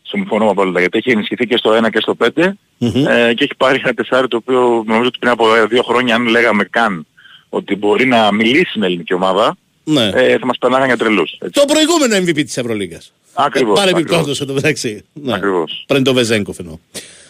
Συμφωνώ 0.10 0.50
απόλυτα 0.50 0.80
γιατί 0.80 0.98
έχει 0.98 1.10
ενισχυθεί 1.12 1.48
και 1.48 1.58
στο 1.58 1.78
1 1.86 1.90
και 1.92 2.00
στο 2.02 2.16
5 2.20 2.28
ε, 2.38 3.34
και 3.34 3.44
έχει 3.44 3.56
πάρει 3.58 3.80
ένα 3.84 3.94
τεσσάρι 3.94 4.28
το 4.28 4.38
οποίο 4.38 4.84
νομίζω 4.88 5.08
ότι 5.08 5.20
πριν 5.20 5.32
από 5.32 5.56
ε, 5.56 5.66
δύο 5.66 5.84
χρόνια 5.84 6.16
αν 6.16 6.28
λέγαμε 6.28 6.64
καν 6.64 7.06
ότι 7.50 7.76
μπορεί 7.76 8.06
να 8.06 8.32
μιλήσει 8.32 8.80
με 8.80 8.86
ελληνική 8.86 9.14
ομάδα 9.14 9.58
Ναι. 9.84 10.10
ε, 10.14 10.38
θα 10.38 10.46
μας 10.46 10.58
περνάγαν 10.58 10.88
για 10.88 10.98
τρελούς. 10.98 11.32
Έτσι. 11.40 11.60
Το 11.62 11.66
προηγούμενο 11.74 12.16
MVP 12.26 12.44
της 12.46 12.58
Ευρωλίγκας. 12.58 13.14
Ακριβώς, 13.34 13.80
Παρεμπιπτόντως 13.80 14.20
ακριβώς. 14.20 14.42
εδώ 14.42 14.54
μεταξύ. 14.54 15.04
Ναι. 15.14 15.34
Ακριβώς. 15.34 15.84
Πριν 15.88 16.04
το 16.04 16.14
Βεζένκοφ 16.14 16.60
εννοώ. 16.60 16.78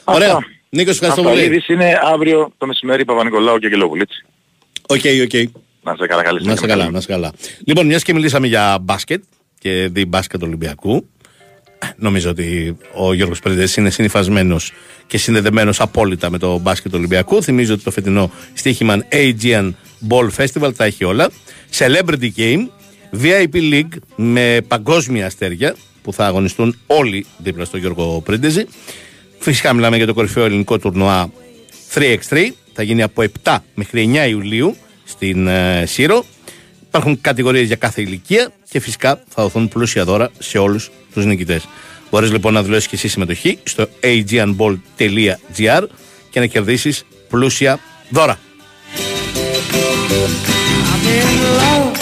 Αυτά. 0.03 0.13
Ωραία. 0.13 0.37
Νίκος, 0.69 0.93
ευχαριστώ 0.93 1.21
πολύ. 1.23 1.35
Αυτοαλίδης 1.35 1.67
είναι 1.67 1.99
αύριο 2.03 2.51
το 2.57 2.65
μεσημέρι 2.65 3.05
Παπανικολάου 3.05 3.57
και 3.57 3.65
Αγγελόπουλη. 3.65 4.01
έτσι. 4.01 4.25
OK, 4.87 5.01
OK. 5.23 5.49
Να 5.83 5.95
σε 5.95 6.05
καλά 6.07 6.23
καλή 6.23 6.37
Να 6.37 6.49
σε 6.51 6.57
συνέχεια. 6.57 6.67
καλά, 6.67 6.89
να 6.89 6.99
σε 7.01 7.07
καλά. 7.07 7.31
Λοιπόν, 7.65 7.85
μιας 7.85 8.03
και 8.03 8.13
μιλήσαμε 8.13 8.47
για 8.47 8.77
μπάσκετ 8.81 9.23
και 9.59 9.87
δι 9.91 10.05
μπάσκετ 10.05 10.43
Ολυμπιακού, 10.43 11.09
νομίζω 11.95 12.29
ότι 12.29 12.77
ο 12.93 13.13
Γιώργος 13.13 13.39
Περιδέ 13.39 13.67
είναι 13.77 13.89
συνυφασμένος 13.89 14.71
και 15.07 15.17
συνδεδεμένος 15.17 15.79
απόλυτα 15.79 16.29
με 16.29 16.37
το 16.37 16.57
μπάσκετ 16.57 16.93
Ολυμπιακού. 16.93 17.43
Θυμίζω 17.43 17.73
ότι 17.73 17.83
το 17.83 17.91
φετινό 17.91 18.31
στοίχημα 18.53 19.03
Aegean 19.11 19.71
Ball 20.09 20.29
Festival 20.37 20.71
τα 20.75 20.85
έχει 20.85 21.03
όλα. 21.03 21.29
Celebrity 21.77 22.29
Game, 22.37 22.67
VIP 23.21 23.53
League 23.53 23.97
με 24.15 24.61
παγκόσμια 24.67 25.25
αστέρια 25.25 25.75
που 26.01 26.13
θα 26.13 26.25
αγωνιστούν 26.25 26.75
όλοι 26.87 27.25
δίπλα 27.37 27.65
στο 27.65 27.77
Γιώργο 27.77 28.21
Πρίντεζη. 28.21 28.65
Φυσικά 29.39 29.73
μιλάμε 29.73 29.97
για 29.97 30.05
το 30.05 30.13
κορυφαίο 30.13 30.45
ελληνικό 30.45 30.79
τουρνουά 30.79 31.31
3x3. 31.93 32.47
Θα 32.73 32.83
γίνει 32.83 33.01
από 33.01 33.23
7 33.43 33.57
μέχρι 33.73 34.11
9 34.25 34.29
Ιουλίου 34.29 34.75
στην 35.03 35.47
ε, 35.47 35.83
Σύρο. 35.85 36.25
Υπάρχουν 36.89 37.21
κατηγορίες 37.21 37.67
για 37.67 37.75
κάθε 37.75 38.01
ηλικία 38.01 38.51
και 38.69 38.79
φυσικά 38.79 39.23
θα 39.29 39.43
δοθούν 39.43 39.67
πλούσια 39.67 40.03
δώρα 40.03 40.29
σε 40.39 40.57
όλους 40.57 40.91
τους 41.13 41.25
νικητές. 41.25 41.67
Μπορείς 42.11 42.31
λοιπόν 42.31 42.53
να 42.53 42.63
δηλώσεις 42.63 42.87
και 42.87 42.95
εσύ 42.95 43.07
συμμετοχή 43.07 43.57
στο 43.63 43.87
agianball.gr 44.03 45.83
και 46.29 46.39
να 46.39 46.45
κερδίσεις 46.45 47.03
πλούσια 47.29 47.79
δώρα. 48.09 48.39
I'm 50.91 51.07
in 51.17 51.29
love. 51.59 51.97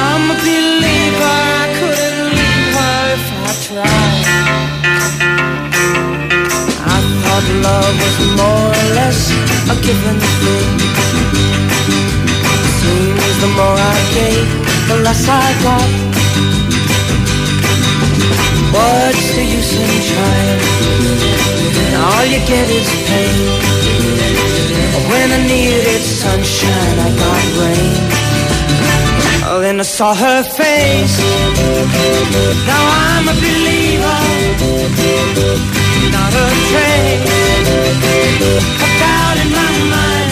I'm 0.00 0.24
a 0.30 0.36
believer. 0.46 1.36
I 1.62 1.66
couldn't 1.78 2.28
leave 2.38 2.74
her 2.78 3.00
if 3.16 3.24
I 3.50 3.52
tried. 3.66 4.26
I 6.94 6.98
thought 7.22 7.46
love 7.66 7.94
was 8.02 8.16
more 8.40 8.68
or 8.80 8.86
less 8.98 9.20
a 9.72 9.74
given 9.86 10.18
thing. 10.40 11.21
The 13.42 13.48
more 13.48 13.74
I 13.74 13.98
gave, 14.14 14.48
the 14.86 14.96
less 15.02 15.26
I 15.28 15.48
got. 15.66 15.88
What's 18.70 19.34
the 19.34 19.44
use 19.58 19.74
in 19.82 19.92
trying? 20.10 20.60
All 22.06 22.24
you 22.32 22.40
get 22.46 22.70
is 22.70 22.90
pain. 23.08 23.38
When 25.10 25.28
I 25.32 25.40
needed 25.52 26.02
sunshine, 26.02 26.98
I 27.06 27.10
got 27.22 27.44
rain. 27.58 27.94
Oh, 29.50 29.58
then 29.60 29.80
I 29.80 29.82
saw 29.82 30.14
her 30.14 30.42
face. 30.44 31.18
Now 32.70 32.82
I'm 33.06 33.26
a 33.26 33.34
believer, 33.42 34.20
not 36.14 36.32
a 36.32 36.46
trace 36.70 37.68
of 38.84 38.92
doubt 39.02 39.36
in 39.42 39.50
my 39.50 39.72
mind. 39.90 40.22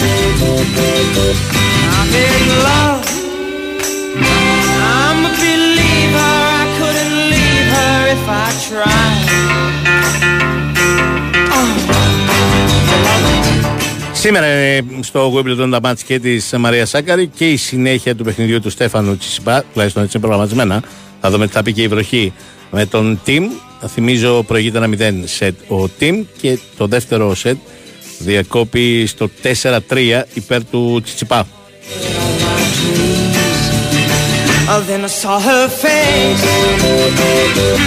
Σήμερα 14.13 14.47
είναι 14.47 14.85
στο 15.03 15.33
Wimbledon 15.33 15.67
τα 15.71 15.79
μάτς 15.83 16.03
και 16.03 16.19
της 16.19 16.53
Μαρία 16.57 16.85
Σάκαρη 16.85 17.27
και 17.27 17.49
η 17.49 17.57
συνέχεια 17.57 18.15
του 18.15 18.23
παιχνιδιού 18.23 18.59
του 18.59 18.69
Στέφανου 18.69 19.17
Τσισιπά, 19.17 19.63
τουλάχιστον 19.73 20.03
έτσι 20.03 20.17
είναι 20.17 20.27
προγραμματισμένα. 20.27 20.83
Θα 21.21 21.29
δούμε 21.29 21.47
τι 21.47 21.53
θα 21.53 21.63
πει 21.63 21.73
και 21.73 21.81
η 21.81 21.87
βροχή 21.87 22.33
με 22.71 22.85
τον 22.85 23.21
Team. 23.25 23.41
Θυμίζω 23.87 24.43
προηγείται 24.43 24.77
ένα 24.77 24.89
0 24.99 25.23
σετ 25.25 25.71
ο 25.71 25.89
Team 25.99 26.23
και 26.41 26.59
το 26.77 26.87
δεύτερο 26.87 27.35
σετ 27.35 27.57
διακόπη 28.19 29.05
στο 29.05 29.29
4-3 29.89 30.21
υπέρ 30.33 30.65
του 30.65 31.01
Τσιτσιπά. 31.03 31.47
Oh, 34.73 34.83
then 34.85 35.03
I 35.03 35.07
saw 35.07 35.39
her 35.39 35.67
face. 35.67 36.43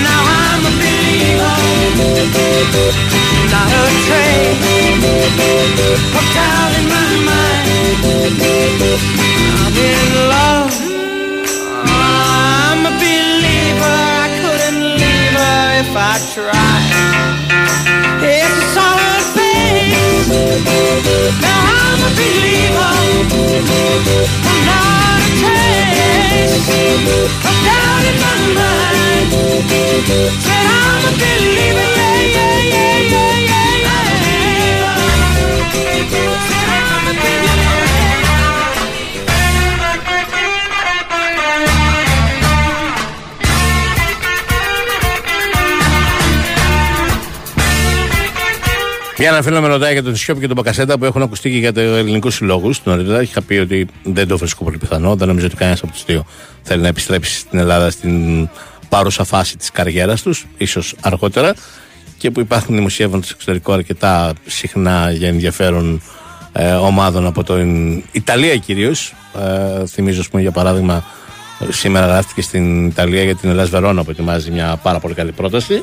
Now 0.02 0.22
I'm 0.42 0.66
a 0.66 0.72
believer. 0.82 1.54
Not 3.52 3.70
a 3.70 3.86
trace 4.06 4.60
of 6.18 6.26
doubt 6.34 6.72
in 6.78 6.86
my 6.90 7.10
mind. 7.28 7.68
I'm 9.62 9.76
in 9.90 10.00
love. 10.34 10.74
I'm 11.86 12.80
a 12.84 12.92
believer. 12.98 13.96
I 14.22 14.28
couldn't 14.40 14.82
leave 15.00 15.34
her 15.38 15.62
if 15.82 15.90
I 15.96 15.98
tried. 16.34 16.83
Not 23.62 25.20
a 25.20 25.30
trace 25.38 26.66
of 26.66 27.54
doubt 27.64 28.04
in 28.10 28.16
my 28.18 28.34
mind. 28.58 29.30
Said 30.42 30.66
I'm 30.66 31.04
a 31.04 31.12
believer, 31.14 31.88
yeah, 31.94 32.34
yeah, 32.34 32.63
Για 49.24 49.32
ένα 49.32 49.42
φίλο 49.42 49.60
με 49.60 49.68
ρωτάει 49.68 49.92
για 49.92 50.02
τον 50.02 50.12
Τσιόπ 50.12 50.40
και 50.40 50.46
τον 50.46 50.56
Μπακασέτα 50.56 50.98
που 50.98 51.04
έχουν 51.04 51.22
ακουστεί 51.22 51.50
και 51.50 51.58
για 51.58 51.72
το 51.72 51.80
ελληνικού 51.80 52.30
συλλόγου. 52.30 52.70
Νωρίτερα 52.84 53.22
είχα 53.22 53.42
πει 53.42 53.54
ότι 53.54 53.86
δεν 54.02 54.28
το 54.28 54.38
βρίσκω 54.38 54.64
πολύ 54.64 54.78
πιθανό. 54.78 55.16
Δεν 55.16 55.28
νομίζω 55.28 55.46
ότι 55.46 55.56
κανένας 55.56 55.82
από 55.82 55.92
τους 55.92 56.04
δύο 56.04 56.26
θέλει 56.62 56.82
να 56.82 56.88
επιστρέψει 56.88 57.38
στην 57.38 57.58
Ελλάδα 57.58 57.90
στην 57.90 58.48
παρούσα 58.88 59.24
φάση 59.24 59.56
της 59.56 59.70
καριέρας 59.70 60.22
τους, 60.22 60.46
ίσως 60.56 60.94
αργότερα 61.00 61.54
και 62.18 62.30
που 62.30 62.40
υπάρχουν 62.40 62.74
δημοσιεύματα 62.74 63.24
στο 63.24 63.32
εξωτερικό 63.34 63.72
αρκετά 63.72 64.32
συχνά 64.46 65.10
για 65.10 65.28
ενδιαφέρον 65.28 66.02
ε, 66.52 66.72
ομάδων 66.72 67.26
από 67.26 67.44
την 67.44 68.02
Ιταλία 68.12 68.56
κυρίως. 68.56 69.14
Ε, 69.80 69.86
θυμίζω, 69.86 70.20
ας 70.20 70.28
πούμε, 70.28 70.42
για 70.42 70.50
παράδειγμα, 70.50 71.04
σήμερα 71.68 72.06
γράφτηκε 72.06 72.42
στην 72.42 72.86
Ιταλία 72.86 73.22
για 73.22 73.36
την 73.36 73.50
Ελλάς 73.50 73.68
Βερόνα 73.68 74.04
που 74.04 74.10
ετοιμάζει 74.10 74.50
μια 74.50 74.78
πάρα 74.82 74.98
πολύ 74.98 75.14
καλή 75.14 75.32
πρόταση. 75.32 75.82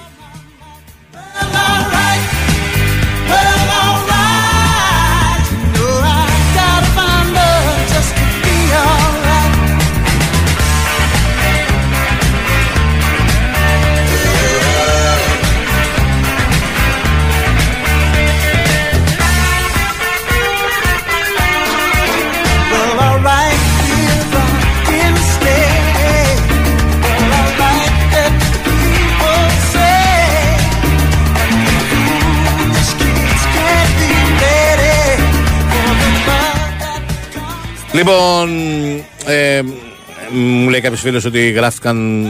Κάποιο 40.92 41.10
φίλο 41.12 41.24
ότι 41.26 41.50
γράφτηκαν, 41.50 42.26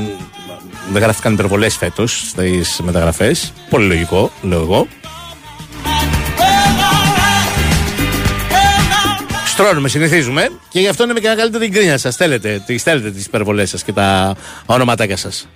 δεν 0.91 1.01
γράφτηκαν 1.01 1.33
υπερβολές 1.33 1.75
φέτος 1.75 2.23
στις 2.27 2.79
μεταγραφές. 2.83 3.53
Πολύ 3.69 3.85
λογικό, 3.87 4.31
λέω 4.41 4.61
εγώ. 4.61 4.87
Στρώνουμε, 9.45 9.87
συνηθίζουμε 9.89 10.49
και 10.69 10.79
γι' 10.79 10.87
αυτό 10.87 11.03
είναι 11.03 11.13
και 11.13 11.27
ένα 11.27 11.35
καλύτερο 11.35 11.63
την 11.63 11.73
κρίνια 11.73 11.97
σας. 11.97 12.13
Στέλνετε, 12.13 12.63
τις- 12.65 12.81
στέλνετε 12.81 13.11
τις 13.11 13.25
υπερβολές 13.25 13.69
σας 13.69 13.83
και 13.83 13.91
τα 13.93 14.35
ονοματάκια 14.65 15.17
σας. 15.17 15.47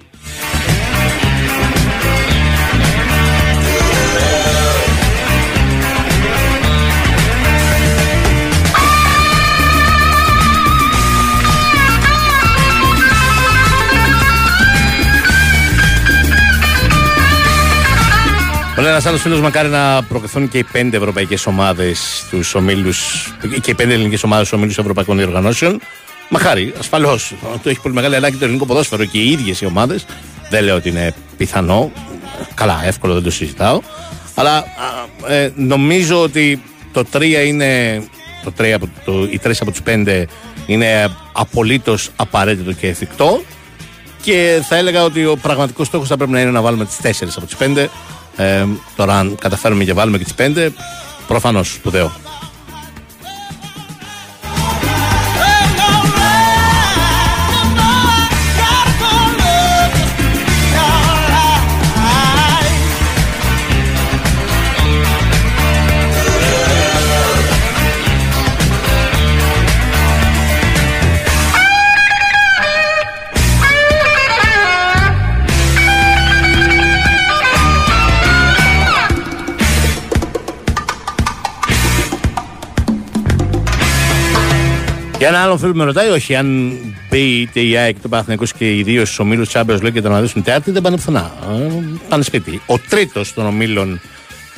Μου 18.86 18.92
λέει 18.92 19.00
ένας 19.00 19.10
άλλος 19.10 19.22
φίλος, 19.22 19.42
μακάρι 19.42 19.70
να 19.70 20.04
προκριθούν 20.04 20.50
και 20.50 20.58
οι 20.58 20.64
πέντε 20.64 20.98
ευρωπαϊκές 20.98 21.46
ομάδες 21.46 22.24
στους 22.26 22.56
ομίλους 22.56 23.28
και 23.62 23.72
οι 23.72 23.74
πέντε 23.74 23.94
ελληνικές 23.94 24.24
ομάδες 24.24 24.48
στους 24.48 24.58
ομίλους 24.58 24.78
ευρωπαϊκών 24.78 25.18
διοργανώσεων. 25.18 25.82
Μακάρι, 26.30 26.74
ασφαλώς. 26.80 27.34
Το 27.64 27.70
έχει 27.70 27.82
πολύ 27.82 27.96
μεγάλη 27.96 28.16
ανάγκη 28.16 28.38
το 28.38 28.44
ελληνικό 28.44 28.66
ποδόσφαιρο 28.66 29.06
και 29.06 29.18
οι 29.18 29.32
ίδιες 29.32 29.62
οι 29.62 29.66
ομάδες. 29.66 30.06
Δεν 30.50 30.64
λέω 30.64 30.76
ότι 30.76 30.90
είναι 30.90 31.14
πιθανό. 31.38 31.92
Καλά, 32.54 32.82
εύκολο 32.86 33.14
δεν 33.14 33.24
το 33.24 33.32
συζητάω. 33.32 33.82
Αλλά 34.36 34.58
α, 34.58 35.34
ε, 35.34 35.54
νομίζω 35.56 36.22
ότι 36.22 36.62
το 36.92 37.04
3 37.14 37.46
είναι. 37.46 38.02
Το 38.44 38.52
3 38.58 38.72
από, 38.72 38.90
το, 39.06 39.28
οι 39.32 39.40
τρεις 39.40 39.62
από 39.62 39.72
τους 39.72 39.82
πέντε 39.82 40.28
είναι 40.66 41.16
απολύτως 41.32 42.10
απαραίτητο 42.16 42.72
και 42.72 42.88
εφικτό. 42.88 43.42
Και 44.22 44.62
θα 44.68 44.76
έλεγα 44.76 45.04
ότι 45.04 45.26
ο 45.26 45.38
πραγματικός 45.42 45.88
στόχος 45.88 46.08
θα 46.08 46.18
πρέπει 46.18 46.32
να 46.32 46.42
είναι 46.42 46.52
να 46.52 46.62
βάλουμε 46.62 46.86
τις 46.86 47.22
4 47.22 47.28
από 47.36 47.46
τις 47.46 47.56
5. 47.60 47.88
Ε, 48.36 48.66
τώρα, 48.96 49.18
αν 49.20 49.36
καταφέρουμε 49.40 49.84
και 49.84 49.94
βάλουμε 49.94 50.18
και 50.18 50.24
τις 50.24 50.34
5, 50.34 50.70
προφανώς 51.28 51.74
σπουδαίο. 51.74 52.25
Για 85.26 85.34
ένα 85.34 85.44
άλλο 85.44 85.58
φίλο 85.58 85.72
που 85.72 85.78
με 85.78 85.84
ρωτάει, 85.84 86.10
όχι, 86.10 86.36
αν 86.36 86.78
μπει 87.10 87.42
είτε 87.42 87.60
η 87.60 87.78
ΑΕΚ 87.78 88.00
το 88.02 88.08
Παναθηναϊκός 88.08 88.54
και 88.54 88.78
οι 88.78 88.84
δύο 88.84 89.06
στους 89.06 89.20
ομίλους 89.20 89.50
Champions 89.54 89.80
League 89.82 89.92
και 89.94 90.02
τον 90.02 90.16
αδέσουν 90.16 90.44
Τετάρτη, 90.44 90.72
δεν 90.72 90.82
πάνε 90.82 90.96
πουθενά. 90.96 91.32
Ε, 91.52 91.84
πάνε 92.10 92.24
σπίτι. 92.24 92.62
Ο 92.66 92.80
τρίτος 92.80 93.34
των 93.34 93.46
ομίλων 93.46 94.02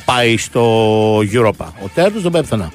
πάει 0.04 0.36
στο 0.36 1.18
Europa. 1.18 1.66
Ο 1.82 1.88
τέταρτο 1.94 2.20
δεν 2.20 2.30
πάει 2.30 2.42
πουθενά. 2.42 2.72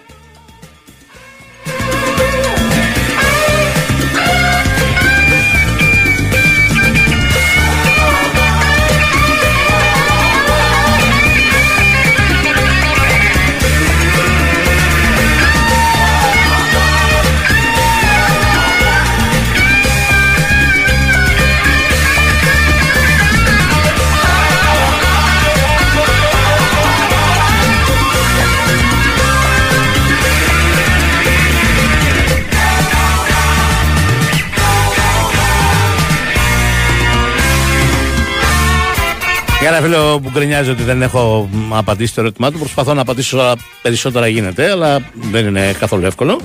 Ένα 39.75 39.81
φίλο 39.81 40.19
που 40.19 40.29
γκρινιάζει 40.33 40.69
ότι 40.69 40.83
δεν 40.83 41.01
έχω 41.01 41.49
μ, 41.51 41.75
απαντήσει 41.75 42.13
το 42.13 42.21
ερώτημά 42.21 42.51
του, 42.51 42.57
προσπαθώ 42.59 42.93
να 42.93 43.01
απαντήσω 43.01 43.37
όσα 43.37 43.55
περισσότερα 43.81 44.27
γίνεται, 44.27 44.71
αλλά 44.71 44.99
δεν 45.31 45.45
είναι 45.47 45.75
καθόλου 45.79 46.05
εύκολο. 46.05 46.39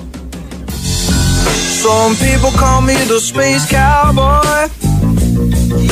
Some 1.83 2.13
people 2.25 2.51
call 2.63 2.81
me 2.89 2.97
the 3.13 3.19
space 3.29 3.65
cowboy. 3.77 4.61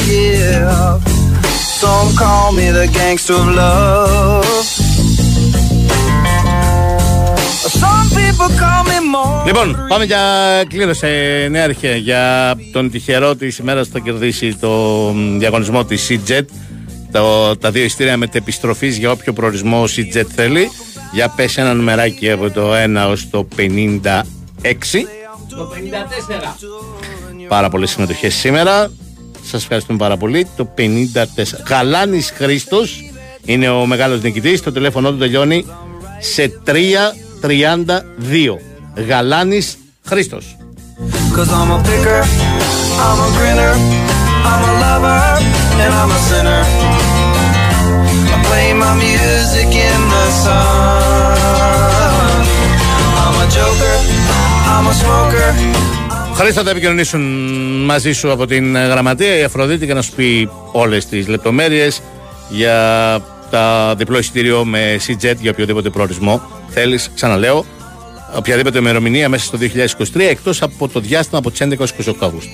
Yeah. 0.09 0.99
Some 1.81 2.09
call 2.21 2.47
me 2.57 2.65
the 2.79 2.87
gangster 2.97 3.35
of 3.41 3.47
love. 3.61 4.45
Some 7.81 8.07
people 8.19 8.49
call 8.61 8.83
me 8.89 8.97
more. 9.13 9.45
Λοιπόν, 9.45 9.85
πάμε 9.87 10.03
για 10.03 10.19
κλήρωση 10.67 11.07
νέα 11.49 11.63
αρχαία 11.63 11.95
για 11.95 12.55
τον 12.71 12.91
τυχερό 12.91 13.35
της 13.35 13.57
ημέρας 13.57 13.87
που 13.87 13.93
θα 13.93 13.99
κερδίσει 13.99 14.55
το 14.55 14.69
μ, 15.15 15.37
διαγωνισμό 15.37 15.85
της 15.85 16.07
CJET. 16.09 16.45
Το, 17.17 17.57
τα 17.57 17.71
δύο 17.71 17.83
ειστήρια 17.83 18.17
μετεπιστροφή 18.17 18.87
για 18.87 19.11
όποιο 19.11 19.33
προορισμό 19.33 19.83
CJET 19.83 20.25
θέλει. 20.35 20.69
Για 21.13 21.29
πες 21.29 21.57
ένα 21.57 21.73
νομεράκι 21.73 22.31
από 22.31 22.49
το 22.49 22.71
1 23.05 23.09
ως 23.09 23.29
το 23.29 23.47
56. 23.57 23.61
Το 25.49 25.71
54. 26.59 26.67
Πάρα 27.47 27.69
πολλές 27.69 27.89
συμμετοχές 27.89 28.33
σήμερα. 28.33 28.91
Σας 29.43 29.61
ευχαριστούμε 29.61 29.97
πάρα 29.97 30.17
πολύ. 30.17 30.47
Το 30.55 30.69
54. 30.77 30.81
Γαλάνης 31.67 32.31
Χρήστος 32.35 33.11
είναι 33.45 33.69
ο 33.69 33.85
μεγάλος 33.85 34.21
νικητής. 34.21 34.61
Το 34.61 34.71
τηλέφωνο 34.71 35.11
του 35.11 35.17
τελειώνει 35.17 35.65
σε 36.19 36.61
332. 36.63 38.59
Γαλάνης 39.07 39.77
Χρήστος. 40.05 40.57
Cause 41.35 41.51
I'm 41.59 41.71
a 41.77 41.79
picker, 41.87 42.21
I'm 43.05 43.19
a 43.25 43.29
grinner, 43.37 43.73
I'm 44.51 44.61
a 44.69 44.73
lover, 44.83 45.19
and 45.83 45.91
I'm 45.99 46.11
a 46.17 46.19
sinner. 46.29 46.96
I 48.87 48.93
play 48.93 48.95
my 48.95 48.95
music 49.05 49.69
in 49.89 50.01
the 50.13 50.25
sun. 50.43 50.77
I'm 53.21 53.35
a 53.43 53.47
joker, 53.57 53.95
I'm 54.73 54.87
a 54.87 54.93
smoker. 55.01 55.49
Χρήστο 56.33 56.63
θα 56.63 56.69
επικοινωνήσουν 56.69 57.21
μαζί 57.85 58.11
σου 58.11 58.31
από 58.31 58.45
την 58.45 58.75
ε, 58.75 58.85
γραμματεία 58.85 59.37
η 59.37 59.43
Αφροδίτη 59.43 59.85
και 59.85 59.93
να 59.93 60.01
σου 60.01 60.11
πει 60.11 60.49
όλες 60.71 61.05
τις 61.05 61.27
λεπτομέρειες 61.27 62.01
για 62.49 62.75
τα 63.49 63.95
διπλό 63.97 64.17
εισιτήριο 64.17 64.65
με 64.65 64.99
CJET 65.07 65.35
για 65.39 65.51
οποιοδήποτε 65.51 65.89
προορισμό 65.89 66.41
θέλεις, 66.69 67.11
ξαναλέω, 67.15 67.65
οποιαδήποτε 68.35 68.77
ημερομηνία 68.77 69.29
μέσα 69.29 69.45
στο 69.45 69.57
2023 70.13 70.19
εκτός 70.19 70.61
από 70.61 70.87
το 70.87 70.99
διάστημα 70.99 71.39
από 71.39 71.51
τις 71.51 71.61
11 71.63 71.79
έως 71.79 71.93
28 72.05 72.13
Αυγούστου. 72.19 72.51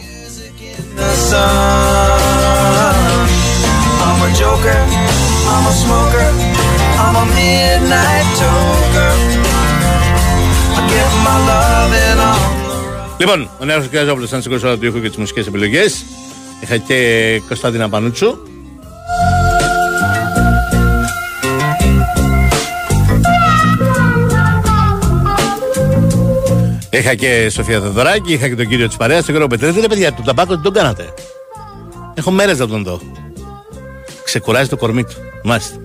The 0.97 1.11
sun. 1.29 1.93
joker. 4.33 5.12
I'm 5.51 5.65
a 5.71 5.73
smoker. 5.83 6.27
I'm 7.03 7.15
a 7.21 7.25
midnight 7.37 8.27
toker. 8.39 9.13
I 10.77 10.81
get 10.91 11.11
my 11.25 11.37
loving 11.49 12.19
on. 12.29 12.39
Λοιπόν, 13.17 13.49
ο 13.59 13.65
Νέο 13.65 13.81
Κιαζόπουλο 13.81 14.25
ήταν 14.25 14.39
στην 14.39 14.51
κονσόλα 14.51 14.77
του 14.77 14.85
ήχου 14.85 15.01
και 15.01 15.07
τις 15.07 15.17
μουσικές 15.17 15.47
επιλογές. 15.47 16.05
Είχα 16.59 16.77
και 16.77 17.41
Κωνσταντίνα 17.47 17.89
Πανούτσου. 17.89 18.37
Είχα 26.89 27.15
και 27.15 27.49
Σοφία 27.49 27.79
Θεοδωράκη, 27.79 28.33
είχα 28.33 28.47
και 28.47 28.55
τον 28.55 28.67
κύριο 28.67 28.87
της 28.87 28.97
παρέας, 28.97 29.25
τον 29.25 29.33
κύριο 29.33 29.47
Πετρέτη. 29.47 29.79
Ρε 29.79 29.87
παιδιά, 29.87 30.13
τον 30.13 30.25
ταμπάκο 30.25 30.55
τι 30.55 30.61
τον 30.61 30.73
κάνατε. 30.73 31.13
Έχω 32.13 32.31
μέρες 32.31 32.59
να 32.59 32.67
τον 32.67 32.83
δω. 32.83 32.99
Ξεκουράζει 34.23 34.69
το 34.69 34.77
κορμί 34.77 35.03
του. 35.03 35.15
Μάλιστα. 35.43 35.75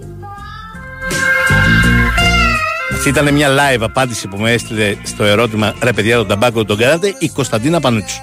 Αυτή 2.93 3.09
ήταν 3.09 3.35
μια 3.35 3.49
live 3.49 3.81
απάντηση 3.81 4.29
που 4.29 4.37
με 4.37 4.53
έστειλε 4.53 4.97
στο 5.03 5.25
ερώτημα 5.25 5.75
Ρε 5.83 5.93
παιδιά, 5.93 6.17
τον 6.17 6.27
ταμπάκο 6.29 6.65
τον 6.65 6.77
κάνατε 6.77 7.15
η 7.19 7.29
Κωνσταντίνα 7.29 7.81
Πανούτσου. 7.81 8.19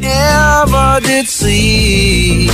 Never 0.00 1.00
did 1.00 1.26
see. 1.40 2.50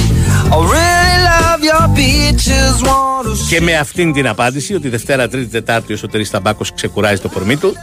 I 0.52 0.58
really 0.74 1.18
love 1.30 1.62
your 1.70 1.86
beaches. 1.96 2.82
Want 2.82 3.26
to 3.26 3.48
Και 3.48 3.60
με 3.60 3.76
αυτήν 3.76 4.12
την 4.12 4.28
απάντηση 4.28 4.74
ότι 4.74 4.88
Δευτέρα, 4.88 5.28
Τρίτη, 5.28 5.46
Τετάρτη 5.50 5.92
ο 5.92 5.96
Σωτήρης 5.96 6.30
Ταμπάκος 6.30 6.74
ξεκουράζει 6.74 7.20
το 7.20 7.28
κορμί 7.28 7.56
του 7.56 7.74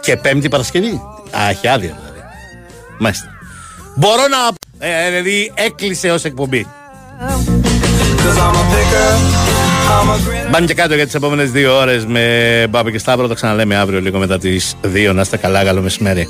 και 0.00 0.16
Πέμπτη 0.16 0.48
Παρασκευή. 0.48 1.00
Α, 1.38 1.48
έχει 1.48 1.68
άδεια 1.68 1.98
δηλαδή. 2.00 2.20
Μάλιστα. 2.98 3.26
Μπορώ 3.94 4.22
να. 4.28 4.38
Ε, 4.86 5.10
δηλαδή 5.10 5.52
έκλεισε 5.54 6.10
ως 6.10 6.24
εκπομπή. 6.24 6.66
Cause 8.24 8.38
I'm 8.44 8.56
a 8.60 8.64
picker. 8.72 9.10
I'm 9.94 10.08
a 10.10 10.50
Μπάνε 10.50 10.66
και 10.66 10.74
κάτω 10.74 10.94
για 10.94 11.04
τις 11.04 11.14
επόμενες 11.14 11.50
δύο 11.50 11.76
ώρες 11.76 12.06
με 12.06 12.66
Μπάμπη 12.70 12.90
και 12.92 12.98
Σταύρο. 12.98 13.28
Τα 13.28 13.34
ξαναλέμε 13.34 13.76
αύριο 13.76 14.00
λίγο 14.00 14.18
μετά 14.18 14.38
τις 14.38 14.74
δύο. 14.82 15.12
Να 15.12 15.20
είστε 15.20 15.36
καλά, 15.36 15.64
καλό 15.64 15.80
μεσημέρι. 15.82 16.22